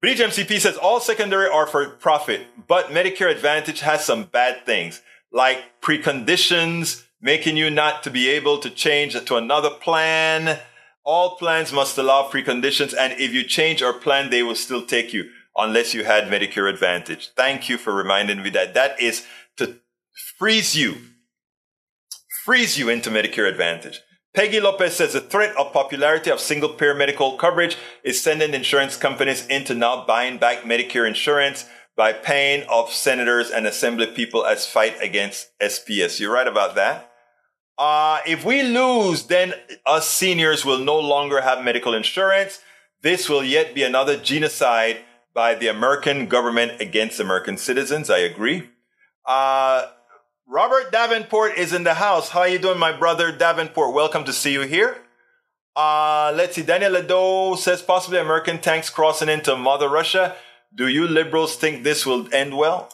Bridge 0.00 0.18
MCP 0.18 0.58
says 0.58 0.76
all 0.76 0.98
secondary 0.98 1.48
are 1.48 1.68
for 1.68 1.90
profit, 1.90 2.40
but 2.66 2.86
Medicare 2.86 3.30
Advantage 3.30 3.80
has 3.82 4.04
some 4.04 4.24
bad 4.24 4.66
things, 4.66 5.00
like 5.30 5.80
preconditions, 5.80 7.04
making 7.22 7.56
you 7.56 7.70
not 7.70 8.02
to 8.02 8.10
be 8.10 8.28
able 8.30 8.58
to 8.58 8.68
change 8.68 9.14
to 9.24 9.36
another 9.36 9.70
plan. 9.70 10.58
All 11.04 11.36
plans 11.36 11.72
must 11.72 11.96
allow 11.96 12.28
preconditions, 12.28 12.96
and 12.98 13.12
if 13.20 13.32
you 13.32 13.44
change 13.44 13.80
our 13.80 13.92
plan, 13.92 14.30
they 14.30 14.42
will 14.42 14.56
still 14.56 14.84
take 14.84 15.12
you 15.12 15.30
unless 15.56 15.94
you 15.94 16.02
had 16.02 16.24
Medicare 16.24 16.68
Advantage. 16.68 17.30
Thank 17.36 17.68
you 17.68 17.78
for 17.78 17.94
reminding 17.94 18.42
me 18.42 18.50
that 18.50 18.74
that 18.74 19.00
is 19.00 19.24
to 19.58 19.76
freeze 20.36 20.76
you, 20.76 20.96
freeze 22.44 22.78
you 22.78 22.90
into 22.90 23.08
Medicare 23.08 23.48
Advantage. 23.48 24.02
Peggy 24.34 24.60
Lopez 24.60 24.96
says 24.96 25.14
the 25.14 25.20
threat 25.22 25.56
of 25.56 25.72
popularity 25.72 26.30
of 26.30 26.38
single 26.38 26.68
payer 26.68 26.94
medical 26.94 27.38
coverage 27.38 27.78
is 28.04 28.22
sending 28.22 28.52
insurance 28.52 28.98
companies 28.98 29.46
into 29.46 29.74
now 29.74 30.04
buying 30.04 30.36
back 30.36 30.58
Medicare 30.64 31.08
insurance 31.08 31.64
by 31.96 32.12
paying 32.12 32.62
off 32.64 32.92
senators 32.92 33.50
and 33.50 33.66
assembly 33.66 34.08
people 34.08 34.44
as 34.44 34.66
fight 34.66 34.94
against 35.00 35.58
SPS. 35.58 36.20
You're 36.20 36.34
right 36.34 36.46
about 36.46 36.74
that. 36.74 37.10
Uh, 37.78 38.18
if 38.26 38.44
we 38.44 38.62
lose, 38.62 39.26
then 39.28 39.54
us 39.86 40.10
seniors 40.10 40.66
will 40.66 40.80
no 40.80 40.98
longer 40.98 41.40
have 41.40 41.64
medical 41.64 41.94
insurance. 41.94 42.60
This 43.00 43.26
will 43.26 43.42
yet 43.42 43.74
be 43.74 43.84
another 43.84 44.18
genocide 44.18 44.98
by 45.32 45.54
the 45.54 45.68
American 45.68 46.26
government 46.26 46.78
against 46.78 47.20
American 47.20 47.56
citizens. 47.56 48.10
I 48.10 48.18
agree. 48.18 48.68
Uh, 49.26 49.86
Robert 50.46 50.92
Davenport 50.92 51.56
is 51.56 51.72
in 51.72 51.84
the 51.84 51.94
house. 51.94 52.28
How 52.28 52.40
are 52.40 52.48
you 52.48 52.58
doing, 52.58 52.78
my 52.78 52.92
brother 52.92 53.32
Davenport? 53.32 53.94
Welcome 53.94 54.24
to 54.24 54.32
see 54.32 54.52
you 54.52 54.60
here. 54.60 54.98
Uh, 55.74 56.32
let's 56.36 56.54
see. 56.54 56.62
Daniel 56.62 56.92
Ledo 56.92 57.56
says 57.56 57.80
possibly 57.80 58.18
American 58.18 58.58
tanks 58.58 58.90
crossing 58.90 59.30
into 59.30 59.56
Mother 59.56 59.88
Russia. 59.88 60.36
Do 60.74 60.86
you 60.86 61.08
liberals 61.08 61.56
think 61.56 61.82
this 61.82 62.04
will 62.04 62.32
end 62.32 62.58
well? 62.58 62.92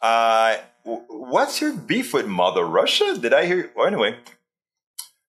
Uh, 0.00 0.58
what's 0.84 1.60
your 1.60 1.74
beef 1.74 2.14
with 2.14 2.26
Mother 2.26 2.64
Russia? 2.64 3.18
Did 3.20 3.34
I 3.34 3.46
hear? 3.46 3.72
Well, 3.74 3.88
anyway, 3.88 4.16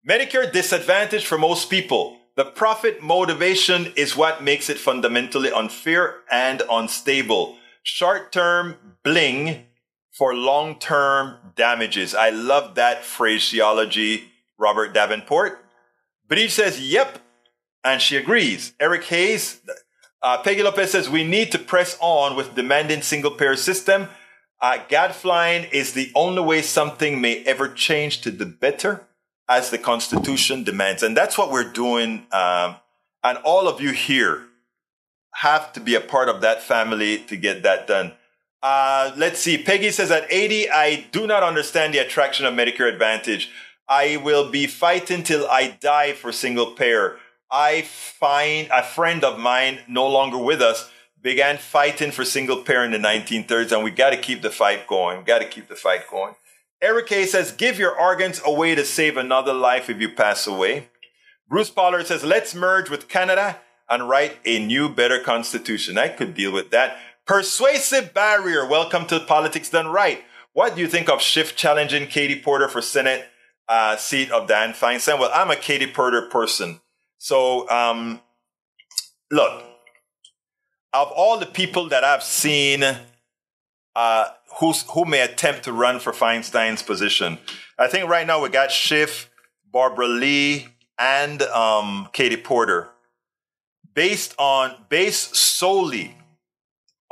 Medicare 0.07 0.51
disadvantage 0.51 1.25
for 1.25 1.37
most 1.37 1.69
people. 1.69 2.17
The 2.35 2.43
profit 2.43 3.01
motivation 3.01 3.93
is 3.95 4.17
what 4.17 4.43
makes 4.43 4.69
it 4.69 4.77
fundamentally 4.77 5.53
unfair 5.53 6.17
and 6.29 6.61
unstable. 6.69 7.57
Short 7.81 8.33
term 8.33 8.75
bling 9.03 9.67
for 10.15 10.33
long 10.33 10.79
term 10.79 11.37
damages. 11.55 12.15
I 12.15 12.29
love 12.29 12.75
that 12.75 13.03
phraseology, 13.03 14.31
Robert 14.57 14.93
Davenport. 14.93 15.63
He 16.29 16.47
says, 16.47 16.79
yep. 16.79 17.19
And 17.83 18.01
she 18.01 18.17
agrees. 18.17 18.73
Eric 18.79 19.03
Hayes, 19.05 19.61
uh, 20.23 20.41
Peggy 20.41 20.63
Lopez 20.63 20.91
says, 20.91 21.07
we 21.07 21.23
need 21.23 21.51
to 21.51 21.59
press 21.59 21.97
on 22.01 22.35
with 22.35 22.55
demanding 22.55 23.03
single 23.03 23.29
payer 23.29 23.55
system. 23.55 24.07
Uh, 24.59 24.79
gadflying 24.89 25.71
is 25.71 25.93
the 25.93 26.11
only 26.15 26.41
way 26.41 26.61
something 26.61 27.21
may 27.21 27.43
ever 27.43 27.67
change 27.67 28.21
to 28.21 28.31
the 28.31 28.45
better 28.45 29.05
as 29.47 29.69
the 29.69 29.77
Constitution 29.77 30.63
demands. 30.63 31.03
And 31.03 31.15
that's 31.15 31.37
what 31.37 31.51
we're 31.51 31.71
doing. 31.71 32.25
Um, 32.31 32.77
and 33.23 33.37
all 33.43 33.67
of 33.67 33.81
you 33.81 33.91
here 33.91 34.47
have 35.35 35.73
to 35.73 35.79
be 35.79 35.93
a 35.93 36.01
part 36.01 36.29
of 36.29 36.41
that 36.41 36.63
family 36.63 37.19
to 37.19 37.35
get 37.35 37.61
that 37.63 37.85
done. 37.85 38.13
Uh, 38.65 39.11
let's 39.15 39.39
see. 39.39 39.59
Peggy 39.59 39.91
says 39.91 40.09
at 40.09 40.25
80, 40.27 40.71
I 40.71 41.05
do 41.11 41.27
not 41.27 41.43
understand 41.43 41.93
the 41.93 41.99
attraction 41.99 42.47
of 42.47 42.55
Medicare 42.55 42.91
Advantage. 42.91 43.51
I 43.87 44.17
will 44.17 44.49
be 44.49 44.65
fighting 44.65 45.21
till 45.21 45.45
I 45.47 45.77
die 45.79 46.13
for 46.13 46.31
single 46.31 46.71
payer. 46.71 47.17
I 47.51 47.83
find 47.83 48.67
a 48.73 48.81
friend 48.81 49.23
of 49.23 49.37
mine, 49.37 49.81
no 49.87 50.07
longer 50.07 50.39
with 50.39 50.63
us, 50.63 50.89
began 51.21 51.59
fighting 51.59 52.09
for 52.09 52.25
single 52.25 52.63
payer 52.63 52.83
in 52.83 52.89
the 52.89 52.97
1930s, 52.97 53.71
and 53.71 53.83
we 53.83 53.91
got 53.91 54.09
to 54.09 54.17
keep 54.17 54.41
the 54.41 54.49
fight 54.49 54.87
going. 54.87 55.23
Got 55.25 55.43
to 55.43 55.47
keep 55.47 55.67
the 55.67 55.75
fight 55.75 56.09
going. 56.09 56.33
Eric 56.81 57.05
K 57.05 57.27
says, 57.27 57.51
give 57.51 57.77
your 57.77 57.95
organs 57.95 58.41
away 58.43 58.73
to 58.73 58.83
save 58.83 59.15
another 59.15 59.53
life 59.53 59.91
if 59.91 60.01
you 60.01 60.09
pass 60.09 60.47
away. 60.47 60.89
Bruce 61.47 61.69
Pollard 61.69 62.07
says, 62.07 62.23
let's 62.23 62.55
merge 62.55 62.89
with 62.89 63.09
Canada 63.09 63.59
and 63.87 64.09
write 64.09 64.39
a 64.43 64.57
new, 64.57 64.89
better 64.89 65.19
constitution. 65.19 65.99
I 65.99 66.07
could 66.07 66.33
deal 66.33 66.51
with 66.51 66.71
that. 66.71 66.97
Persuasive 67.25 68.13
barrier. 68.13 68.67
Welcome 68.67 69.07
to 69.07 69.19
Politics 69.19 69.71
Done 69.71 69.87
Right. 69.87 70.23
What 70.53 70.75
do 70.75 70.81
you 70.81 70.87
think 70.87 71.09
of 71.09 71.23
Schiff 71.23 71.55
challenging 71.55 72.05
Katie 72.05 72.39
Porter 72.39 72.67
for 72.67 72.83
Senate 72.83 73.25
uh, 73.67 73.97
seat 73.97 74.29
of 74.29 74.47
Dan 74.47 74.73
Feinstein? 74.73 75.19
Well, 75.19 75.31
I'm 75.33 75.49
a 75.49 75.55
Katie 75.55 75.91
Porter 75.91 76.21
person. 76.29 76.81
So, 77.17 77.67
um, 77.67 78.21
look, 79.31 79.63
of 80.93 81.11
all 81.15 81.39
the 81.39 81.47
people 81.47 81.89
that 81.89 82.03
I've 82.03 82.21
seen 82.21 82.83
uh, 83.95 84.25
who 84.59 85.05
may 85.05 85.21
attempt 85.21 85.63
to 85.63 85.73
run 85.73 85.99
for 85.99 86.11
Feinstein's 86.11 86.83
position, 86.83 87.39
I 87.79 87.87
think 87.87 88.07
right 88.07 88.27
now 88.27 88.39
we 88.39 88.49
got 88.49 88.71
Schiff, 88.71 89.31
Barbara 89.73 90.07
Lee, 90.07 90.67
and 90.99 91.41
um, 91.41 92.07
Katie 92.13 92.37
Porter. 92.37 92.89
Based 93.95 94.35
on, 94.37 94.75
based 94.89 95.35
solely 95.35 96.15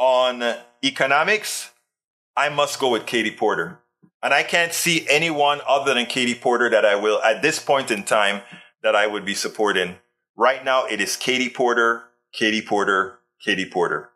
on 0.04 0.44
economics, 0.84 1.72
I 2.36 2.50
must 2.50 2.78
go 2.78 2.90
with 2.90 3.06
Katie 3.06 3.32
Porter. 3.32 3.80
And 4.22 4.34
I 4.34 4.44
can't 4.44 4.74
see 4.74 5.08
anyone 5.10 5.62
other 5.66 5.94
than 5.94 6.08
Katie 6.08 6.36
Porter 6.36 6.70
that 6.70 6.86
I 6.86 6.96
will, 6.96 7.22
at 7.24 7.42
this 7.42 7.60
point 7.60 7.90
in 7.90 8.04
time, 8.04 8.42
that 8.82 8.96
I 8.96 9.08
would 9.08 9.24
be 9.24 9.34
supporting. 9.34 9.96
Right 10.36 10.64
now, 10.66 10.86
it 10.86 11.00
is 11.00 11.16
Katie 11.16 11.50
Porter, 11.50 12.04
Katie 12.34 12.62
Porter, 12.62 13.20
Katie 13.44 13.70
Porter. 13.70 14.10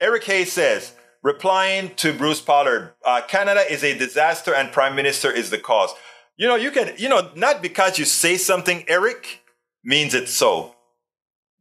Eric 0.00 0.24
Hayes 0.24 0.52
says, 0.52 0.94
replying 1.22 1.94
to 1.96 2.14
Bruce 2.14 2.40
Pollard, 2.40 2.94
uh, 3.04 3.20
Canada 3.28 3.60
is 3.70 3.84
a 3.84 3.96
disaster 3.96 4.54
and 4.54 4.72
Prime 4.72 4.94
Minister 4.94 5.30
is 5.30 5.50
the 5.50 5.58
cause. 5.58 5.90
You 6.38 6.48
know, 6.48 6.56
you 6.56 6.70
can, 6.70 6.94
you 6.96 7.10
know, 7.10 7.30
not 7.34 7.60
because 7.60 7.98
you 7.98 8.06
say 8.06 8.38
something, 8.38 8.84
Eric, 8.88 9.42
means 9.84 10.14
it's 10.14 10.32
so. 10.32 10.76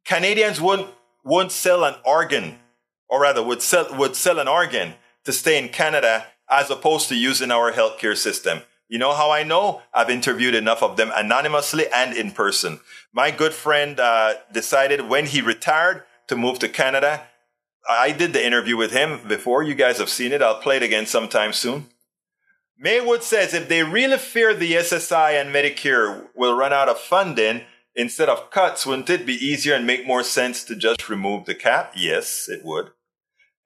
Canadians 0.06 0.62
won't, 0.62 0.90
won't 1.26 1.52
sell 1.52 1.84
an 1.84 1.96
organ 2.06 2.60
or 3.08 3.22
rather 3.22 3.44
would 3.44 3.62
sell, 3.62 3.88
would 3.96 4.16
sell 4.16 4.40
an 4.40 4.48
organ 4.48 4.96
to 5.24 5.32
stay 5.32 5.58
in 5.58 5.70
Canada 5.70 6.28
as 6.50 6.70
opposed 6.70 7.10
to 7.10 7.16
using 7.16 7.52
our 7.52 7.72
healthcare 7.72 8.16
system. 8.16 8.62
You 8.88 9.00
know 9.00 9.14
how 9.14 9.32
I 9.32 9.44
know? 9.44 9.82
I've 9.94 10.12
interviewed 10.12 10.54
enough 10.54 10.84
of 10.84 10.96
them 10.96 11.12
anonymously 11.16 11.88
and 11.92 12.16
in 12.16 12.32
person. 12.32 12.80
My 13.12 13.32
good 13.32 13.54
friend 13.54 14.00
uh, 14.00 14.36
decided 14.52 15.10
when 15.10 15.26
he 15.26 15.42
retired 15.42 16.04
to 16.28 16.36
move 16.36 16.60
to 16.60 16.70
Canada. 16.70 17.24
I 17.90 18.12
did 18.12 18.34
the 18.34 18.46
interview 18.46 18.78
with 18.78 18.92
him 18.92 19.28
before. 19.28 19.64
You 19.64 19.74
guys 19.74 19.98
have 19.98 20.10
seen 20.10 20.32
it. 20.32 20.42
I'll 20.42 20.62
play 20.62 20.78
it 20.78 20.84
again 20.84 21.08
sometime 21.08 21.54
soon. 21.54 21.88
Maywood 22.78 23.24
says 23.24 23.54
if 23.54 23.70
they 23.70 23.84
really 23.84 24.18
fear 24.18 24.54
the 24.54 24.74
SSI 24.74 25.40
and 25.40 25.54
Medicare 25.54 26.28
will 26.36 26.58
run 26.58 26.74
out 26.74 26.90
of 26.90 27.00
funding 27.00 27.62
instead 27.96 28.30
of 28.30 28.50
cuts, 28.52 28.86
wouldn't 28.86 29.10
it 29.10 29.26
be 29.26 29.34
easier 29.34 29.74
and 29.74 29.88
make 29.88 30.06
more 30.06 30.24
sense 30.24 30.64
to 30.66 30.76
just 30.76 31.10
remove 31.10 31.46
the 31.46 31.56
cap? 31.56 31.94
Yes, 31.96 32.48
it 32.50 32.64
would. 32.64 32.92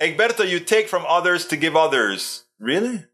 Egberto, 0.01 0.47
you 0.47 0.59
take 0.59 0.87
from 0.87 1.05
others 1.07 1.45
to 1.47 1.57
give 1.57 1.75
others. 1.75 2.45
Really? 2.59 3.05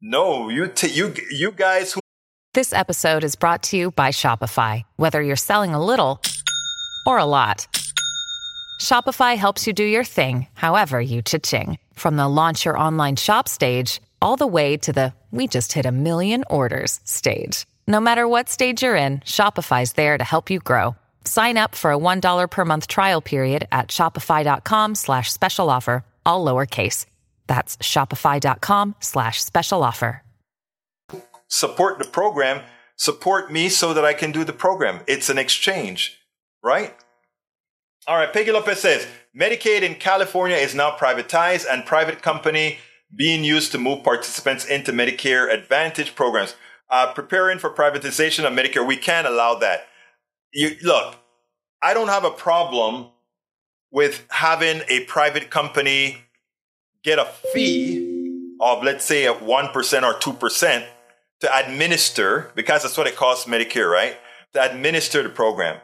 No, 0.00 0.48
you 0.48 0.66
t- 0.68 0.88
you 0.88 1.14
you 1.30 1.52
guys 1.52 1.92
who 1.92 2.00
This 2.54 2.72
episode 2.72 3.24
is 3.24 3.36
brought 3.36 3.62
to 3.64 3.76
you 3.76 3.90
by 3.92 4.10
Shopify. 4.10 4.82
Whether 4.96 5.22
you're 5.22 5.36
selling 5.36 5.74
a 5.74 5.84
little 5.84 6.20
or 7.06 7.18
a 7.18 7.24
lot, 7.24 7.66
Shopify 8.80 9.36
helps 9.36 9.66
you 9.66 9.72
do 9.72 9.84
your 9.84 10.04
thing, 10.04 10.46
however 10.54 11.00
you 11.00 11.22
cha-ching. 11.22 11.78
From 11.94 12.16
the 12.16 12.28
launch 12.28 12.64
your 12.64 12.78
online 12.78 13.16
shop 13.16 13.48
stage 13.48 14.00
all 14.20 14.36
the 14.36 14.46
way 14.46 14.76
to 14.78 14.92
the 14.92 15.12
we 15.30 15.46
just 15.46 15.72
hit 15.72 15.86
a 15.86 15.92
million 15.92 16.44
orders 16.48 17.00
stage. 17.04 17.66
No 17.86 18.00
matter 18.00 18.28
what 18.28 18.48
stage 18.48 18.82
you're 18.82 18.96
in, 18.96 19.20
Shopify's 19.20 19.94
there 19.94 20.16
to 20.16 20.24
help 20.24 20.50
you 20.50 20.60
grow. 20.60 20.96
Sign 21.24 21.58
up 21.58 21.74
for 21.74 21.90
a 21.90 21.98
$1 21.98 22.50
per 22.50 22.64
month 22.64 22.86
trial 22.86 23.20
period 23.20 23.66
at 23.72 23.88
shopify.com 23.88 24.94
slash 24.94 25.32
special 25.32 25.68
offer 25.68 26.04
all 26.26 26.44
lowercase. 26.44 27.06
That's 27.46 27.76
shopify.com 27.78 28.96
slash 29.00 29.42
special 29.42 29.82
offer. 29.82 30.22
Support 31.48 31.98
the 31.98 32.06
program, 32.06 32.62
support 32.96 33.52
me 33.52 33.68
so 33.68 33.92
that 33.94 34.04
I 34.04 34.14
can 34.14 34.32
do 34.32 34.44
the 34.44 34.52
program. 34.52 35.00
It's 35.06 35.28
an 35.28 35.38
exchange, 35.38 36.18
right? 36.62 36.94
All 38.06 38.16
right, 38.16 38.32
Peggy 38.32 38.50
Lopez 38.50 38.80
says 38.80 39.06
Medicaid 39.38 39.82
in 39.82 39.94
California 39.96 40.56
is 40.56 40.74
now 40.74 40.96
privatized 40.96 41.66
and 41.70 41.84
private 41.86 42.22
company 42.22 42.78
being 43.14 43.44
used 43.44 43.72
to 43.72 43.78
move 43.78 44.02
participants 44.02 44.64
into 44.64 44.90
Medicare 44.92 45.52
Advantage 45.52 46.14
programs. 46.14 46.56
Uh, 46.94 47.12
preparing 47.12 47.58
for 47.58 47.70
privatization 47.70 48.44
of 48.44 48.52
Medicare, 48.52 48.86
we 48.86 48.96
can't 48.96 49.26
allow 49.26 49.56
that. 49.56 49.88
You, 50.52 50.76
look, 50.84 51.16
I 51.82 51.92
don't 51.92 52.06
have 52.06 52.22
a 52.22 52.30
problem 52.30 53.08
with 53.90 54.24
having 54.30 54.80
a 54.86 55.00
private 55.00 55.50
company 55.50 56.18
get 57.02 57.18
a 57.18 57.24
fee 57.52 58.54
of, 58.60 58.84
let's 58.84 59.04
say, 59.04 59.26
a 59.26 59.34
1% 59.34 59.74
or 60.04 60.14
2% 60.14 60.86
to 61.40 61.56
administer, 61.56 62.52
because 62.54 62.84
that's 62.84 62.96
what 62.96 63.08
it 63.08 63.16
costs 63.16 63.46
Medicare, 63.46 63.90
right? 63.90 64.16
To 64.52 64.62
administer 64.62 65.24
the 65.24 65.30
program. 65.30 65.80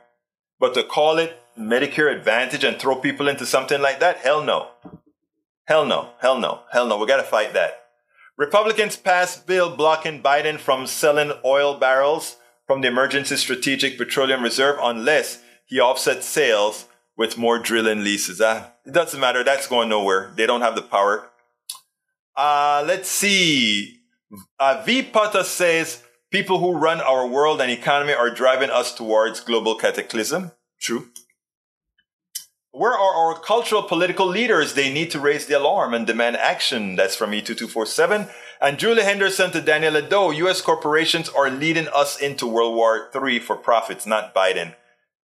But 0.60 0.74
to 0.74 0.84
call 0.84 1.18
it 1.18 1.36
Medicare 1.58 2.14
Advantage 2.16 2.62
and 2.62 2.78
throw 2.78 2.94
people 2.94 3.26
into 3.26 3.46
something 3.46 3.82
like 3.82 3.98
that, 3.98 4.18
hell 4.18 4.44
no. 4.44 4.68
Hell 5.64 5.84
no. 5.86 6.10
Hell 6.20 6.38
no. 6.38 6.60
Hell 6.70 6.86
no. 6.86 6.98
We 6.98 7.08
got 7.08 7.16
to 7.16 7.24
fight 7.24 7.54
that. 7.54 7.79
Republicans 8.40 8.96
passed 8.96 9.46
bill 9.46 9.76
blocking 9.76 10.22
Biden 10.22 10.58
from 10.58 10.86
selling 10.86 11.30
oil 11.44 11.78
barrels 11.78 12.36
from 12.66 12.80
the 12.80 12.88
Emergency 12.88 13.36
Strategic 13.36 13.98
Petroleum 13.98 14.42
Reserve 14.42 14.78
unless 14.82 15.42
he 15.66 15.78
offsets 15.78 16.24
sales 16.24 16.86
with 17.18 17.36
more 17.36 17.58
drilling 17.58 18.02
leases. 18.02 18.40
Uh, 18.40 18.70
it 18.86 18.94
doesn't 18.94 19.20
matter. 19.20 19.44
That's 19.44 19.66
going 19.66 19.90
nowhere. 19.90 20.32
They 20.36 20.46
don't 20.46 20.62
have 20.62 20.74
the 20.74 20.80
power. 20.80 21.28
Uh, 22.34 22.82
let's 22.86 23.10
see. 23.10 23.98
Uh, 24.58 24.82
v. 24.86 25.02
Potter 25.02 25.44
says 25.44 26.02
people 26.30 26.60
who 26.60 26.78
run 26.78 27.02
our 27.02 27.26
world 27.26 27.60
and 27.60 27.70
economy 27.70 28.14
are 28.14 28.30
driving 28.30 28.70
us 28.70 28.94
towards 28.94 29.40
global 29.40 29.74
cataclysm. 29.74 30.52
True. 30.80 31.08
Where 32.72 32.92
are 32.92 33.14
our 33.14 33.40
cultural 33.40 33.82
political 33.82 34.26
leaders? 34.26 34.74
They 34.74 34.92
need 34.92 35.10
to 35.10 35.18
raise 35.18 35.46
the 35.46 35.58
alarm 35.58 35.92
and 35.92 36.06
demand 36.06 36.36
action. 36.36 36.94
That's 36.94 37.16
from 37.16 37.32
E2247. 37.32 38.30
And 38.60 38.78
Julie 38.78 39.02
Henderson 39.02 39.50
to 39.50 39.60
Daniel 39.60 39.96
Ado. 39.96 40.30
U.S. 40.32 40.60
corporations 40.60 41.28
are 41.28 41.50
leading 41.50 41.88
us 41.88 42.20
into 42.20 42.46
World 42.46 42.76
War 42.76 43.10
III 43.12 43.40
for 43.40 43.56
profits, 43.56 44.06
not 44.06 44.34
Biden. 44.34 44.76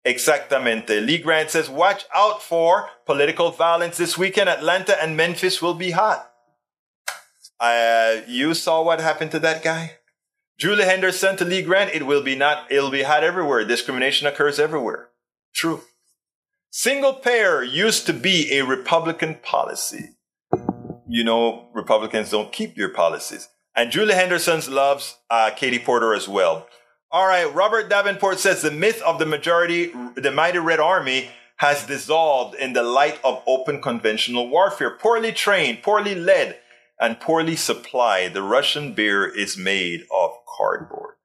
Exactamente. 0.04 1.04
Lee 1.04 1.18
Grant 1.18 1.50
says, 1.50 1.68
watch 1.68 2.04
out 2.14 2.42
for 2.42 2.90
political 3.06 3.50
violence 3.50 3.96
this 3.96 4.16
weekend. 4.16 4.48
Atlanta 4.48 5.00
and 5.02 5.16
Memphis 5.16 5.60
will 5.60 5.74
be 5.74 5.92
hot. 5.92 6.30
Uh, 7.58 8.20
you 8.28 8.54
saw 8.54 8.82
what 8.82 9.00
happened 9.00 9.30
to 9.32 9.38
that 9.40 9.64
guy? 9.64 9.98
Julie 10.58 10.84
Henderson 10.84 11.36
to 11.38 11.44
Lee 11.44 11.62
Grant, 11.62 11.94
it 11.94 12.06
will 12.06 12.22
be 12.22 12.36
not, 12.36 12.70
it'll 12.70 12.90
be 12.90 13.02
hot 13.02 13.24
everywhere. 13.24 13.64
Discrimination 13.64 14.28
occurs 14.28 14.60
everywhere. 14.60 15.08
True. 15.54 15.82
Single 16.74 17.12
payer 17.12 17.62
used 17.62 18.06
to 18.06 18.14
be 18.14 18.50
a 18.50 18.64
Republican 18.64 19.34
policy. 19.42 20.16
You 21.06 21.22
know, 21.22 21.68
Republicans 21.74 22.30
don't 22.30 22.50
keep 22.50 22.76
their 22.76 22.88
policies. 22.88 23.50
And 23.76 23.90
Julie 23.90 24.14
Henderson 24.14 24.62
loves 24.74 25.18
uh, 25.28 25.50
Katie 25.54 25.78
Porter 25.78 26.14
as 26.14 26.26
well. 26.26 26.66
All 27.10 27.26
right, 27.26 27.54
Robert 27.54 27.90
Davenport 27.90 28.38
says 28.38 28.62
the 28.62 28.70
myth 28.70 29.02
of 29.02 29.18
the 29.18 29.26
majority, 29.26 29.92
the 30.14 30.32
mighty 30.32 30.60
Red 30.60 30.80
Army, 30.80 31.28
has 31.58 31.86
dissolved 31.86 32.54
in 32.54 32.72
the 32.72 32.82
light 32.82 33.20
of 33.22 33.42
open 33.46 33.82
conventional 33.82 34.48
warfare. 34.48 34.96
Poorly 34.98 35.32
trained, 35.32 35.82
poorly 35.82 36.14
led, 36.14 36.58
and 36.98 37.20
poorly 37.20 37.54
supplied, 37.54 38.32
the 38.32 38.42
Russian 38.42 38.94
beer 38.94 39.26
is 39.26 39.58
made 39.58 40.06
of 40.10 40.30
cardboard. 40.56 41.16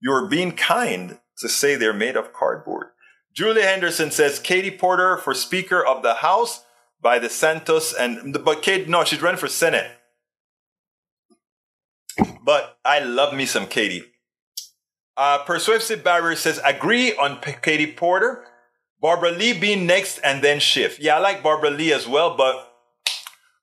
You're 0.00 0.26
being 0.26 0.50
kind 0.50 1.20
to 1.38 1.48
say 1.48 1.76
they're 1.76 1.92
made 1.92 2.16
of 2.16 2.32
cardboard. 2.32 2.88
Julie 3.32 3.62
Henderson 3.62 4.10
says 4.10 4.38
Katie 4.38 4.70
Porter 4.70 5.16
for 5.16 5.34
Speaker 5.34 5.84
of 5.84 6.02
the 6.02 6.14
House 6.14 6.64
by 7.00 7.18
the 7.18 7.30
Santos 7.30 7.94
and 7.94 8.36
but 8.44 8.62
Kate 8.62 8.88
no 8.88 9.04
she's 9.04 9.22
running 9.22 9.38
for 9.38 9.48
Senate. 9.48 9.90
But 12.42 12.78
I 12.84 12.98
love 13.00 13.34
me 13.34 13.46
some 13.46 13.66
Katie. 13.66 14.04
Uh, 15.16 15.38
Persuasive 15.44 16.02
Barrier 16.02 16.36
says, 16.36 16.60
agree 16.64 17.14
on 17.14 17.36
P- 17.36 17.54
Katie 17.60 17.92
Porter. 17.92 18.44
Barbara 19.00 19.30
Lee 19.30 19.58
being 19.58 19.86
next 19.86 20.18
and 20.18 20.42
then 20.42 20.60
Schiff. 20.60 20.98
Yeah, 20.98 21.16
I 21.16 21.20
like 21.20 21.42
Barbara 21.42 21.70
Lee 21.70 21.92
as 21.92 22.08
well, 22.08 22.36
but 22.36 22.70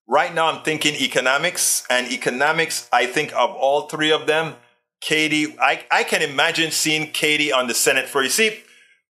Right 0.09 0.33
now, 0.33 0.47
I'm 0.47 0.63
thinking 0.63 0.95
economics, 0.95 1.85
and 1.89 2.09
economics, 2.09 2.87
I 2.93 3.07
think 3.07 3.33
of 3.33 3.49
all 3.49 3.89
three 3.89 4.11
of 4.11 4.25
them, 4.25 4.55
Katie, 5.01 5.57
I, 5.59 5.83
I 5.91 6.03
can 6.05 6.21
imagine 6.21 6.71
seeing 6.71 7.11
Katie 7.11 7.51
on 7.51 7.67
the 7.67 7.73
Senate 7.73 8.07
floor. 8.07 8.23
You 8.23 8.29
see, 8.29 8.61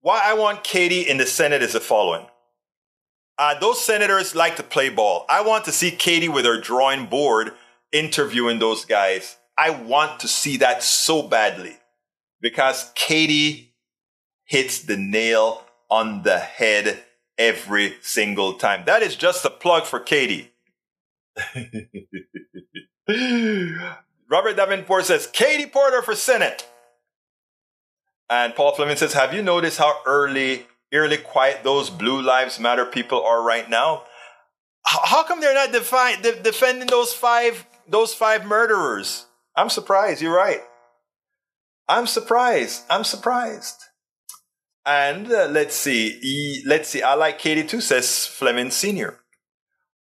why 0.02 0.20
I 0.24 0.34
want 0.34 0.64
Katie 0.64 1.08
in 1.08 1.16
the 1.16 1.26
Senate 1.26 1.62
is 1.62 1.72
the 1.72 1.80
following. 1.80 2.26
Uh, 3.38 3.58
those 3.58 3.82
senators 3.82 4.34
like 4.34 4.56
to 4.56 4.62
play 4.62 4.90
ball. 4.90 5.24
I 5.30 5.40
want 5.42 5.64
to 5.64 5.72
see 5.72 5.90
Katie 5.90 6.28
with 6.28 6.44
her 6.44 6.60
drawing 6.60 7.06
board 7.06 7.52
interviewing 7.92 8.58
those 8.58 8.84
guys. 8.84 9.36
I 9.56 9.70
want 9.70 10.20
to 10.20 10.28
see 10.28 10.58
that 10.58 10.82
so 10.82 11.22
badly 11.22 11.78
because 12.40 12.92
Katie 12.94 13.74
hits 14.44 14.80
the 14.80 14.96
nail 14.96 15.64
on 15.88 16.22
the 16.22 16.38
head 16.38 17.02
every 17.38 17.94
single 18.02 18.54
time. 18.54 18.84
That 18.86 19.02
is 19.02 19.16
just 19.16 19.44
a 19.44 19.50
plug 19.50 19.84
for 19.84 20.00
Katie. 20.00 20.50
Robert 24.28 24.56
Davenport 24.56 25.04
says, 25.04 25.26
Katie 25.26 25.66
Porter 25.66 26.02
for 26.02 26.14
Senate. 26.14 26.66
And 28.30 28.54
Paul 28.54 28.74
Fleming 28.74 28.96
says, 28.96 29.12
Have 29.12 29.34
you 29.34 29.42
noticed 29.42 29.78
how 29.78 30.00
early, 30.06 30.66
eerily 30.90 31.18
quiet 31.18 31.62
those 31.62 31.90
Blue 31.90 32.20
Lives 32.22 32.58
Matter 32.58 32.86
people 32.86 33.22
are 33.22 33.42
right 33.42 33.68
now? 33.68 34.04
How 34.84 35.22
come 35.22 35.40
they're 35.40 35.54
not 35.54 35.72
defi- 35.72 36.22
de- 36.22 36.42
defending 36.42 36.88
those 36.88 37.12
five, 37.12 37.66
those 37.86 38.14
five 38.14 38.44
murderers? 38.44 39.26
I'm 39.56 39.68
surprised. 39.68 40.22
You're 40.22 40.34
right. 40.34 40.60
I'm 41.88 42.06
surprised. 42.06 42.82
I'm 42.88 43.04
surprised. 43.04 43.76
And 44.84 45.30
uh, 45.30 45.46
let's 45.46 45.74
see. 45.74 46.62
let's 46.66 46.88
see. 46.88 47.02
I 47.02 47.14
like 47.14 47.38
Katie 47.38 47.64
too, 47.64 47.80
says 47.80 48.26
Fleming 48.26 48.70
Sr. 48.70 49.18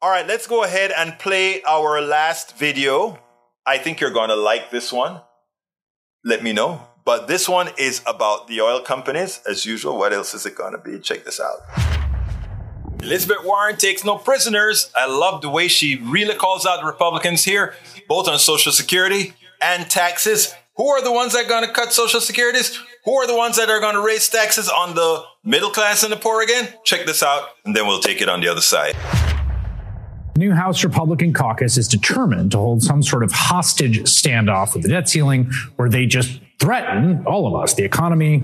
All 0.02 0.10
right, 0.10 0.26
let's 0.26 0.48
go 0.48 0.64
ahead 0.64 0.92
and 0.96 1.20
play 1.20 1.62
our 1.64 2.00
last 2.00 2.58
video. 2.58 3.20
I 3.66 3.78
think 3.78 4.00
you're 4.00 4.14
going 4.14 4.30
to 4.30 4.36
like 4.36 4.72
this 4.72 4.94
one. 4.94 5.22
Let 6.24 6.42
me 6.42 6.54
know. 6.54 6.88
But 7.06 7.28
this 7.28 7.50
one 7.50 7.70
is 7.78 8.02
about 8.06 8.48
the 8.48 8.62
oil 8.62 8.82
companies. 8.82 9.42
As 9.50 9.66
usual, 9.66 9.98
what 9.98 10.14
else 10.14 10.34
is 10.34 10.46
it 10.46 10.56
going 10.56 10.74
to 10.74 10.78
be? 10.78 11.00
Check 11.00 11.26
this 11.26 11.40
out. 11.40 11.58
Elizabeth 13.02 13.44
Warren 13.44 13.78
takes 13.78 14.04
no 14.04 14.18
prisoners. 14.18 14.92
I 14.96 15.08
love 15.08 15.42
the 15.42 15.50
way 15.50 15.68
she 15.68 15.96
really 15.96 16.36
calls 16.36 16.66
out 16.66 16.84
Republicans 16.84 17.46
here, 17.46 17.74
both 18.08 18.28
on 18.28 18.38
Social 18.38 18.72
Security 18.72 19.34
and 19.62 19.90
taxes. 19.90 20.54
Who 20.76 20.88
are 20.88 21.04
the 21.04 21.12
ones 21.12 21.34
that 21.34 21.46
are 21.46 21.50
going 21.50 21.66
to 21.66 21.74
cut 21.74 21.94
Social 21.94 22.20
Securities? 22.20 22.78
Who 23.06 23.16
are 23.16 23.28
the 23.28 23.36
ones 23.36 23.58
that 23.58 23.70
are 23.70 23.80
going 23.80 23.96
to 23.96 24.02
raise 24.02 24.28
taxes 24.30 24.70
on 24.70 24.96
the 24.96 25.24
middle 25.44 25.70
class 25.70 26.04
and 26.04 26.12
the 26.12 26.18
poor 26.18 26.42
again? 26.42 26.74
Check 26.84 27.06
this 27.06 27.24
out, 27.24 27.50
and 27.66 27.76
then 27.76 27.88
we'll 27.88 28.02
take 28.02 28.22
it 28.22 28.30
on 28.30 28.42
the 28.42 28.50
other 28.50 28.62
side 28.62 28.96
new 30.40 30.54
House 30.54 30.86
Republican 30.86 31.34
caucus 31.34 31.78
is 31.78 31.88
determined 31.88 32.52
to 32.54 32.58
hold 32.58 32.82
some 32.82 33.04
sort 33.04 33.24
of 33.24 33.32
hostage 33.32 34.00
standoff 34.04 34.74
with 34.74 34.84
the 34.84 34.90
debt 34.90 35.10
ceiling 35.10 35.52
where 35.76 35.90
they 35.90 36.06
just 36.06 36.40
threaten 36.60 37.26
all 37.26 37.48
of 37.48 37.62
us, 37.62 37.74
the 37.74 37.84
economy, 37.84 38.44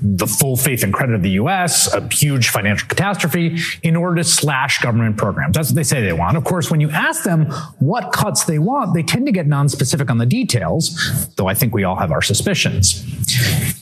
the 0.00 0.26
full 0.26 0.56
faith 0.56 0.84
and 0.84 0.94
credit 0.94 1.14
of 1.16 1.22
the 1.22 1.30
U.S., 1.30 1.92
a 1.92 2.06
huge 2.08 2.48
financial 2.48 2.88
catastrophe 2.88 3.58
in 3.82 3.96
order 3.96 4.16
to 4.16 4.24
slash 4.24 4.80
government 4.80 5.16
programs. 5.16 5.56
That's 5.56 5.70
what 5.70 5.74
they 5.74 5.82
say 5.82 6.00
they 6.00 6.12
want. 6.12 6.36
Of 6.36 6.44
course, 6.44 6.70
when 6.70 6.80
you 6.80 6.90
ask 6.90 7.24
them 7.24 7.46
what 7.78 8.12
cuts 8.12 8.44
they 8.44 8.58
want, 8.58 8.94
they 8.94 9.02
tend 9.02 9.26
to 9.26 9.32
get 9.32 9.46
non-specific 9.46 10.10
on 10.10 10.18
the 10.18 10.26
details, 10.26 11.28
though 11.36 11.48
I 11.48 11.54
think 11.54 11.74
we 11.74 11.82
all 11.82 11.96
have 11.96 12.12
our 12.12 12.22
suspicions. 12.22 13.04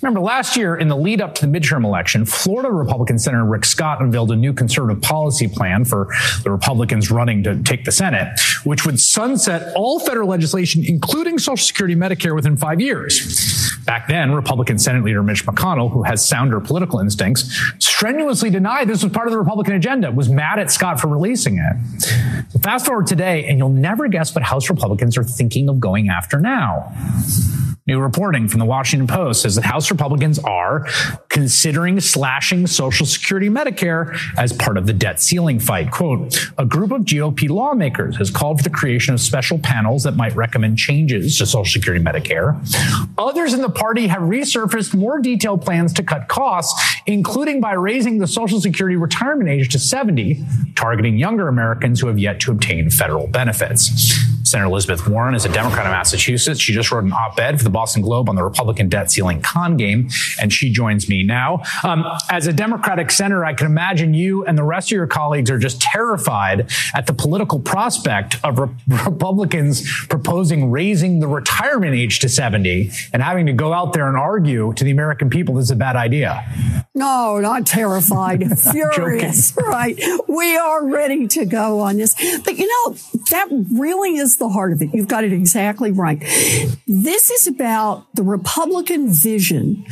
Remember 0.03 0.20
last 0.20 0.57
year 0.57 0.76
in 0.76 0.89
the 0.89 0.97
lead 0.97 1.20
up 1.20 1.35
to 1.37 1.47
the 1.47 1.59
midterm 1.59 1.85
election, 1.85 2.24
Florida 2.24 2.70
Republican 2.70 3.18
Senator 3.18 3.45
Rick 3.45 3.66
Scott 3.66 4.01
unveiled 4.01 4.30
a 4.30 4.37
new 4.37 4.53
conservative 4.53 5.03
policy 5.03 5.47
plan 5.47 5.85
for 5.85 6.09
the 6.43 6.51
Republicans 6.51 7.11
running 7.11 7.43
to 7.43 7.62
take 7.62 7.85
the 7.85 7.93
Senate, 7.93 8.28
which 8.64 8.87
would 8.87 8.99
sunset 8.99 9.72
all 9.76 10.01
federal 10.01 10.28
legislation, 10.28 10.85
including 10.87 11.39
Social 11.39 11.64
Security 11.64 11.95
Medicare 11.95 12.35
within 12.35 12.57
five 12.57 12.80
years. 12.80 13.74
Back 13.85 14.09
then, 14.09 14.32
Republican 14.32 14.78
Senate 14.78 15.05
leader 15.05 15.22
Mitch 15.22 15.45
McConnell, 15.45 15.91
who 15.91 16.03
has 16.05 16.26
sounder 16.26 16.61
political 16.61 17.01
instincts, 17.01 17.51
strenuously 17.78 18.51
denied 18.51 18.89
this 18.89 19.03
was 19.03 19.12
part 19.12 19.26
of 19.26 19.32
the 19.32 19.39
Republican 19.39 19.74
agenda, 19.74 20.11
was 20.11 20.28
mad 20.28 20.59
at 20.59 20.70
Scott 20.70 21.01
for 21.01 21.09
releasing 21.09 21.59
it. 21.59 22.03
So 22.51 22.59
fast 22.61 22.87
forward 22.87 23.07
today, 23.07 23.45
and 23.47 23.59
you'll 23.59 23.68
never 23.68 24.09
guess 24.09 24.35
what 24.35 24.45
House 24.45 24.70
Republicans 24.70 25.18
are 25.18 25.24
thinking 25.24 25.68
of 25.68 25.80
going 25.80 26.09
after 26.09 26.41
now. 26.41 26.93
New 27.87 28.01
reporting 28.01 28.49
from 28.49 28.61
the 28.61 28.64
Washington 28.64 29.07
Post 29.07 29.43
says 29.43 29.57
that 29.57 29.64
House 29.64 29.91
Republicans 29.91 30.39
are 30.39 30.87
considering 31.28 32.01
slashing 32.01 32.66
Social 32.66 33.05
Security 33.05 33.51
Medicare 33.51 34.18
as 34.39 34.55
part 34.55 34.78
of 34.78 34.87
the 34.87 34.95
debt 34.95 35.20
ceiling 35.20 35.61
fight. 35.61 35.91
Quote, 35.91 36.51
a 36.57 36.64
group 36.64 36.93
of 36.93 37.03
GOP 37.03 37.51
lawmakers 37.51 38.16
has 38.16 38.30
called 38.30 38.57
for 38.57 38.64
the 38.64 38.70
creation 38.70 39.12
of 39.12 39.20
special 39.20 39.59
panels 39.59 40.05
that 40.05 40.16
might 40.16 40.35
recommend 40.35 40.78
changes 40.78 41.37
to 41.37 41.45
Social 41.45 41.70
Security 41.70 42.03
Medicare. 42.03 42.57
Others 43.18 43.53
in 43.53 43.61
the 43.61 43.68
party 43.75 44.07
have 44.07 44.22
resurfaced 44.22 44.95
more 44.95 45.20
detailed 45.20 45.62
plans 45.62 45.93
to 45.95 46.03
cut 46.03 46.29
costs, 46.29 46.97
including 47.07 47.61
by 47.61 47.75
raising 47.75 48.18
the 48.18 48.27
Social 48.27 48.61
Security 48.61 48.97
retirement 48.97 49.49
age 49.51 49.70
to 49.70 49.79
70, 49.79 50.45
targeting 50.75 51.18
younger 51.18 51.49
Americans 51.49 52.01
who 52.01 52.07
have 52.07 52.18
yet 52.18 52.41
to 52.41 52.51
obtain 52.51 52.91
federal 52.91 53.27
benefits. 53.27 54.34
Senator 54.55 54.70
Elizabeth 54.70 55.09
Warren 55.09 55.34
is 55.34 55.44
a 55.44 55.48
Democrat 55.48 55.84
of 55.84 55.90
Massachusetts. 55.90 56.61
She 56.61 56.72
just 56.72 56.92
wrote 56.92 57.02
an 57.02 57.12
op-ed 57.12 57.59
for 57.59 57.64
the 57.64 57.70
Boston 57.70 58.02
Globe 58.02 58.28
on 58.28 58.36
the 58.36 58.44
Republican 58.44 58.88
debt 58.88 59.11
ceiling 59.11 59.42
con 59.42 59.76
game, 59.76 60.09
and 60.40 60.52
she 60.52 60.70
joins 60.70 61.09
me 61.09 61.24
now. 61.24 61.61
Um, 61.82 62.05
as 62.30 62.46
a 62.46 62.52
Democratic 62.52 63.11
senator, 63.11 63.44
I 63.44 63.52
can 63.52 63.66
imagine 63.66 64.14
you 64.14 64.44
and 64.44 64.57
the 64.57 64.62
rest 64.62 64.92
of 64.92 64.94
your 64.94 65.09
colleagues 65.09 65.50
are 65.50 65.59
just 65.59 65.80
terrified 65.80 66.70
at 66.94 67.09
the 67.09 67.12
political 67.12 67.59
prospect 67.59 68.36
of 68.44 68.61
re- 68.61 68.68
Republicans 69.07 69.82
proposing 70.07 70.70
raising 70.70 71.18
the 71.18 71.26
retirement 71.26 71.96
age 71.96 72.20
to 72.20 72.28
70 72.28 72.92
and 73.12 73.24
having 73.24 73.46
to 73.46 73.52
go 73.52 73.72
out 73.72 73.92
there 73.92 74.07
and 74.07 74.16
argue 74.16 74.72
to 74.74 74.84
the 74.84 74.92
American 74.92 75.30
people 75.30 75.57
this 75.57 75.64
is 75.64 75.72
a 75.72 75.76
bad 75.76 75.96
idea. 75.96 76.84
No, 76.97 77.40
not 77.40 77.66
terrified, 77.66 78.57
furious, 78.70 79.53
right? 79.57 80.01
We 80.28 80.57
are 80.57 80.86
ready 80.86 81.26
to 81.26 81.45
go 81.45 81.80
on 81.80 81.97
this. 81.97 82.14
But 82.45 82.57
you 82.57 82.68
know, 82.68 82.95
that 83.30 83.49
really 83.72 84.16
is 84.16 84.36
the 84.36 84.49
heart 84.49 84.72
of 84.72 84.80
it. 84.80 84.90
You've 84.95 85.09
got 85.09 85.24
it 85.24 85.32
exactly 85.32 85.90
right. 85.90 86.20
This 86.86 87.30
is 87.30 87.49
about 87.49 88.07
the 88.14 88.22
Republican 88.22 89.12
vision 89.12 89.84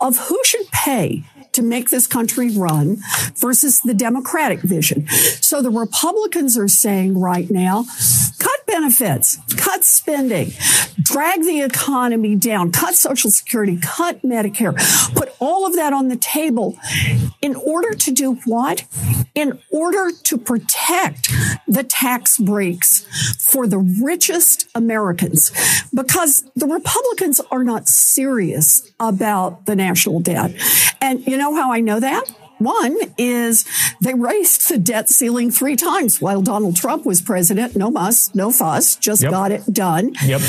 of 0.00 0.18
who 0.18 0.40
should 0.44 0.66
pay 0.72 1.24
to 1.52 1.62
make 1.62 1.90
this 1.90 2.06
country 2.06 2.50
run 2.50 2.98
versus 3.36 3.80
the 3.80 3.94
Democratic 3.94 4.60
vision. 4.60 5.06
So 5.08 5.62
the 5.62 5.70
Republicans 5.70 6.58
are 6.58 6.68
saying 6.68 7.20
right 7.20 7.50
now, 7.50 7.84
cut 8.38 8.57
benefits, 8.68 9.38
cut 9.56 9.82
spending, 9.82 10.52
drag 11.02 11.42
the 11.42 11.62
economy 11.62 12.36
down, 12.36 12.70
cut 12.70 12.94
Social 12.94 13.30
Security, 13.30 13.78
cut 13.82 14.22
Medicare, 14.22 14.76
put 15.14 15.34
all 15.40 15.66
of 15.66 15.74
that 15.74 15.92
on 15.92 16.08
the 16.08 16.16
table 16.16 16.78
in 17.42 17.56
order 17.56 17.94
to 17.94 18.12
do 18.12 18.34
what? 18.44 18.84
In 19.34 19.58
order 19.72 20.10
to 20.24 20.38
protect 20.38 21.32
the 21.66 21.82
tax 21.82 22.38
breaks 22.38 23.06
for 23.38 23.66
the 23.66 23.78
richest 23.78 24.68
Americans 24.74 25.50
because 25.94 26.44
the 26.54 26.66
Republicans 26.66 27.40
are 27.50 27.64
not 27.64 27.88
serious 27.88 28.92
about 29.00 29.66
the 29.66 29.74
national 29.74 30.20
debt. 30.20 30.52
And 31.00 31.26
you 31.26 31.36
know 31.36 31.54
how 31.54 31.72
I 31.72 31.80
know 31.80 32.00
that? 32.00 32.24
One 32.58 32.96
is 33.16 33.64
they 34.00 34.14
raised 34.14 34.68
the 34.68 34.78
debt 34.78 35.08
ceiling 35.08 35.50
three 35.50 35.76
times 35.76 36.20
while 36.20 36.42
Donald 36.42 36.76
Trump 36.76 37.06
was 37.06 37.22
president. 37.22 37.76
No 37.76 37.90
muss, 37.90 38.34
no 38.34 38.50
fuss, 38.50 38.96
just 38.96 39.22
yep. 39.22 39.30
got 39.30 39.52
it 39.52 39.72
done. 39.72 40.12
Yep. 40.24 40.40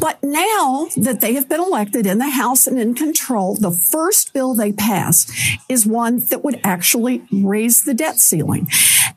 But 0.00 0.22
now 0.22 0.88
that 0.96 1.20
they 1.20 1.34
have 1.34 1.48
been 1.48 1.60
elected 1.60 2.06
in 2.06 2.18
the 2.18 2.30
House 2.30 2.66
and 2.66 2.80
in 2.80 2.94
control, 2.94 3.54
the 3.54 3.70
first 3.70 4.32
bill 4.32 4.54
they 4.54 4.72
pass 4.72 5.30
is 5.68 5.86
one 5.86 6.20
that 6.30 6.42
would 6.42 6.58
actually 6.64 7.22
raise 7.30 7.82
the 7.82 7.92
debt 7.92 8.18
ceiling, 8.18 8.68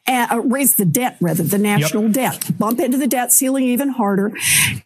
uh, 0.08 0.42
raise 0.44 0.76
the 0.76 0.86
debt 0.86 1.16
rather, 1.22 1.44
the 1.44 1.58
national 1.58 2.04
yep. 2.04 2.14
debt, 2.14 2.60
bump 2.60 2.82
into 2.82 2.98
the 2.98 3.08
debt 3.08 3.32
ceiling 3.32 3.64
even 3.64 3.90
harder. 3.90 4.34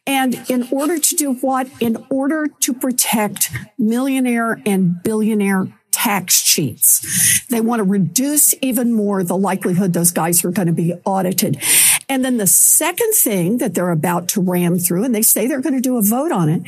And 0.06 0.40
in 0.50 0.68
order 0.72 1.00
to 1.00 1.16
do 1.16 1.34
what? 1.34 1.68
In 1.80 2.06
order 2.12 2.46
to 2.48 2.74
protect 2.74 3.52
millionaire 3.80 4.62
and 4.68 5.02
billionaire 5.02 5.68
tax 5.92 6.42
cheats. 6.42 7.46
They 7.50 7.62
want 7.62 7.80
to 7.80 7.84
reduce 7.84 8.54
even 8.62 8.94
more 8.94 9.24
the 9.24 9.38
likelihood 9.38 9.94
those 9.94 10.12
guys 10.12 10.46
are 10.46 10.52
going 10.52 10.68
to 10.68 10.74
be 10.74 10.94
audited. 11.06 11.62
And 12.10 12.24
then 12.24 12.38
the 12.38 12.48
second 12.48 13.14
thing 13.14 13.58
that 13.58 13.74
they're 13.74 13.90
about 13.90 14.30
to 14.30 14.40
ram 14.42 14.80
through, 14.80 15.04
and 15.04 15.14
they 15.14 15.22
say 15.22 15.46
they're 15.46 15.60
going 15.60 15.76
to 15.76 15.82
do 15.82 15.98
a 15.98 16.02
vote 16.02 16.32
on 16.32 16.48
it, 16.48 16.62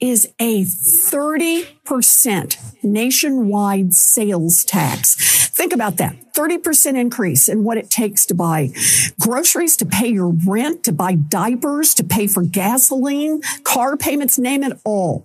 is 0.00 0.28
a 0.38 0.62
30% 0.64 2.56
nationwide 2.84 3.94
sales 3.94 4.64
tax. 4.64 5.48
Think 5.48 5.72
about 5.72 5.96
that. 5.96 6.14
30% 6.34 6.96
increase 6.96 7.48
in 7.48 7.64
what 7.64 7.78
it 7.78 7.90
takes 7.90 8.26
to 8.26 8.34
buy 8.34 8.70
groceries, 9.18 9.76
to 9.78 9.86
pay 9.86 10.08
your 10.08 10.28
rent, 10.46 10.84
to 10.84 10.92
buy 10.92 11.14
diapers, 11.14 11.94
to 11.94 12.04
pay 12.04 12.26
for 12.26 12.42
gasoline, 12.42 13.40
car 13.64 13.96
payments, 13.96 14.38
name 14.38 14.62
it 14.62 14.78
all. 14.84 15.24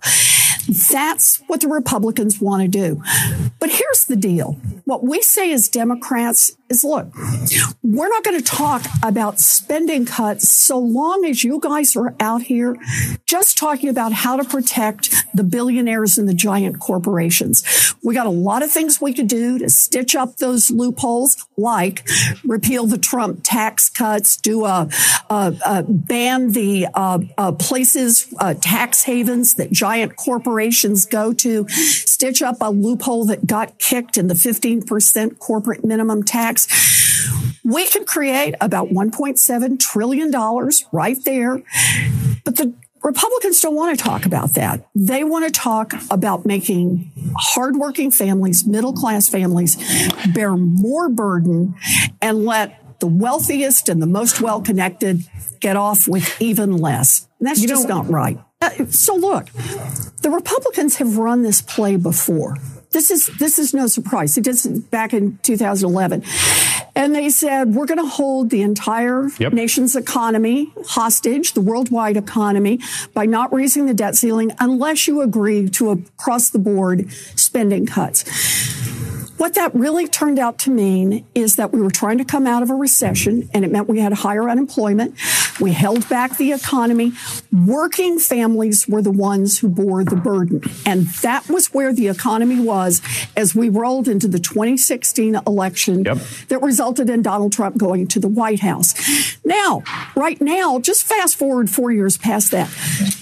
That's 0.68 1.42
what 1.48 1.62
the 1.62 1.68
Republicans 1.68 2.40
want 2.40 2.62
to 2.64 2.68
do. 2.68 3.02
But 3.60 3.70
here's 3.70 4.06
the 4.06 4.16
deal. 4.16 4.54
What 4.86 5.04
we 5.04 5.22
say 5.22 5.52
as 5.52 5.70
Democrats 5.70 6.52
is 6.70 6.84
look, 6.84 7.14
we're 7.84 8.10
not 8.10 8.24
going 8.24 8.38
to 8.38 8.44
talk 8.44 8.86
about 9.04 9.40
spending 9.40 10.06
cuts 10.06 10.50
so 10.50 10.78
long 10.80 11.26
as 11.26 11.44
you 11.44 11.60
guys 11.60 11.96
are 11.96 12.16
out 12.20 12.44
here 12.44 12.76
just 13.26 13.58
talking 13.58 13.90
about 13.90 14.14
how 14.14 14.36
to 14.38 14.44
protect 14.44 15.14
the 15.34 15.44
billionaires 15.44 16.18
and 16.18 16.28
the 16.28 16.34
giant 16.34 16.80
corporations. 16.80 17.96
We 18.04 18.14
got 18.14 18.26
a 18.26 18.32
lot 18.32 18.64
of 18.64 18.72
things 18.72 19.02
we 19.02 19.14
could 19.14 19.28
do 19.28 19.60
to 19.60 19.70
stitch 19.70 20.16
up 20.16 20.38
those 20.38 20.72
loopholes, 20.72 21.46
like 21.58 22.08
repeal 22.44 22.88
the 22.88 22.98
Trump 22.98 23.42
tax 23.44 23.90
cuts, 23.90 24.38
do 24.38 24.66
a, 24.66 24.90
a, 25.30 25.54
a 25.66 25.84
ban 25.84 26.52
the 26.52 26.88
uh, 26.94 27.20
uh, 27.38 27.52
places, 27.54 28.34
uh, 28.40 28.54
tax 28.56 29.04
havens 29.04 29.56
that 29.56 29.72
giant 29.72 30.16
corporations 30.16 30.51
go 31.06 31.34
to, 31.34 31.68
stitch 31.70 32.42
up 32.42 32.58
a 32.62 32.70
loophole 32.72 33.26
that 33.26 33.48
got 33.48 33.80
kicked 33.80 34.18
in 34.18 34.28
the 34.28 34.34
15% 34.34 35.40
corporate 35.40 35.84
minimum 35.84 36.24
tax. 36.24 36.68
We 37.64 37.88
could 37.88 38.08
create 38.08 38.56
about 38.60 38.90
$1.7 38.90 39.80
trillion 39.80 40.32
right 40.92 41.24
there. 41.24 41.62
But 42.44 42.58
the 42.58 42.74
Republicans 43.04 43.60
don't 43.62 43.76
want 43.76 43.98
to 43.98 44.04
talk 44.04 44.26
about 44.26 44.54
that. 44.54 44.88
They 44.94 45.24
want 45.24 45.46
to 45.46 45.52
talk 45.52 45.94
about 46.12 46.46
making 46.46 47.12
hardworking 47.36 48.12
families, 48.12 48.66
middle 48.66 48.94
class 48.94 49.28
families, 49.28 49.78
bear 50.34 50.56
more 50.56 51.10
burden 51.10 51.76
and 52.22 52.46
let 52.46 53.00
the 53.00 53.08
wealthiest 53.08 53.90
and 53.90 54.02
the 54.02 54.08
most 54.08 54.42
well 54.42 54.62
connected 54.62 55.24
get 55.60 55.76
off 55.76 56.08
with 56.08 56.40
even 56.42 56.78
less. 56.78 57.28
And 57.40 57.48
that's 57.48 57.62
you 57.62 57.68
just 57.68 57.88
know, 57.88 58.02
not 58.02 58.10
right. 58.10 58.40
So 58.90 59.16
look, 59.16 59.48
the 60.22 60.30
Republicans 60.30 60.98
have 60.98 61.18
run 61.18 61.42
this 61.42 61.62
play 61.62 61.96
before. 61.96 62.58
This 62.92 63.10
is 63.10 63.28
this 63.40 63.58
is 63.58 63.74
no 63.74 63.88
surprise. 63.88 64.36
They 64.36 64.42
did 64.42 64.64
it 64.66 64.92
back 64.92 65.14
in 65.14 65.40
2011, 65.44 66.24
and 66.94 67.16
they 67.16 67.30
said 67.30 67.74
we're 67.74 67.86
going 67.86 68.00
to 68.00 68.06
hold 68.06 68.50
the 68.50 68.62
entire 68.62 69.30
yep. 69.40 69.54
nation's 69.54 69.96
economy 69.96 70.74
hostage, 70.86 71.54
the 71.54 71.62
worldwide 71.62 72.18
economy, 72.18 72.80
by 73.14 73.26
not 73.26 73.54
raising 73.54 73.86
the 73.86 73.94
debt 73.94 74.16
ceiling 74.16 74.52
unless 74.60 75.08
you 75.08 75.22
agree 75.22 75.70
to 75.70 75.92
across 75.92 76.50
the 76.50 76.60
board 76.60 77.12
spending 77.36 77.86
cuts. 77.86 78.26
What 79.42 79.56
that 79.56 79.74
really 79.74 80.08
turned 80.08 80.38
out 80.38 80.60
to 80.60 80.70
mean 80.70 81.26
is 81.34 81.56
that 81.56 81.74
we 81.74 81.82
were 81.82 81.90
trying 81.90 82.20
to 82.20 82.24
come 82.24 82.46
out 82.46 82.62
of 82.62 82.70
a 82.70 82.76
recession 82.76 83.50
and 83.56 83.66
it 83.66 83.72
meant 83.72 83.88
we 83.88 84.00
had 84.00 84.14
higher 84.14 84.48
unemployment. 84.48 85.16
We 85.60 85.72
held 85.74 86.08
back 86.10 86.38
the 86.38 86.52
economy. 86.52 87.14
Working 87.52 88.20
families 88.20 88.88
were 88.88 89.02
the 89.02 89.12
ones 89.12 89.60
who 89.60 89.70
bore 89.70 90.04
the 90.04 90.16
burden. 90.16 90.62
And 90.86 91.08
that 91.22 91.50
was 91.50 91.74
where 91.74 91.94
the 91.94 92.08
economy 92.08 92.60
was 92.60 93.02
as 93.36 93.56
we 93.56 93.70
rolled 93.70 94.08
into 94.08 94.28
the 94.28 94.40
2016 94.40 95.36
election 95.48 96.04
yep. 96.04 96.18
that 96.48 96.62
resulted 96.62 97.10
in 97.10 97.22
Donald 97.22 97.54
Trump 97.54 97.78
going 97.78 98.08
to 98.08 98.20
the 98.20 98.28
White 98.28 98.60
House. 98.62 98.94
Now, 99.44 99.84
right 100.16 100.40
now, 100.40 100.80
just 100.80 101.04
fast 101.04 101.36
forward 101.36 101.70
four 101.70 101.92
years 101.92 102.18
past 102.18 102.52
that, 102.52 102.70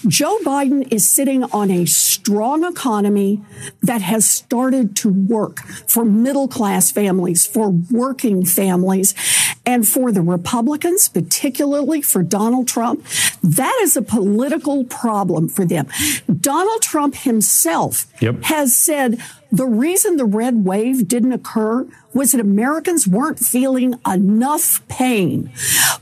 Joe 0.06 0.38
Biden 0.44 0.92
is 0.92 1.08
sitting 1.08 1.44
on 1.44 1.70
a 1.70 1.86
strong 1.86 2.64
economy 2.64 3.40
that 3.82 4.02
has 4.02 4.28
started 4.28 4.96
to 4.96 5.08
work 5.08 5.60
for 5.86 6.04
middle 6.04 6.48
class 6.48 6.90
families, 6.90 7.46
for 7.46 7.70
working 7.70 8.44
families, 8.44 9.14
and 9.66 9.86
for 9.86 10.10
the 10.12 10.22
Republicans, 10.22 11.08
particularly 11.08 12.02
for 12.02 12.19
Donald 12.22 12.68
Trump. 12.68 13.04
That 13.42 13.78
is 13.82 13.96
a 13.96 14.02
political 14.02 14.84
problem 14.84 15.48
for 15.48 15.64
them. 15.64 15.86
Donald 16.40 16.82
Trump 16.82 17.14
himself 17.14 18.06
yep. 18.20 18.42
has 18.44 18.76
said 18.76 19.20
the 19.52 19.66
reason 19.66 20.16
the 20.16 20.24
red 20.24 20.64
wave 20.64 21.08
didn't 21.08 21.32
occur 21.32 21.86
was 22.14 22.32
that 22.32 22.40
Americans 22.40 23.06
weren't 23.06 23.38
feeling 23.38 23.94
enough 24.06 24.86
pain. 24.88 25.50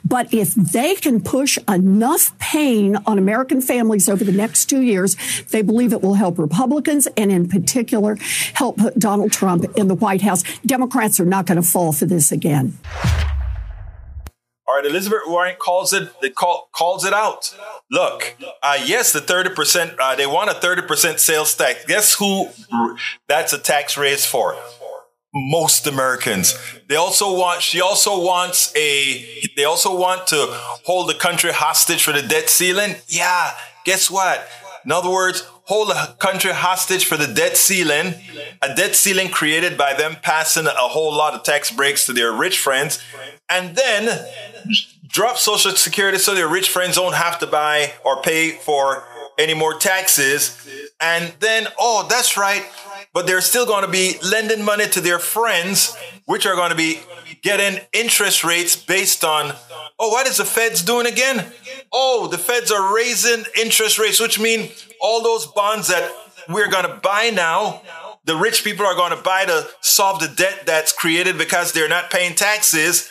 But 0.04 0.32
if 0.32 0.54
they 0.54 0.94
can 0.96 1.22
push 1.22 1.58
enough 1.68 2.38
pain 2.38 2.96
on 3.06 3.18
American 3.18 3.60
families 3.60 4.08
over 4.08 4.24
the 4.24 4.32
next 4.32 4.66
two 4.66 4.82
years, 4.82 5.16
they 5.50 5.62
believe 5.62 5.92
it 5.92 6.02
will 6.02 6.14
help 6.14 6.38
Republicans 6.38 7.08
and 7.16 7.32
in 7.32 7.48
particular 7.48 8.16
help 8.54 8.76
put 8.76 8.98
Donald 8.98 9.32
Trump 9.32 9.64
in 9.76 9.88
the 9.88 9.94
White 9.94 10.22
House. 10.22 10.42
Democrats 10.66 11.18
are 11.18 11.26
not 11.26 11.46
going 11.46 11.60
to 11.60 11.66
fall 11.66 11.92
for 11.92 12.06
this 12.06 12.30
again. 12.32 12.78
All 14.68 14.74
right, 14.76 14.84
Elizabeth 14.84 15.20
Warren 15.26 15.56
calls 15.58 15.94
it 15.94 16.10
call, 16.34 16.68
calls 16.72 17.06
it 17.06 17.14
out. 17.14 17.56
Look, 17.90 18.36
uh, 18.62 18.78
yes, 18.84 19.12
the 19.12 19.20
thirty 19.20 19.48
percent 19.48 19.94
uh, 19.98 20.14
they 20.14 20.26
want 20.26 20.50
a 20.50 20.54
thirty 20.54 20.82
percent 20.82 21.20
sales 21.20 21.54
tax. 21.54 21.86
Guess 21.86 22.14
who? 22.16 22.48
That's 23.28 23.54
a 23.54 23.58
tax 23.58 23.96
raise 23.96 24.26
for 24.26 24.56
most 25.34 25.86
Americans. 25.86 26.54
They 26.88 26.96
also 26.96 27.34
want. 27.34 27.62
She 27.62 27.80
also 27.80 28.22
wants 28.22 28.74
a. 28.76 29.48
They 29.56 29.64
also 29.64 29.96
want 29.96 30.26
to 30.28 30.46
hold 30.84 31.08
the 31.08 31.14
country 31.14 31.52
hostage 31.52 32.02
for 32.02 32.12
the 32.12 32.22
debt 32.22 32.50
ceiling. 32.50 32.96
Yeah. 33.08 33.52
Guess 33.84 34.10
what? 34.10 34.46
In 34.84 34.92
other 34.92 35.10
words, 35.10 35.42
hold 35.64 35.88
the 35.88 36.16
country 36.18 36.52
hostage 36.52 37.04
for 37.04 37.16
the 37.16 37.26
debt 37.26 37.56
ceiling, 37.56 38.14
a 38.62 38.74
debt 38.74 38.94
ceiling 38.94 39.28
created 39.28 39.76
by 39.76 39.94
them 39.94 40.16
passing 40.22 40.66
a 40.66 40.70
whole 40.70 41.12
lot 41.14 41.34
of 41.34 41.42
tax 41.42 41.70
breaks 41.70 42.06
to 42.06 42.12
their 42.12 42.32
rich 42.32 42.58
friends, 42.58 43.02
and 43.48 43.76
then 43.76 44.26
drop 45.06 45.36
Social 45.36 45.72
Security 45.72 46.18
so 46.18 46.34
their 46.34 46.48
rich 46.48 46.68
friends 46.68 46.96
don't 46.96 47.14
have 47.14 47.38
to 47.40 47.46
buy 47.46 47.92
or 48.04 48.22
pay 48.22 48.50
for 48.50 49.04
any 49.38 49.54
more 49.54 49.74
taxes. 49.74 50.68
And 51.00 51.32
then, 51.40 51.68
oh, 51.78 52.06
that's 52.10 52.36
right. 52.36 52.64
But 53.14 53.26
they're 53.26 53.40
still 53.40 53.66
going 53.66 53.84
to 53.84 53.90
be 53.90 54.16
lending 54.22 54.62
money 54.62 54.88
to 54.88 55.00
their 55.00 55.18
friends, 55.18 55.96
which 56.26 56.46
are 56.46 56.54
going 56.54 56.70
to 56.70 56.76
be 56.76 57.00
getting 57.42 57.80
interest 57.92 58.44
rates 58.44 58.76
based 58.76 59.24
on, 59.24 59.54
oh, 59.98 60.08
what 60.08 60.26
is 60.26 60.36
the 60.36 60.44
Feds 60.44 60.82
doing 60.82 61.06
again? 61.06 61.52
Oh, 61.92 62.28
the 62.28 62.38
Feds 62.38 62.70
are 62.70 62.94
raising 62.94 63.44
interest 63.58 63.98
rates, 63.98 64.20
which 64.20 64.38
mean 64.38 64.70
all 65.00 65.22
those 65.22 65.46
bonds 65.46 65.88
that 65.88 66.12
we're 66.48 66.70
going 66.70 66.86
to 66.86 66.94
buy 67.02 67.30
now, 67.30 67.82
the 68.24 68.36
rich 68.36 68.62
people 68.64 68.84
are 68.84 68.94
going 68.94 69.16
to 69.16 69.22
buy 69.22 69.44
to 69.46 69.66
solve 69.80 70.20
the 70.20 70.28
debt 70.28 70.64
that's 70.66 70.92
created 70.92 71.38
because 71.38 71.72
they're 71.72 71.88
not 71.88 72.10
paying 72.10 72.34
taxes 72.34 73.10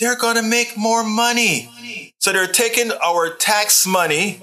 they're 0.00 0.16
going 0.16 0.36
to 0.36 0.42
make 0.42 0.76
more 0.76 1.04
money. 1.04 2.14
So 2.18 2.32
they're 2.32 2.46
taking 2.46 2.90
our 3.04 3.34
tax 3.36 3.86
money 3.86 4.40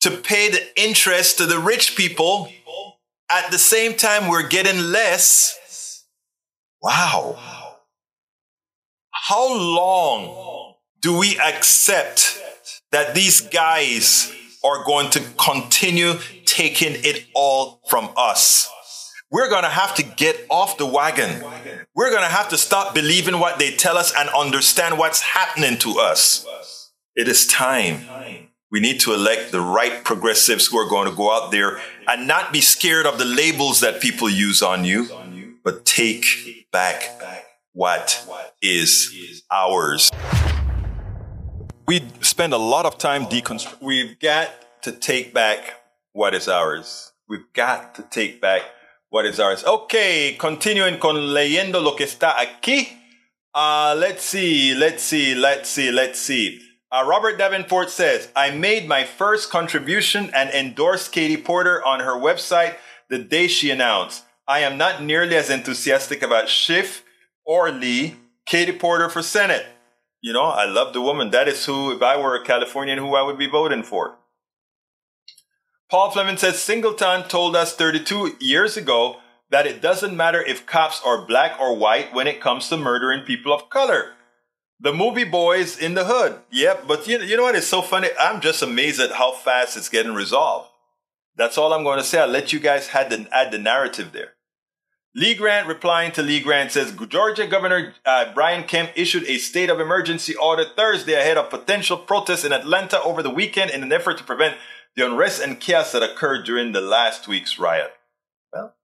to 0.00 0.10
pay 0.12 0.48
the 0.48 0.62
interest 0.80 1.38
to 1.38 1.46
the 1.46 1.58
rich 1.58 1.96
people. 1.96 2.50
At 3.30 3.50
the 3.50 3.58
same 3.58 3.96
time, 3.96 4.28
we're 4.28 4.48
getting 4.48 4.78
less. 4.92 6.04
Wow. 6.82 7.38
How 9.10 9.54
long 9.54 10.74
do 11.00 11.18
we 11.18 11.38
accept 11.38 12.40
that 12.92 13.14
these 13.14 13.40
guys 13.40 14.32
are 14.62 14.84
going 14.84 15.10
to 15.10 15.20
continue 15.38 16.14
taking 16.44 16.92
it 17.04 17.26
all 17.34 17.80
from 17.88 18.10
us? 18.16 18.70
we're 19.34 19.48
going 19.48 19.64
to 19.64 19.68
have 19.68 19.96
to 19.96 20.04
get 20.04 20.46
off 20.48 20.78
the 20.78 20.86
wagon. 20.86 21.42
We're 21.92 22.10
going 22.10 22.22
to 22.22 22.28
have 22.28 22.50
to 22.50 22.56
stop 22.56 22.94
believing 22.94 23.40
what 23.40 23.58
they 23.58 23.72
tell 23.72 23.98
us 23.98 24.14
and 24.16 24.28
understand 24.28 24.96
what's 24.96 25.20
happening 25.20 25.76
to 25.78 25.98
us. 25.98 26.46
It 27.16 27.26
is 27.26 27.44
time. 27.48 28.06
We 28.74 28.80
need 28.80 28.98
to 29.02 29.14
elect 29.14 29.52
the 29.52 29.60
right 29.60 30.02
progressives 30.02 30.66
who 30.66 30.78
are 30.78 30.88
going 30.88 31.08
to 31.08 31.14
go 31.14 31.30
out 31.30 31.52
there 31.52 31.78
and 32.08 32.26
not 32.26 32.52
be 32.52 32.60
scared 32.60 33.06
of 33.06 33.18
the 33.18 33.24
labels 33.24 33.78
that 33.82 34.00
people 34.00 34.28
use 34.28 34.62
on 34.62 34.84
you, 34.84 35.60
but 35.62 35.84
take 35.84 36.66
back 36.72 37.04
what 37.72 38.26
is 38.60 39.44
ours. 39.48 40.10
We 41.86 42.02
spend 42.20 42.52
a 42.52 42.58
lot 42.58 42.84
of 42.84 42.98
time 42.98 43.26
deconstructing. 43.26 43.80
We've 43.80 44.18
got 44.18 44.50
to 44.82 44.90
take 44.90 45.32
back 45.32 45.76
what 46.10 46.34
is 46.34 46.48
ours. 46.48 47.12
We've 47.28 47.46
got 47.52 47.94
to 47.94 48.02
take 48.02 48.40
back 48.40 48.62
what 49.08 49.24
is 49.24 49.38
ours? 49.38 49.62
Okay, 49.64 50.34
continuing 50.36 50.98
con 50.98 51.14
leyendo 51.14 51.80
lo 51.80 51.94
que 51.94 52.06
está 52.06 52.34
aquí. 52.34 52.88
Uh, 53.54 53.94
let's 53.96 54.24
see, 54.24 54.74
let's 54.74 55.04
see, 55.04 55.36
let's 55.36 55.70
see, 55.70 55.92
let's 55.92 56.18
see. 56.18 56.60
Uh, 56.94 57.04
Robert 57.04 57.36
Davenport 57.36 57.90
says, 57.90 58.28
I 58.36 58.52
made 58.52 58.86
my 58.86 59.02
first 59.02 59.50
contribution 59.50 60.30
and 60.32 60.48
endorsed 60.50 61.10
Katie 61.10 61.36
Porter 61.36 61.84
on 61.84 61.98
her 61.98 62.12
website 62.12 62.76
the 63.08 63.18
day 63.18 63.48
she 63.48 63.72
announced. 63.72 64.22
I 64.46 64.60
am 64.60 64.78
not 64.78 65.02
nearly 65.02 65.34
as 65.34 65.50
enthusiastic 65.50 66.22
about 66.22 66.48
Schiff 66.48 67.04
or 67.44 67.72
Lee, 67.72 68.14
Katie 68.46 68.70
Porter 68.70 69.08
for 69.08 69.22
Senate. 69.22 69.66
You 70.20 70.32
know, 70.32 70.44
I 70.44 70.66
love 70.66 70.92
the 70.92 71.00
woman. 71.00 71.30
That 71.30 71.48
is 71.48 71.66
who, 71.66 71.90
if 71.90 72.00
I 72.00 72.16
were 72.16 72.36
a 72.36 72.44
Californian, 72.44 72.98
who 72.98 73.16
I 73.16 73.22
would 73.22 73.38
be 73.38 73.48
voting 73.48 73.82
for. 73.82 74.18
Paul 75.90 76.12
Fleming 76.12 76.36
says 76.36 76.62
Singleton 76.62 77.24
told 77.24 77.56
us 77.56 77.74
32 77.74 78.36
years 78.38 78.76
ago 78.76 79.16
that 79.50 79.66
it 79.66 79.82
doesn't 79.82 80.16
matter 80.16 80.40
if 80.40 80.64
cops 80.64 81.02
are 81.04 81.26
black 81.26 81.58
or 81.60 81.76
white 81.76 82.14
when 82.14 82.28
it 82.28 82.40
comes 82.40 82.68
to 82.68 82.76
murdering 82.76 83.24
people 83.24 83.52
of 83.52 83.68
color. 83.68 84.12
The 84.80 84.92
movie 84.92 85.24
Boys 85.24 85.78
in 85.78 85.94
the 85.94 86.04
Hood. 86.04 86.40
Yep, 86.50 86.84
but 86.86 87.06
you, 87.06 87.20
you 87.20 87.36
know 87.36 87.44
what? 87.44 87.54
It's 87.54 87.66
so 87.66 87.80
funny? 87.80 88.08
I'm 88.18 88.40
just 88.40 88.62
amazed 88.62 89.00
at 89.00 89.12
how 89.12 89.32
fast 89.32 89.76
it's 89.76 89.88
getting 89.88 90.14
resolved. 90.14 90.68
That's 91.36 91.58
all 91.58 91.72
I'm 91.72 91.84
going 91.84 91.98
to 91.98 92.04
say. 92.04 92.20
I'll 92.20 92.28
let 92.28 92.52
you 92.52 92.60
guys 92.60 92.90
add 92.92 93.10
the, 93.10 93.26
add 93.32 93.50
the 93.50 93.58
narrative 93.58 94.12
there. 94.12 94.34
Lee 95.16 95.34
Grant 95.34 95.68
replying 95.68 96.10
to 96.12 96.22
Lee 96.22 96.40
Grant 96.40 96.72
says 96.72 96.92
Georgia 97.08 97.46
Governor 97.46 97.94
uh, 98.04 98.32
Brian 98.34 98.64
Kemp 98.64 98.90
issued 98.96 99.22
a 99.24 99.38
state 99.38 99.70
of 99.70 99.78
emergency 99.78 100.34
order 100.34 100.64
Thursday 100.64 101.12
ahead 101.12 101.38
of 101.38 101.50
potential 101.50 101.96
protests 101.96 102.44
in 102.44 102.52
Atlanta 102.52 103.00
over 103.02 103.22
the 103.22 103.30
weekend 103.30 103.70
in 103.70 103.84
an 103.84 103.92
effort 103.92 104.18
to 104.18 104.24
prevent 104.24 104.56
the 104.96 105.06
unrest 105.06 105.40
and 105.40 105.60
chaos 105.60 105.92
that 105.92 106.02
occurred 106.02 106.44
during 106.44 106.72
the 106.72 106.80
last 106.80 107.28
week's 107.28 107.60
riot. 107.60 107.92
Well, 108.52 108.74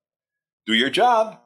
do 0.66 0.74
your 0.74 0.90
job. 0.90 1.40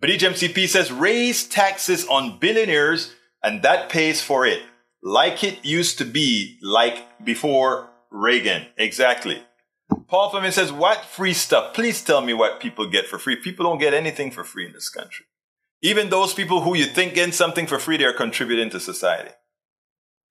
Bridge 0.00 0.22
MCP 0.22 0.66
says 0.66 0.90
raise 0.90 1.46
taxes 1.46 2.06
on 2.08 2.38
billionaires 2.38 3.14
and 3.42 3.62
that 3.62 3.88
pays 3.88 4.22
for 4.22 4.46
it. 4.46 4.62
Like 5.02 5.42
it 5.42 5.64
used 5.64 5.98
to 5.98 6.04
be, 6.04 6.58
like 6.62 7.24
before 7.24 7.90
Reagan. 8.10 8.66
Exactly. 8.76 9.42
Paul 10.08 10.30
Fleming 10.30 10.52
says, 10.52 10.72
What 10.72 11.04
free 11.04 11.32
stuff? 11.32 11.74
Please 11.74 12.02
tell 12.02 12.20
me 12.20 12.34
what 12.34 12.60
people 12.60 12.88
get 12.88 13.06
for 13.06 13.18
free. 13.18 13.36
People 13.36 13.64
don't 13.64 13.78
get 13.78 13.94
anything 13.94 14.30
for 14.30 14.44
free 14.44 14.66
in 14.66 14.72
this 14.72 14.88
country. 14.88 15.26
Even 15.82 16.10
those 16.10 16.34
people 16.34 16.62
who 16.62 16.76
you 16.76 16.84
think 16.84 17.14
get 17.14 17.32
something 17.32 17.66
for 17.66 17.78
free, 17.78 17.96
they're 17.96 18.12
contributing 18.12 18.70
to 18.70 18.80
society. 18.80 19.30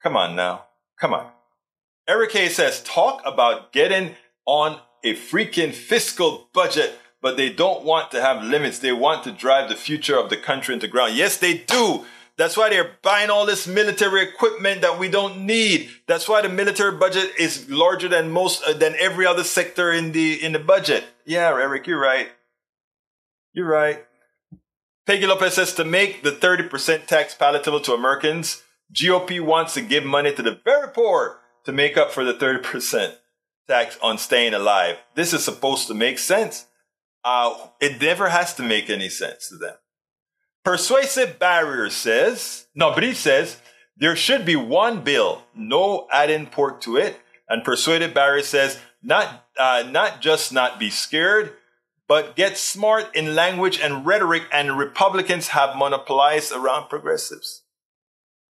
Come 0.03 0.15
on 0.15 0.35
now. 0.35 0.65
Come 0.99 1.13
on. 1.13 1.31
Eric 2.07 2.33
Hayes 2.33 2.55
says, 2.55 2.83
Talk 2.83 3.21
about 3.25 3.71
getting 3.71 4.15
on 4.45 4.79
a 5.03 5.15
freaking 5.15 5.73
fiscal 5.73 6.49
budget, 6.53 6.99
but 7.21 7.37
they 7.37 7.49
don't 7.49 7.83
want 7.83 8.11
to 8.11 8.21
have 8.21 8.43
limits. 8.43 8.79
They 8.79 8.91
want 8.91 9.23
to 9.23 9.31
drive 9.31 9.69
the 9.69 9.75
future 9.75 10.17
of 10.17 10.29
the 10.29 10.37
country 10.37 10.73
into 10.73 10.87
ground. 10.87 11.15
Yes, 11.15 11.37
they 11.37 11.57
do. 11.57 12.05
That's 12.39 12.55
why 12.55 12.69
they're 12.69 12.95
buying 13.01 13.29
all 13.29 13.45
this 13.45 13.67
military 13.67 14.21
equipment 14.23 14.79
that 14.79 14.97
we 14.97 15.09
don't 15.09 15.45
need. 15.45 15.89
That's 16.07 16.29
why 16.29 16.41
the 16.41 16.47
military 16.47 16.97
budget 16.97 17.33
is 17.37 17.69
larger 17.69 18.07
than 18.07 18.31
most 18.31 18.63
uh, 18.63 18.71
than 18.71 18.95
every 18.97 19.25
other 19.25 19.43
sector 19.43 19.91
in 19.91 20.13
the 20.13 20.41
in 20.41 20.53
the 20.53 20.59
budget. 20.59 21.03
Yeah, 21.25 21.49
Eric, 21.49 21.85
you're 21.85 21.99
right. 21.99 22.29
You're 23.51 23.67
right. 23.67 24.05
Peggy 25.05 25.27
Lopez 25.27 25.55
says 25.55 25.73
to 25.73 25.83
make 25.83 26.23
the 26.23 26.31
30% 26.31 27.07
tax 27.07 27.33
palatable 27.33 27.81
to 27.81 27.93
Americans, 27.93 28.63
GOP 28.93 29.41
wants 29.41 29.73
to 29.73 29.81
give 29.81 30.05
money 30.05 30.33
to 30.33 30.41
the 30.41 30.61
very 30.63 30.87
poor 30.87 31.41
to 31.65 31.73
make 31.73 31.97
up 31.97 32.09
for 32.09 32.23
the 32.23 32.33
30% 32.33 33.15
tax 33.67 33.97
on 34.01 34.17
staying 34.17 34.53
alive. 34.53 34.95
This 35.15 35.33
is 35.33 35.43
supposed 35.43 35.87
to 35.87 35.93
make 35.93 36.17
sense. 36.17 36.67
Uh, 37.21 37.67
it 37.81 38.01
never 38.01 38.29
has 38.29 38.53
to 38.53 38.63
make 38.63 38.89
any 38.89 39.09
sense 39.09 39.49
to 39.49 39.57
them. 39.57 39.75
Persuasive 40.63 41.39
Barrier 41.39 41.89
says, 41.89 42.65
no, 42.75 42.93
but 42.93 43.03
he 43.03 43.13
says 43.13 43.61
there 43.97 44.15
should 44.15 44.45
be 44.45 44.55
one 44.55 45.01
bill, 45.01 45.43
no 45.55 46.07
adding 46.11 46.47
pork 46.47 46.81
to 46.81 46.97
it. 46.97 47.19
And 47.47 47.63
Persuasive 47.63 48.13
Barrier 48.13 48.43
says, 48.43 48.79
not, 49.01 49.47
uh, 49.57 49.83
not 49.89 50.21
just 50.21 50.53
not 50.53 50.79
be 50.79 50.89
scared, 50.89 51.53
but 52.07 52.35
get 52.35 52.57
smart 52.57 53.15
in 53.15 53.35
language 53.35 53.79
and 53.79 54.05
rhetoric, 54.05 54.43
and 54.51 54.77
Republicans 54.77 55.49
have 55.49 55.77
monopolized 55.77 56.51
around 56.51 56.89
progressives. 56.89 57.61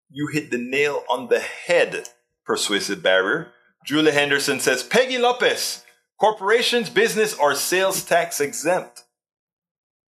You 0.10 0.30
hit 0.32 0.50
the 0.50 0.58
nail 0.58 1.04
on 1.10 1.28
the 1.28 1.40
head, 1.40 2.10
Persuasive 2.46 3.04
Barrier. 3.04 3.52
Julie 3.86 4.12
Henderson 4.12 4.60
says, 4.60 4.82
Peggy 4.82 5.18
Lopez, 5.18 5.84
corporations, 6.18 6.90
business, 6.90 7.34
or 7.34 7.54
sales 7.54 8.04
tax 8.04 8.40
exempt. 8.40 9.04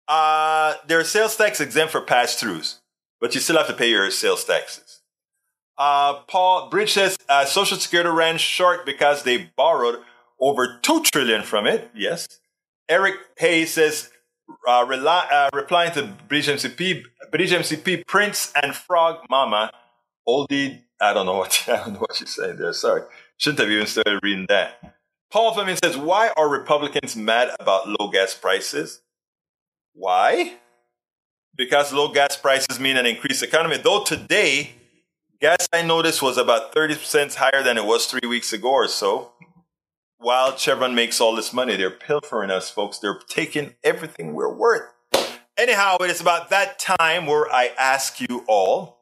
Uh, 0.08 0.76
there 0.88 1.00
are 1.00 1.04
sales 1.04 1.36
tax 1.36 1.60
exempt 1.60 1.92
for 1.92 2.02
pass 2.02 2.42
throughs, 2.42 2.80
but 3.20 3.34
you 3.34 3.42
still 3.42 3.58
have 3.58 3.68
to 3.68 3.74
pay 3.74 3.90
your 3.90 4.10
sales 4.12 4.44
taxes. 4.44 5.02
Uh, 5.78 6.22
Paul 6.28 6.70
Bridge 6.70 6.94
says 6.94 7.18
uh, 7.28 7.46
Social 7.46 7.78
Security 7.78 8.10
ran 8.10 8.38
short 8.38 8.86
because 8.86 9.24
they 9.24 9.52
borrowed 9.58 10.00
over 10.40 10.80
two 10.82 11.02
trillion 11.04 11.44
from 11.44 11.68
it. 11.68 11.90
Yes. 11.94 12.28
Eric 12.88 13.16
Hayes 13.40 13.74
says, 13.74 14.12
uh, 14.68 14.86
rely, 14.88 15.28
uh, 15.32 15.50
replying 15.54 15.92
to 15.94 16.04
Bridge 16.28 16.48
MCP, 16.48 17.04
Bridge 17.32 17.52
MCP, 17.52 18.06
Prince 18.06 18.54
and 18.62 18.76
Frog 18.76 19.26
Mama, 19.30 19.72
oldie. 20.28 20.82
I 21.02 21.14
don't 21.14 21.26
know 21.26 21.38
what 21.38 21.66
I 21.68 21.78
don't 21.78 21.94
know 21.94 22.00
what 22.00 22.16
she's 22.16 22.36
saying 22.36 22.58
there. 22.58 22.72
Sorry, 22.74 23.02
shouldn't 23.38 23.60
have 23.60 23.70
even 23.70 23.88
started 23.88 24.20
reading 24.24 24.46
that. 24.50 24.96
Paul 25.32 25.54
Fleming 25.54 25.78
says, 25.84 25.98
why 25.98 26.32
are 26.38 26.48
Republicans 26.48 27.16
mad 27.16 27.50
about 27.60 27.90
low 27.90 28.10
gas 28.10 28.34
prices? 28.34 29.02
Why? 29.96 30.56
Because 31.56 31.94
low 31.94 32.10
gas 32.10 32.36
prices 32.36 32.80
mean 32.80 32.98
an 32.98 33.06
increased 33.06 33.42
economy. 33.42 33.78
Though 33.78 34.04
today, 34.04 34.72
gas 35.40 35.70
I 35.72 35.84
noticed 35.84 36.22
was 36.22 36.38
about 36.38 36.76
30% 36.76 37.36
higher 37.36 37.64
than 37.64 37.78
it 37.78 37.86
was 37.86 38.06
three 38.06 38.28
weeks 38.28 38.52
ago 38.52 38.70
or 38.70 38.90
so. 38.90 39.32
While 40.18 40.58
Chevron 40.58 40.96
makes 40.96 41.22
all 41.22 41.36
this 41.36 41.54
money, 41.54 41.78
they're 41.78 41.90
pilfering 41.90 42.52
us, 42.52 42.70
folks. 42.70 43.00
They're 43.00 43.20
taking 43.30 43.76
everything 43.84 44.34
we're 44.34 44.54
worth. 44.54 44.92
Anyhow, 45.58 45.98
it 46.02 46.10
is 46.10 46.20
about 46.20 46.50
that 46.50 46.78
time 46.78 47.26
where 47.26 47.50
I 47.52 47.72
ask 47.80 48.20
you 48.20 48.44
all 48.48 48.98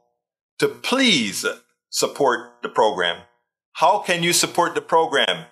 to 0.59 0.67
please 0.67 1.43
support 1.89 2.61
the 2.61 2.69
program. 2.69 3.23
How 3.73 3.99
can 3.99 4.21
you 4.21 4.31
support 4.31 4.75
the 4.75 4.81
program? 4.81 5.45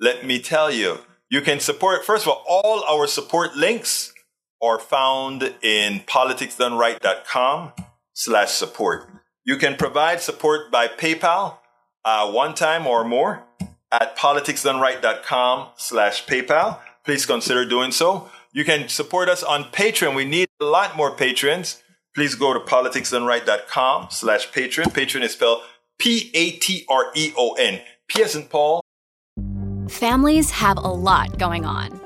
Let 0.00 0.24
me 0.24 0.40
tell 0.40 0.70
you. 0.70 1.00
You 1.28 1.42
can 1.42 1.60
support, 1.60 2.04
first 2.04 2.24
of 2.24 2.28
all, 2.30 2.44
all 2.48 2.84
our 2.84 3.06
support 3.06 3.56
links 3.56 4.14
are 4.62 4.78
found 4.78 5.54
in 5.62 6.00
politicsdoneright.com 6.00 7.72
slash 8.14 8.50
support. 8.50 9.08
You 9.44 9.56
can 9.56 9.76
provide 9.76 10.20
support 10.20 10.72
by 10.72 10.88
PayPal 10.88 11.58
uh, 12.04 12.30
one 12.30 12.54
time 12.54 12.86
or 12.86 13.04
more 13.04 13.44
at 13.92 14.16
politicsdoneright.com 14.16 15.68
slash 15.76 16.26
PayPal. 16.26 16.78
Please 17.04 17.26
consider 17.26 17.64
doing 17.64 17.92
so. 17.92 18.28
You 18.52 18.64
can 18.64 18.88
support 18.88 19.28
us 19.28 19.42
on 19.42 19.64
Patreon. 19.64 20.14
We 20.14 20.24
need 20.24 20.48
a 20.60 20.64
lot 20.64 20.96
more 20.96 21.14
patrons. 21.14 21.82
Please 22.14 22.34
go 22.34 22.54
to 22.54 22.60
politicsdoneright.com 22.60 24.08
slash 24.10 24.50
Patreon. 24.50 24.86
Patreon 24.86 25.22
is 25.22 25.32
spelled 25.32 25.62
P-A-T-R-E-O-N. 25.98 27.80
P 28.08 28.22
as 28.22 28.34
in 28.34 28.44
Paul. 28.44 28.80
Families 29.88 30.50
have 30.50 30.78
a 30.78 30.88
lot 30.88 31.38
going 31.38 31.64
on. 31.64 32.05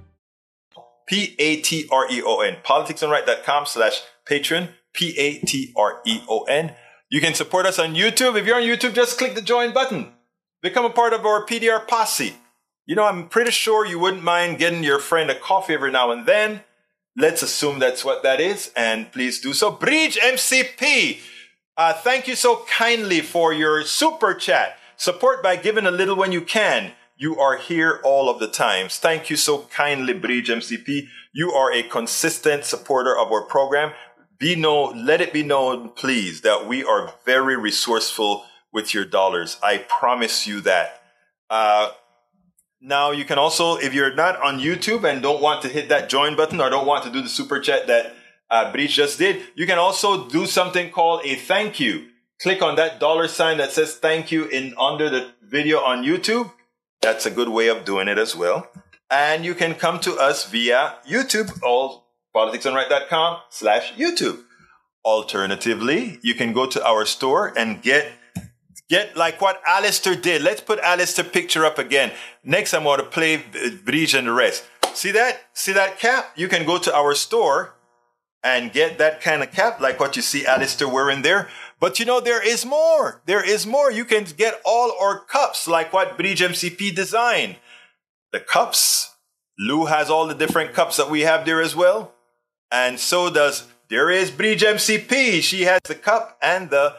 P-A-T-R-E-O-N. 1.07 2.57
Politicsdoneright.com 2.63 3.65
slash 3.65 4.01
Patreon. 4.27 4.69
P-A-T-R-E-O-N. 4.93 6.75
You 7.09 7.21
can 7.21 7.33
support 7.33 7.65
us 7.65 7.79
on 7.79 7.95
YouTube. 7.95 8.37
If 8.37 8.45
you're 8.45 8.55
on 8.55 8.63
YouTube, 8.63 8.93
just 8.93 9.17
click 9.17 9.35
the 9.35 9.41
join 9.41 9.73
button. 9.73 10.13
Become 10.61 10.85
a 10.85 10.89
part 10.89 11.13
of 11.13 11.25
our 11.25 11.45
PDR 11.45 11.87
posse. 11.87 12.35
You 12.85 12.95
know, 12.95 13.05
I'm 13.05 13.27
pretty 13.29 13.51
sure 13.51 13.85
you 13.85 13.99
wouldn't 13.99 14.23
mind 14.23 14.59
getting 14.59 14.83
your 14.83 14.99
friend 14.99 15.29
a 15.29 15.39
coffee 15.39 15.73
every 15.73 15.91
now 15.91 16.11
and 16.11 16.25
then. 16.25 16.61
Let's 17.17 17.41
assume 17.41 17.79
that's 17.79 18.05
what 18.05 18.23
that 18.23 18.39
is, 18.39 18.71
and 18.75 19.11
please 19.11 19.41
do 19.41 19.53
so. 19.53 19.69
Bridge 19.69 20.17
MCP, 20.17 21.19
uh, 21.75 21.93
thank 21.93 22.27
you 22.27 22.35
so 22.35 22.65
kindly 22.69 23.19
for 23.19 23.51
your 23.51 23.83
super 23.83 24.33
chat. 24.33 24.77
Support 24.95 25.43
by 25.43 25.57
giving 25.57 25.85
a 25.85 25.91
little 25.91 26.15
when 26.15 26.31
you 26.31 26.41
can. 26.41 26.93
You 27.21 27.37
are 27.37 27.55
here 27.55 28.01
all 28.03 28.31
of 28.31 28.39
the 28.39 28.47
times. 28.47 28.97
Thank 28.97 29.29
you 29.29 29.35
so 29.35 29.67
kindly, 29.71 30.11
Bridge 30.11 30.49
MCP. 30.49 31.05
You 31.31 31.51
are 31.51 31.71
a 31.71 31.83
consistent 31.83 32.65
supporter 32.65 33.15
of 33.15 33.31
our 33.31 33.43
program. 33.43 33.93
Be 34.39 34.55
known, 34.55 35.05
let 35.05 35.21
it 35.21 35.31
be 35.31 35.43
known, 35.43 35.89
please, 35.89 36.41
that 36.41 36.67
we 36.67 36.83
are 36.83 37.13
very 37.23 37.55
resourceful 37.55 38.43
with 38.73 38.95
your 38.95 39.05
dollars. 39.05 39.57
I 39.61 39.77
promise 39.77 40.47
you 40.47 40.61
that. 40.61 41.03
Uh, 41.47 41.91
now 42.81 43.11
you 43.11 43.23
can 43.23 43.37
also, 43.37 43.75
if 43.75 43.93
you're 43.93 44.15
not 44.15 44.41
on 44.41 44.59
YouTube 44.59 45.07
and 45.07 45.21
don't 45.21 45.43
want 45.43 45.61
to 45.61 45.67
hit 45.67 45.89
that 45.89 46.09
join 46.09 46.35
button 46.35 46.59
or 46.59 46.71
don't 46.71 46.87
want 46.87 47.03
to 47.03 47.11
do 47.11 47.21
the 47.21 47.29
super 47.29 47.59
chat 47.59 47.85
that 47.85 48.15
uh, 48.49 48.71
Bridge 48.71 48.95
just 48.95 49.19
did, 49.19 49.43
you 49.53 49.67
can 49.67 49.77
also 49.77 50.27
do 50.27 50.47
something 50.47 50.89
called 50.89 51.21
a 51.23 51.35
thank 51.35 51.79
you. 51.79 52.07
Click 52.41 52.63
on 52.63 52.77
that 52.77 52.99
dollar 52.99 53.27
sign 53.27 53.57
that 53.59 53.71
says 53.71 53.95
thank 53.95 54.31
you 54.31 54.45
in 54.45 54.73
under 54.79 55.07
the 55.07 55.29
video 55.43 55.77
on 55.81 56.03
YouTube 56.03 56.49
that's 57.01 57.25
a 57.25 57.31
good 57.31 57.49
way 57.49 57.67
of 57.67 57.85
doing 57.85 58.07
it 58.07 58.17
as 58.17 58.35
well. 58.35 58.69
And 59.09 59.43
you 59.43 59.55
can 59.55 59.75
come 59.75 59.99
to 60.01 60.15
us 60.15 60.49
via 60.49 60.95
YouTube, 61.07 61.61
all 61.63 62.07
politicsdoneright.com 62.35 63.39
slash 63.49 63.93
YouTube. 63.93 64.43
Alternatively, 65.03 66.19
you 66.21 66.35
can 66.35 66.53
go 66.53 66.65
to 66.67 66.85
our 66.85 67.05
store 67.05 67.53
and 67.57 67.81
get 67.81 68.13
get 68.87 69.17
like 69.17 69.41
what 69.41 69.61
Alistair 69.65 70.15
did. 70.15 70.41
Let's 70.43 70.61
put 70.61 70.79
Alistair 70.79 71.25
picture 71.25 71.65
up 71.65 71.79
again. 71.79 72.11
Next, 72.43 72.73
I'm 72.73 72.83
going 72.83 72.99
to 72.99 73.05
play 73.05 73.43
Bridge 73.83 74.13
and 74.13 74.27
the 74.27 74.33
rest. 74.33 74.63
See 74.93 75.11
that? 75.11 75.41
See 75.53 75.73
that 75.73 75.97
cap? 75.97 76.31
You 76.35 76.47
can 76.47 76.65
go 76.65 76.77
to 76.77 76.93
our 76.95 77.15
store 77.15 77.75
and 78.43 78.71
get 78.71 78.97
that 78.97 79.21
kind 79.21 79.41
of 79.43 79.51
cap 79.51 79.79
like 79.79 79.99
what 79.99 80.15
you 80.15 80.21
see 80.21 80.45
Alistair 80.45 80.87
wearing 80.87 81.21
there. 81.21 81.49
But 81.81 81.99
you 81.99 82.05
know, 82.05 82.19
there 82.21 82.47
is 82.47 82.63
more. 82.63 83.23
There 83.25 83.43
is 83.43 83.65
more. 83.65 83.91
You 83.91 84.05
can 84.05 84.25
get 84.37 84.61
all 84.63 84.95
our 85.01 85.19
cups 85.19 85.67
like 85.67 85.91
what 85.91 86.15
Bridge 86.15 86.39
MCP 86.39 86.95
designed. 86.95 87.55
The 88.31 88.39
cups. 88.39 89.15
Lou 89.57 89.85
has 89.85 90.09
all 90.09 90.27
the 90.27 90.35
different 90.35 90.73
cups 90.73 90.97
that 90.97 91.09
we 91.09 91.21
have 91.21 91.43
there 91.43 91.59
as 91.59 91.75
well. 91.75 92.13
And 92.71 92.99
so 92.99 93.31
does 93.31 93.67
there 93.89 94.11
is 94.11 94.29
Bridge 94.29 94.61
MCP. 94.61 95.41
She 95.41 95.63
has 95.63 95.81
the 95.85 95.95
cup 95.95 96.37
and 96.39 96.69
the 96.69 96.97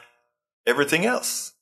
everything 0.66 1.06
else. 1.06 1.52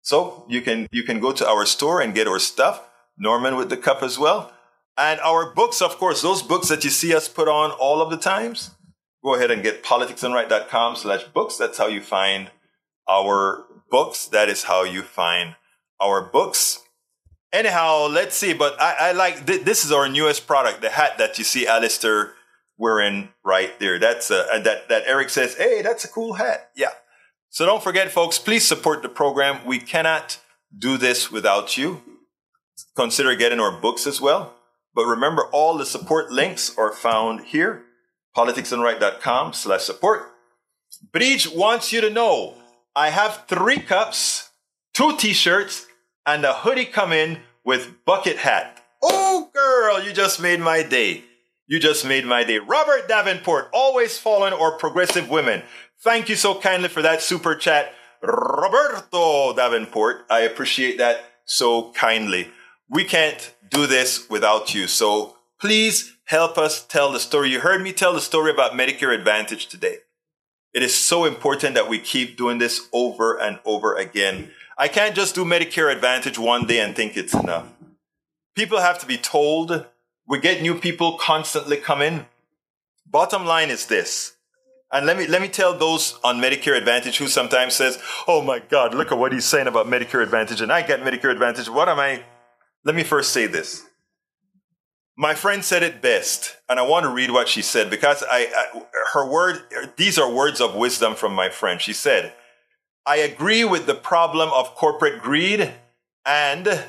So 0.00 0.46
you 0.48 0.62
can 0.62 0.88
you 0.90 1.02
can 1.04 1.20
go 1.20 1.32
to 1.32 1.46
our 1.46 1.66
store 1.66 2.00
and 2.00 2.14
get 2.14 2.26
our 2.26 2.38
stuff. 2.38 2.88
Norman 3.18 3.56
with 3.56 3.68
the 3.68 3.76
cup 3.76 4.02
as 4.02 4.18
well. 4.18 4.50
And 4.96 5.20
our 5.20 5.52
books, 5.52 5.82
of 5.82 5.98
course, 5.98 6.22
those 6.22 6.42
books 6.42 6.68
that 6.68 6.84
you 6.84 6.90
see 6.90 7.14
us 7.14 7.28
put 7.28 7.48
on 7.48 7.70
all 7.72 8.00
of 8.00 8.10
the 8.10 8.16
times, 8.16 8.70
go 9.22 9.34
ahead 9.34 9.50
and 9.50 9.62
get 9.62 9.84
politicsdoneright.com 9.84 10.96
slash 10.96 11.24
books. 11.24 11.58
That's 11.58 11.76
how 11.76 11.86
you 11.86 12.00
find 12.00 12.50
our 13.12 13.64
books. 13.90 14.26
That 14.26 14.48
is 14.48 14.64
how 14.64 14.84
you 14.84 15.02
find 15.02 15.56
our 16.00 16.22
books. 16.22 16.80
Anyhow, 17.52 18.06
let's 18.10 18.34
see. 18.34 18.54
But 18.54 18.80
I, 18.80 19.08
I 19.08 19.12
like 19.12 19.46
th- 19.46 19.64
this 19.64 19.84
is 19.84 19.92
our 19.92 20.08
newest 20.08 20.46
product, 20.46 20.80
the 20.80 20.90
hat 20.90 21.18
that 21.18 21.38
you 21.38 21.44
see 21.44 21.66
Alistair 21.66 22.32
wearing 22.78 23.28
right 23.44 23.78
there. 23.78 23.98
That's 23.98 24.30
a, 24.30 24.46
that 24.64 24.88
that 24.88 25.02
Eric 25.06 25.28
says, 25.30 25.56
hey, 25.56 25.82
that's 25.82 26.04
a 26.04 26.08
cool 26.08 26.34
hat. 26.34 26.70
Yeah. 26.74 26.92
So 27.50 27.66
don't 27.66 27.82
forget, 27.82 28.10
folks. 28.10 28.38
Please 28.38 28.66
support 28.66 29.02
the 29.02 29.10
program. 29.10 29.66
We 29.66 29.78
cannot 29.78 30.40
do 30.76 30.96
this 30.96 31.30
without 31.30 31.76
you. 31.76 32.02
Consider 32.96 33.36
getting 33.36 33.60
our 33.60 33.78
books 33.78 34.06
as 34.06 34.20
well. 34.20 34.54
But 34.94 35.04
remember, 35.04 35.44
all 35.52 35.76
the 35.76 35.86
support 35.86 36.30
links 36.32 36.76
are 36.78 36.92
found 36.92 37.46
here 37.46 37.84
politicsdoneright.com 38.36 39.52
slash 39.52 39.82
support. 39.82 40.30
Bridge 41.12 41.48
wants 41.50 41.92
you 41.92 42.00
to 42.00 42.10
know 42.10 42.54
I 42.94 43.08
have 43.08 43.44
three 43.48 43.78
cups, 43.78 44.50
two 44.92 45.16
t-shirts, 45.16 45.86
and 46.26 46.44
a 46.44 46.52
hoodie 46.52 46.84
come 46.84 47.12
in 47.12 47.40
with 47.64 48.04
bucket 48.04 48.36
hat. 48.36 48.84
Oh, 49.02 49.50
girl, 49.54 50.02
you 50.02 50.12
just 50.12 50.40
made 50.40 50.60
my 50.60 50.82
day. 50.82 51.24
You 51.66 51.78
just 51.80 52.04
made 52.06 52.26
my 52.26 52.44
day. 52.44 52.58
Robert 52.58 53.08
Davenport, 53.08 53.70
always 53.72 54.18
fallen 54.18 54.52
or 54.52 54.76
progressive 54.76 55.30
women. 55.30 55.62
Thank 56.02 56.28
you 56.28 56.36
so 56.36 56.60
kindly 56.60 56.90
for 56.90 57.00
that 57.00 57.22
super 57.22 57.54
chat. 57.54 57.94
Roberto 58.22 59.54
Davenport, 59.54 60.26
I 60.28 60.40
appreciate 60.40 60.98
that 60.98 61.24
so 61.46 61.92
kindly. 61.92 62.50
We 62.90 63.04
can't 63.04 63.54
do 63.70 63.86
this 63.86 64.28
without 64.28 64.74
you. 64.74 64.86
So 64.86 65.36
please 65.58 66.14
help 66.26 66.58
us 66.58 66.84
tell 66.84 67.10
the 67.10 67.20
story. 67.20 67.50
You 67.50 67.60
heard 67.60 67.80
me 67.80 67.92
tell 67.92 68.12
the 68.12 68.20
story 68.20 68.50
about 68.50 68.72
Medicare 68.72 69.14
Advantage 69.14 69.68
today. 69.68 69.98
It 70.72 70.82
is 70.82 70.94
so 70.94 71.24
important 71.24 71.74
that 71.74 71.88
we 71.88 71.98
keep 71.98 72.36
doing 72.36 72.58
this 72.58 72.88
over 72.92 73.38
and 73.38 73.60
over 73.64 73.94
again. 73.94 74.50
I 74.78 74.88
can't 74.88 75.14
just 75.14 75.34
do 75.34 75.44
Medicare 75.44 75.92
Advantage 75.92 76.38
one 76.38 76.66
day 76.66 76.80
and 76.80 76.96
think 76.96 77.16
it's 77.16 77.34
enough. 77.34 77.66
People 78.56 78.80
have 78.80 78.98
to 79.00 79.06
be 79.06 79.18
told. 79.18 79.86
We 80.26 80.40
get 80.40 80.62
new 80.62 80.78
people 80.78 81.18
constantly 81.18 81.76
coming. 81.76 82.26
Bottom 83.06 83.44
line 83.44 83.68
is 83.70 83.86
this. 83.86 84.34
And 84.90 85.06
let 85.06 85.16
me 85.16 85.26
let 85.26 85.40
me 85.40 85.48
tell 85.48 85.76
those 85.76 86.18
on 86.22 86.40
Medicare 86.40 86.76
Advantage 86.76 87.18
who 87.18 87.28
sometimes 87.28 87.74
says, 87.74 87.98
"Oh 88.26 88.42
my 88.42 88.58
God, 88.58 88.94
look 88.94 89.12
at 89.12 89.18
what 89.18 89.32
he's 89.32 89.46
saying 89.46 89.66
about 89.66 89.86
Medicare 89.86 90.22
Advantage, 90.22 90.60
and 90.60 90.72
I 90.72 90.82
get 90.82 91.00
Medicare 91.02 91.32
Advantage. 91.32 91.68
What 91.68 91.88
am 91.88 91.98
I?" 91.98 92.24
Let 92.84 92.94
me 92.94 93.02
first 93.02 93.32
say 93.32 93.46
this. 93.46 93.84
My 95.16 95.34
friend 95.34 95.62
said 95.62 95.82
it 95.82 96.00
best, 96.00 96.56
and 96.70 96.80
I 96.80 96.82
want 96.82 97.04
to 97.04 97.10
read 97.10 97.30
what 97.30 97.46
she 97.46 97.60
said 97.60 97.90
because 97.90 98.22
I, 98.22 98.48
I, 98.56 98.82
her 99.12 99.30
word 99.30 99.60
these 99.96 100.18
are 100.18 100.30
words 100.30 100.60
of 100.60 100.74
wisdom 100.74 101.14
from 101.14 101.34
my 101.34 101.50
friend. 101.50 101.80
She 101.80 101.92
said, 101.92 102.32
"I 103.04 103.16
agree 103.16 103.62
with 103.62 103.84
the 103.84 103.94
problem 103.94 104.48
of 104.54 104.74
corporate 104.74 105.20
greed 105.20 105.70
and 106.24 106.84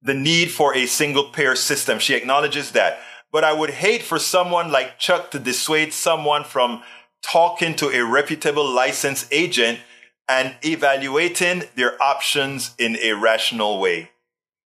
the 0.00 0.14
need 0.14 0.52
for 0.52 0.74
a 0.74 0.86
single 0.86 1.24
payer 1.24 1.54
system." 1.54 1.98
She 1.98 2.14
acknowledges 2.14 2.72
that. 2.72 2.98
But 3.30 3.44
I 3.44 3.52
would 3.52 3.70
hate 3.70 4.02
for 4.02 4.18
someone 4.18 4.72
like 4.72 4.98
Chuck 4.98 5.30
to 5.32 5.38
dissuade 5.38 5.92
someone 5.92 6.44
from 6.44 6.82
talking 7.22 7.74
to 7.76 7.88
a 7.90 8.04
reputable 8.04 8.66
licensed 8.66 9.26
agent 9.30 9.80
and 10.28 10.56
evaluating 10.64 11.64
their 11.74 12.00
options 12.02 12.74
in 12.78 12.96
a 13.02 13.12
rational 13.12 13.80
way. 13.80 14.12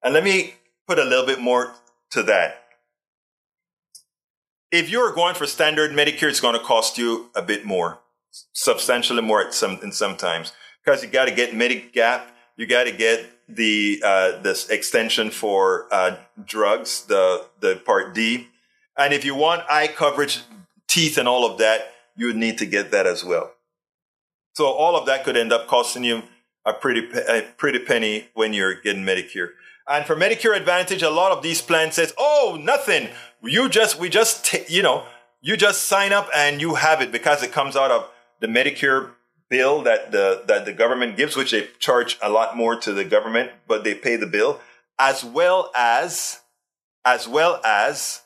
And 0.03 0.15
let 0.15 0.25
me 0.25 0.55
put 0.87 0.99
a 0.99 1.05
little 1.05 1.27
bit 1.27 1.41
more 1.41 1.75
to 2.13 2.23
that 2.23 2.62
if 4.73 4.89
you're 4.89 5.13
going 5.13 5.35
for 5.35 5.47
standard 5.47 5.93
Medicare, 5.93 6.31
it's 6.31 6.41
going 6.41 6.59
to 6.59 6.65
cost 6.65 6.97
you 6.97 7.31
a 7.37 7.43
bit 7.43 7.65
more, 7.65 8.01
substantially 8.55 9.23
more 9.23 9.43
at 9.43 9.55
some 9.55 9.79
in 9.83 9.93
sometimes 9.93 10.53
because 10.83 11.05
you 11.05 11.11
got 11.11 11.27
to 11.27 11.35
get 11.35 11.53
Medigap, 11.53 12.25
you 12.57 12.67
got 12.67 12.85
to 12.85 12.93
get 12.93 13.27
the 13.49 14.03
uh, 14.05 14.41
this 14.41 14.71
extension 14.71 15.31
for 15.31 15.87
uh, 15.93 16.17
drugs, 16.45 17.05
the 17.05 17.45
the 17.61 17.77
Part 17.85 18.15
D, 18.15 18.49
and 18.97 19.13
if 19.13 19.25
you 19.25 19.35
want 19.35 19.63
eye 19.69 19.89
coverage, 19.89 20.41
teeth, 20.89 21.19
and 21.19 21.29
all 21.29 21.49
of 21.49 21.59
that, 21.59 21.93
you 22.17 22.27
would 22.27 22.37
need 22.37 22.59
to 22.59 22.67
get 22.67 22.91
that 22.91 23.07
as 23.07 23.23
well. 23.23 23.53
So 24.55 24.67
all 24.67 24.97
of 24.97 25.07
that 25.07 25.25
could 25.25 25.37
end 25.37 25.53
up 25.53 25.67
costing 25.67 26.05
you 26.05 26.23
a 26.65 26.73
pretty 26.73 27.09
a 27.29 27.43
pretty 27.57 27.79
penny 27.79 28.29
when 28.35 28.55
you're 28.55 28.81
getting 28.81 29.03
Medicare. 29.03 29.51
And 29.89 30.07
for 30.07 30.15
Medicare 30.17 30.57
Advantage, 30.57 31.03
a 31.03 31.11
lot 31.11 31.33
of 31.33 31.43
these 31.43 31.61
plans 31.61 31.95
says, 31.95 32.15
"Oh, 32.17 32.59
nothing. 32.61 33.09
You 33.43 33.69
just 33.69 33.99
we 33.99 34.09
just 34.09 34.45
t- 34.45 34.65
you 34.69 34.83
know 34.83 35.05
you 35.41 35.57
just 35.57 35.85
sign 35.85 36.13
up 36.13 36.29
and 36.35 36.61
you 36.61 36.77
have 36.77 37.03
it 37.03 37.11
because 37.11 37.43
it 37.43 37.53
comes 37.53 37.77
out 37.77 37.91
of 37.91 38.09
the 38.41 38.47
Medicare 38.47 39.11
bill 39.51 39.83
that 39.83 40.13
the 40.13 40.43
that 40.47 40.65
the 40.65 40.73
government 40.73 41.17
gives, 41.17 41.37
which 41.37 41.51
they 41.51 41.69
charge 41.79 42.19
a 42.23 42.31
lot 42.31 42.57
more 42.57 42.77
to 42.77 42.93
the 42.93 43.05
government, 43.05 43.51
but 43.67 43.85
they 43.85 43.95
pay 43.95 44.17
the 44.17 44.27
bill, 44.27 44.61
as 44.99 45.25
well 45.25 45.71
as 45.77 46.41
as 47.05 47.29
well 47.29 47.61
as 47.65 48.23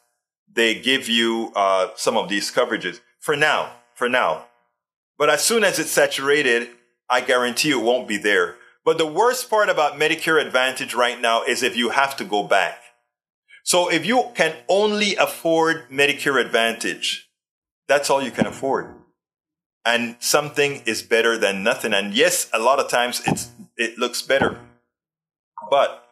they 0.53 0.75
give 0.75 1.09
you 1.09 1.53
uh, 1.57 1.89
some 1.97 2.17
of 2.17 2.29
these 2.29 2.53
coverages 2.53 3.01
for 3.19 3.35
now. 3.37 3.73
For 3.95 4.11
now, 4.11 4.45
but 5.17 5.31
as 5.31 5.43
soon 5.43 5.65
as 5.65 5.79
it's 5.79 5.91
saturated, 5.91 6.69
I 7.09 7.23
guarantee 7.23 7.71
it 7.71 7.81
won't 7.81 8.07
be 8.07 8.19
there. 8.19 8.57
But 8.87 8.99
the 8.99 9.07
worst 9.07 9.51
part 9.51 9.68
about 9.68 9.99
Medicare 9.99 10.41
Advantage 10.41 10.95
right 10.95 11.20
now 11.20 11.43
is 11.43 11.64
if 11.64 11.76
you 11.76 11.91
have 11.91 12.16
to 12.18 12.24
go 12.24 12.45
back. 12.45 12.78
So 13.64 13.91
if 13.91 14.07
you 14.07 14.30
can 14.37 14.55
only 14.68 15.16
afford 15.16 15.91
Medicare 15.91 16.41
Advantage, 16.41 17.28
that's 17.89 18.11
all 18.11 18.22
you 18.22 18.30
can 18.30 18.47
afford. 18.47 18.95
And 19.84 20.14
something 20.20 20.82
is 20.87 21.03
better 21.03 21.37
than 21.37 21.64
nothing. 21.64 21.93
And 21.93 22.14
yes, 22.14 22.49
a 22.53 22.61
lot 22.61 22.78
of 22.78 22.89
times 22.89 23.22
it's, 23.26 23.51
it 23.76 23.99
looks 23.99 24.22
better. 24.22 24.61
But 25.68 26.09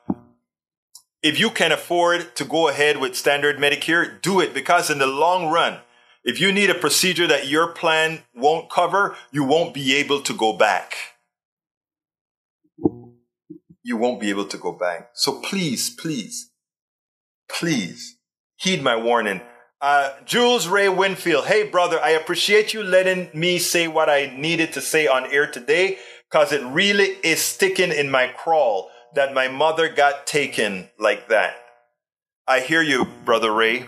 if 1.23 1.39
you 1.39 1.51
can 1.51 1.71
afford 1.71 2.35
to 2.35 2.45
go 2.45 2.69
ahead 2.69 2.99
with 2.99 3.15
standard 3.15 3.57
Medicare, 3.57 4.21
do 4.21 4.41
it 4.41 4.53
because 4.53 4.91
in 4.91 4.99
the 4.99 5.07
long 5.07 5.49
run, 5.49 5.79
if 6.25 6.41
you 6.41 6.51
need 6.51 6.71
a 6.71 6.75
procedure 6.75 7.29
that 7.29 7.47
your 7.47 7.69
plan 7.69 8.23
won't 8.35 8.69
cover, 8.69 9.17
you 9.31 9.45
won't 9.45 9.75
be 9.75 9.95
able 9.95 10.21
to 10.23 10.35
go 10.35 10.53
back 10.53 11.14
you 13.85 13.99
won't 13.99 14.21
be 14.21 14.31
able 14.31 14.47
to 14.47 14.59
go 14.59 14.73
back. 14.73 15.11
So 15.13 15.41
please, 15.41 15.91
please, 15.91 16.51
please 17.49 18.17
heed 18.57 18.83
my 18.83 18.97
warning. 18.97 19.43
Uh, 19.81 20.15
Jules 20.25 20.67
Ray 20.67 20.89
Winfield, 20.89 21.45
hey 21.45 21.69
brother, 21.69 22.01
I 22.03 22.11
appreciate 22.11 22.73
you 22.73 22.83
letting 22.83 23.29
me 23.35 23.59
say 23.59 23.87
what 23.87 24.09
I 24.09 24.35
needed 24.35 24.73
to 24.73 24.81
say 24.81 25.07
on 25.07 25.27
air 25.27 25.47
today 25.47 25.99
because 26.31 26.53
it 26.53 26.65
really 26.65 27.17
is 27.23 27.41
sticking 27.41 27.93
in 27.93 28.11
my 28.11 28.29
crawl 28.29 28.91
that 29.15 29.35
my 29.35 29.49
mother 29.49 29.89
got 29.89 30.27
taken 30.27 30.89
like 30.99 31.29
that. 31.29 31.55
I 32.49 32.61
hear 32.61 32.83
you, 32.83 33.05
brother 33.25 33.53
Ray. 33.53 33.87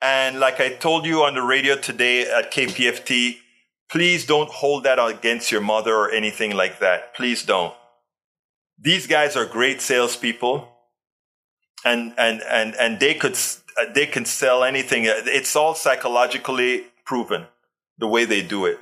And 0.00 0.38
like 0.38 0.60
I 0.60 0.70
told 0.70 1.04
you 1.04 1.24
on 1.24 1.34
the 1.34 1.42
radio 1.42 1.76
today 1.76 2.22
at 2.22 2.52
KPFT, 2.52 3.38
please 3.90 4.24
don't 4.24 4.50
hold 4.50 4.84
that 4.84 4.98
against 5.04 5.50
your 5.50 5.60
mother 5.60 5.94
or 5.94 6.10
anything 6.10 6.54
like 6.56 6.78
that. 6.78 7.14
Please 7.14 7.44
don't. 7.44 7.74
These 8.78 9.06
guys 9.06 9.36
are 9.36 9.44
great 9.46 9.80
salespeople, 9.80 10.68
and 11.84 12.14
and 12.18 12.42
and 12.42 12.74
and 12.76 13.00
they 13.00 13.14
could 13.14 13.36
they 13.94 14.06
can 14.06 14.24
sell 14.24 14.64
anything. 14.64 15.04
It's 15.06 15.56
all 15.56 15.74
psychologically 15.74 16.86
proven 17.04 17.46
the 17.98 18.08
way 18.08 18.24
they 18.24 18.42
do 18.42 18.66
it. 18.66 18.80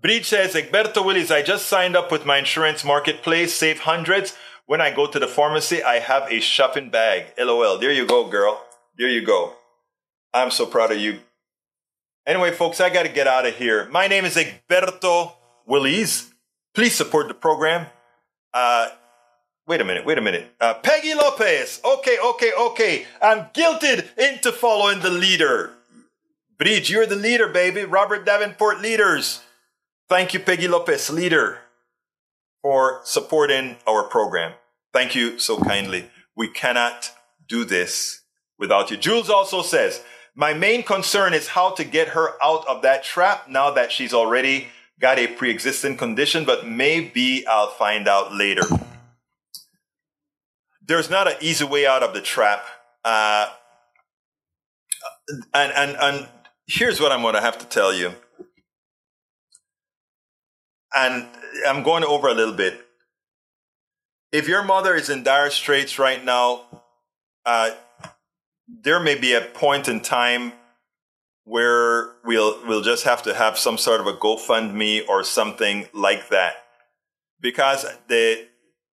Bridge 0.00 0.26
says, 0.26 0.54
Egberto 0.54 1.04
Willies, 1.04 1.30
I 1.30 1.42
just 1.42 1.66
signed 1.66 1.96
up 1.96 2.12
with 2.12 2.26
my 2.26 2.38
insurance 2.38 2.84
marketplace, 2.84 3.54
save 3.54 3.80
hundreds. 3.80 4.36
When 4.66 4.80
I 4.80 4.94
go 4.94 5.06
to 5.06 5.18
the 5.18 5.26
pharmacy, 5.26 5.82
I 5.82 5.98
have 5.98 6.30
a 6.30 6.40
shopping 6.40 6.90
bag. 6.90 7.32
LOL. 7.38 7.78
There 7.78 7.92
you 7.92 8.06
go, 8.06 8.28
girl. 8.28 8.64
There 8.96 9.08
you 9.08 9.24
go. 9.24 9.54
I'm 10.34 10.50
so 10.50 10.66
proud 10.66 10.92
of 10.92 10.98
you. 10.98 11.20
Anyway, 12.26 12.52
folks, 12.52 12.80
I 12.80 12.90
got 12.90 13.04
to 13.04 13.08
get 13.08 13.26
out 13.26 13.46
of 13.46 13.56
here. 13.56 13.88
My 13.90 14.06
name 14.06 14.24
is 14.24 14.36
Egberto 14.36 15.32
Willies. 15.66 16.34
Please 16.74 16.94
support 16.94 17.28
the 17.28 17.34
program. 17.34 17.86
Uh, 18.52 18.88
wait 19.66 19.80
a 19.80 19.84
minute, 19.84 20.04
wait 20.04 20.18
a 20.18 20.22
minute. 20.22 20.52
Uh, 20.60 20.74
Peggy 20.74 21.14
Lopez. 21.14 21.80
Okay, 21.84 22.18
okay, 22.22 22.52
okay. 22.58 23.06
I'm 23.22 23.46
guilted 23.54 24.16
into 24.16 24.52
following 24.52 25.00
the 25.00 25.10
leader. 25.10 25.74
Bridge, 26.58 26.90
you're 26.90 27.06
the 27.06 27.16
leader, 27.16 27.48
baby. 27.48 27.84
Robert 27.84 28.26
Davenport 28.26 28.80
leaders. 28.80 29.42
Thank 30.08 30.34
you, 30.34 30.40
Peggy 30.40 30.66
Lopez, 30.66 31.10
leader, 31.10 31.58
for 32.62 33.00
supporting 33.04 33.76
our 33.86 34.02
program. 34.04 34.54
Thank 34.92 35.14
you 35.14 35.38
so 35.38 35.58
kindly. 35.58 36.10
We 36.34 36.48
cannot 36.48 37.12
do 37.46 37.64
this 37.64 38.22
without 38.58 38.90
you. 38.90 38.96
Jules 38.96 39.30
also 39.30 39.62
says, 39.62 40.02
my 40.34 40.54
main 40.54 40.82
concern 40.82 41.34
is 41.34 41.48
how 41.48 41.70
to 41.70 41.84
get 41.84 42.08
her 42.08 42.42
out 42.42 42.66
of 42.66 42.82
that 42.82 43.04
trap 43.04 43.48
now 43.48 43.70
that 43.72 43.92
she's 43.92 44.14
already 44.14 44.68
got 45.00 45.18
a 45.18 45.26
pre-existing 45.26 45.96
condition, 45.96 46.44
but 46.44 46.66
maybe 46.66 47.46
I'll 47.46 47.70
find 47.70 48.08
out 48.08 48.34
later. 48.34 48.62
There's 50.84 51.10
not 51.10 51.28
an 51.28 51.34
easy 51.40 51.64
way 51.64 51.86
out 51.86 52.02
of 52.02 52.14
the 52.14 52.20
trap. 52.20 52.64
Uh, 53.04 53.48
and, 55.54 55.72
and, 55.72 55.96
and 56.00 56.28
here's 56.66 57.00
what 57.00 57.12
I'm 57.12 57.22
going 57.22 57.34
to 57.34 57.40
have 57.40 57.58
to 57.58 57.66
tell 57.66 57.94
you. 57.94 58.14
And 60.94 61.26
I'm 61.66 61.82
going 61.82 62.04
over 62.04 62.28
a 62.28 62.34
little 62.34 62.54
bit. 62.54 62.80
If 64.32 64.48
your 64.48 64.62
mother 64.62 64.94
is 64.94 65.10
in 65.10 65.22
dire 65.22 65.50
straits 65.50 65.98
right 65.98 66.22
now, 66.24 66.82
uh, 67.44 67.70
there 68.68 69.00
may 69.00 69.14
be 69.14 69.34
a 69.34 69.40
point 69.40 69.88
in 69.88 70.00
time 70.00 70.52
where 71.48 72.14
we'll 72.24 72.58
we'll 72.66 72.82
just 72.82 73.04
have 73.04 73.22
to 73.22 73.34
have 73.34 73.56
some 73.58 73.78
sort 73.78 74.00
of 74.00 74.06
a 74.06 74.12
GoFundMe 74.12 75.08
or 75.08 75.24
something 75.24 75.88
like 75.92 76.28
that, 76.28 76.54
because 77.40 77.86
the 78.08 78.46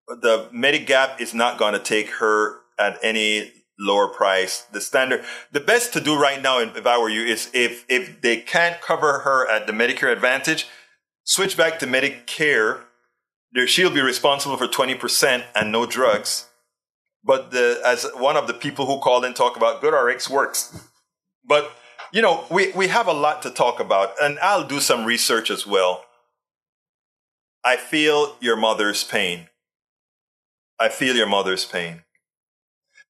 the 0.07 0.49
Medigap 0.53 1.19
is 1.19 1.33
not 1.33 1.57
going 1.57 1.73
to 1.73 1.79
take 1.79 2.09
her 2.21 2.59
at 2.79 2.97
any 3.03 3.51
lower 3.77 4.07
price. 4.07 4.61
The 4.71 4.79
standard, 4.79 5.25
the 5.51 5.59
best 5.59 5.93
to 5.93 5.99
do 5.99 6.17
right 6.17 6.41
now, 6.41 6.59
if 6.59 6.85
I 6.85 6.97
were 6.97 7.09
you, 7.09 7.23
is 7.25 7.49
if 7.53 7.85
if 7.89 8.21
they 8.21 8.37
can't 8.37 8.79
cover 8.81 9.19
her 9.19 9.49
at 9.49 9.67
the 9.67 9.73
Medicare 9.73 10.11
Advantage, 10.11 10.67
switch 11.23 11.57
back 11.57 11.79
to 11.79 11.87
Medicare. 11.87 12.81
There, 13.51 13.67
she'll 13.67 13.89
be 13.89 14.01
responsible 14.01 14.57
for 14.57 14.67
twenty 14.67 14.95
percent 14.95 15.43
and 15.53 15.71
no 15.71 15.85
drugs. 15.85 16.49
But 17.23 17.49
the, 17.51 17.81
as 17.83 18.05
one 18.15 18.37
of 18.37 18.45
the 18.45 18.53
people 18.53 18.85
who 18.85 18.99
called 18.99 19.25
in 19.25 19.33
talk 19.33 19.57
about 19.57 19.81
GoodRx 19.81 20.29
works, 20.29 20.89
but 21.43 21.71
you 22.11 22.21
know 22.21 22.45
we 22.49 22.71
we 22.71 22.87
have 22.87 23.07
a 23.07 23.13
lot 23.13 23.41
to 23.43 23.49
talk 23.49 23.79
about, 23.79 24.13
and 24.21 24.39
I'll 24.39 24.67
do 24.67 24.79
some 24.79 25.05
research 25.05 25.49
as 25.49 25.65
well. 25.65 26.05
I 27.63 27.77
feel 27.77 28.35
your 28.39 28.55
mother's 28.55 29.03
pain. 29.03 29.47
I 30.79 30.89
feel 30.89 31.15
your 31.15 31.27
mother's 31.27 31.65
pain. 31.65 32.03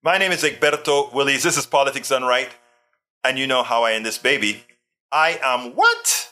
My 0.04 0.18
name 0.18 0.32
is 0.32 0.44
Egberto 0.44 1.12
Willies. 1.14 1.44
This 1.44 1.58
is 1.58 1.66
Politics 1.66 2.10
Done 2.10 2.24
Right. 2.24 2.50
And 3.24 3.40
you 3.40 3.48
know 3.48 3.64
how 3.64 3.84
I 3.84 3.94
end 3.94 4.06
this 4.06 4.20
baby. 4.20 4.64
I 5.12 5.40
am 5.42 5.76
what? 5.76 6.32